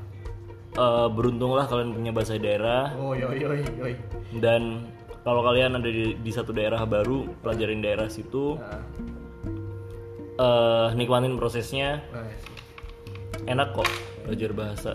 Eh, 0.72 1.09
beruntunglah 1.11 1.68
kalian 1.68 1.93
punya 1.93 2.12
bahasa 2.14 2.38
daerah 2.38 2.97
oh 2.97 3.12
yoi 3.12 3.36
yoi 3.36 3.61
yoi 3.76 3.93
dan 4.40 4.88
kalau 5.20 5.45
kalian 5.45 5.76
ada 5.76 5.84
di, 5.84 6.16
di 6.16 6.32
satu 6.32 6.49
daerah 6.49 6.80
baru, 6.82 7.28
pelajarin 7.45 7.84
daerah 7.84 8.09
situ, 8.09 8.57
Nah, 8.57 8.80
eh 10.43 10.88
nikmatin 10.99 11.38
prosesnya, 11.38 12.03
enak 13.47 13.68
kok 13.72 13.88
belajar 14.26 14.51
bahasa. 14.53 14.93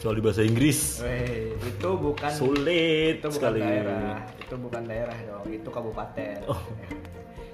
Kecuali 0.00 0.20
bahasa 0.24 0.40
Inggris, 0.40 1.04
Weh, 1.04 1.52
itu 1.60 1.90
bukan 1.92 2.32
sulit 2.32 3.20
itu 3.20 3.28
bukan 3.28 3.36
sekali. 3.36 3.60
daerah 3.60 4.16
itu 4.40 4.54
bukan 4.56 4.82
daerah 4.88 5.12
dong 5.28 5.44
itu 5.52 5.68
kabupaten 5.68 6.40
Oh. 6.48 6.56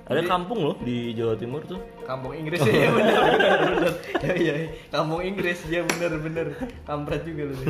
Ada 0.07 0.23
kampung 0.23 0.63
loh 0.63 0.79
di 0.79 1.11
Jawa 1.11 1.35
Timur 1.35 1.67
tuh. 1.67 1.83
kampung 2.07 2.31
Inggris 2.31 2.63
ya 2.63 2.87
bener 2.95 3.19
bener 3.19 3.59
bener 3.67 3.93
ya 4.23 4.33
iya. 4.39 4.55
kampung 4.95 5.19
Inggris 5.19 5.59
ya 5.67 5.83
bener 5.83 6.13
bener 6.23 6.47
kampret 6.87 7.27
juga 7.27 7.51
nih. 7.51 7.67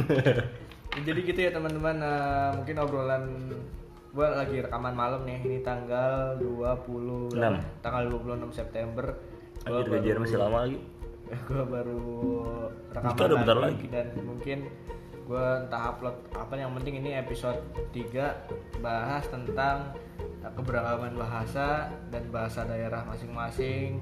jadi 1.09 1.21
gitu 1.25 1.41
ya 1.41 1.51
teman-teman 1.57 1.97
Nah, 1.97 2.53
mungkin 2.53 2.77
obrolan 2.77 3.25
gua 4.13 4.29
lagi 4.37 4.61
rekaman 4.61 4.93
malam 4.93 5.25
nih 5.25 5.41
ini 5.41 5.65
tanggal 5.65 6.37
20 6.37 7.33
Enam. 7.33 7.57
tanggal 7.81 8.05
26 8.13 8.53
September 8.53 9.17
Anjir 9.67 9.99
gajian 9.99 10.23
masih 10.23 10.39
lama 10.39 10.63
lagi. 10.63 10.79
gue 11.51 11.63
baru 11.67 12.07
rekaman 12.95 13.19
udah 13.19 13.39
bentar 13.43 13.59
lagi, 13.59 13.87
dan 13.91 14.15
mungkin 14.23 14.71
gue 15.27 15.47
entah 15.67 15.91
upload 15.91 16.15
apa 16.39 16.55
yang 16.55 16.71
penting 16.79 17.03
ini 17.03 17.19
episode 17.19 17.59
3 17.91 18.79
bahas 18.79 19.27
tentang 19.27 19.91
uh, 20.47 20.53
keberagaman 20.55 21.19
bahasa 21.19 21.91
dan 22.15 22.31
bahasa 22.31 22.63
daerah 22.63 23.03
masing-masing 23.11 23.99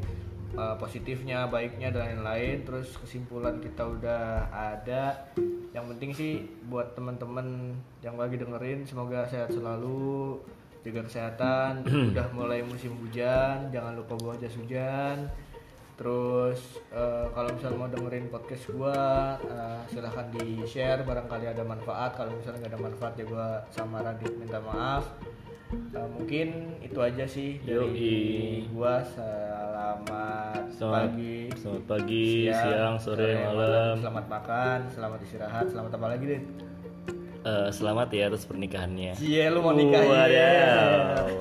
uh, 0.53 0.77
positifnya 0.77 1.49
baiknya 1.49 1.89
dan 1.89 2.13
lain-lain. 2.13 2.69
Terus 2.69 3.01
kesimpulan 3.01 3.57
kita 3.65 3.89
udah 3.89 4.53
ada. 4.53 5.33
Yang 5.73 5.85
penting 5.97 6.11
sih 6.13 6.33
buat 6.69 6.93
teman-teman 6.93 7.73
yang 8.05 8.21
lagi 8.21 8.37
dengerin 8.37 8.85
semoga 8.85 9.25
sehat 9.33 9.49
selalu 9.49 10.45
jaga 10.85 11.09
kesehatan. 11.09 11.89
Udah 12.13 12.29
mulai 12.37 12.61
musim 12.61 12.93
hujan 13.01 13.73
jangan 13.73 13.97
lupa 13.97 14.13
bawa 14.21 14.37
jas 14.37 14.53
hujan 14.61 15.25
Terus 15.95 16.61
eh, 16.91 17.27
kalau 17.31 17.51
misalnya 17.55 17.79
mau 17.79 17.87
dengerin 17.87 18.27
podcast 18.27 18.65
gua 18.71 18.99
eh, 19.41 19.79
silahkan 19.87 20.27
di 20.35 20.67
share 20.67 21.03
barangkali 21.03 21.47
ada 21.47 21.63
manfaat. 21.63 22.19
Kalau 22.19 22.35
misalnya 22.35 22.67
nggak 22.67 22.73
ada 22.75 22.83
manfaat 22.83 23.13
ya 23.15 23.25
gua 23.25 23.47
sama 23.71 24.03
Radit 24.03 24.35
minta 24.35 24.59
maaf. 24.59 25.07
Eh, 25.75 26.09
mungkin 26.11 26.79
itu 26.83 26.99
aja 26.99 27.25
sih 27.25 27.59
dari 27.63 27.79
Yoi. 27.79 28.71
gua 28.71 29.03
selamat, 29.07 30.71
Selamat 30.71 31.11
pagi 31.11 31.39
Selamat 31.55 31.85
pagi, 31.87 32.29
siang, 32.47 32.95
sore, 32.99 33.31
malam. 33.43 33.95
selamat 33.99 34.27
makan 34.29 34.79
selamat 34.91 35.19
istirahat 35.23 35.67
selamat 35.71 35.91
apa 35.99 36.07
lagi 36.15 36.25
deh 36.27 36.43
Eh, 37.45 37.69
selamat 37.77 38.09
ya 38.09 38.33
atas 38.33 38.49
pernikahannya. 38.49 39.21
Cie 39.21 39.53
lu 39.53 39.61
mau 39.61 39.77
nikah 39.77 40.01
Wadaw. 40.01 40.33
ya. 40.33 40.65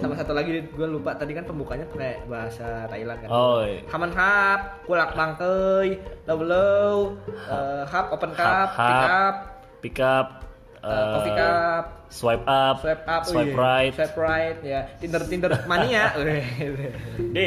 Sama 0.04 0.20
satu 0.20 0.36
lagi 0.36 0.60
gue 0.68 0.88
lupa 0.92 1.16
tadi 1.16 1.32
kan 1.32 1.48
pembukanya 1.48 1.88
pakai 1.88 2.28
bahasa 2.28 2.92
Thailand 2.92 3.24
kan. 3.24 3.30
Oh, 3.32 3.64
iya. 3.64 3.88
Haman 3.88 4.12
hap, 4.12 4.84
kulak 4.84 5.16
bangkei, 5.16 6.04
low 6.28 6.44
low, 6.44 6.98
eh, 7.48 7.88
hap 7.88 8.12
open 8.12 8.36
cup, 8.36 8.68
Hap, 8.76 8.84
pick 8.84 9.00
up, 9.08 9.36
pick 9.80 9.98
up, 10.04 10.28
eh, 10.84 10.92
eh, 10.92 11.08
coffee 11.16 11.36
cup, 11.40 11.84
swipe 12.12 12.46
up, 12.52 12.76
swipe 12.84 13.04
up, 13.08 13.22
oh 13.24 13.32
swipe 13.32 13.56
iya. 13.56 13.64
right. 13.64 13.94
swipe 13.96 14.18
right 14.20 14.58
ya, 14.60 14.80
Tinder 15.00 15.24
Tinder 15.24 15.56
mania. 15.72 16.12
D. 17.36 17.40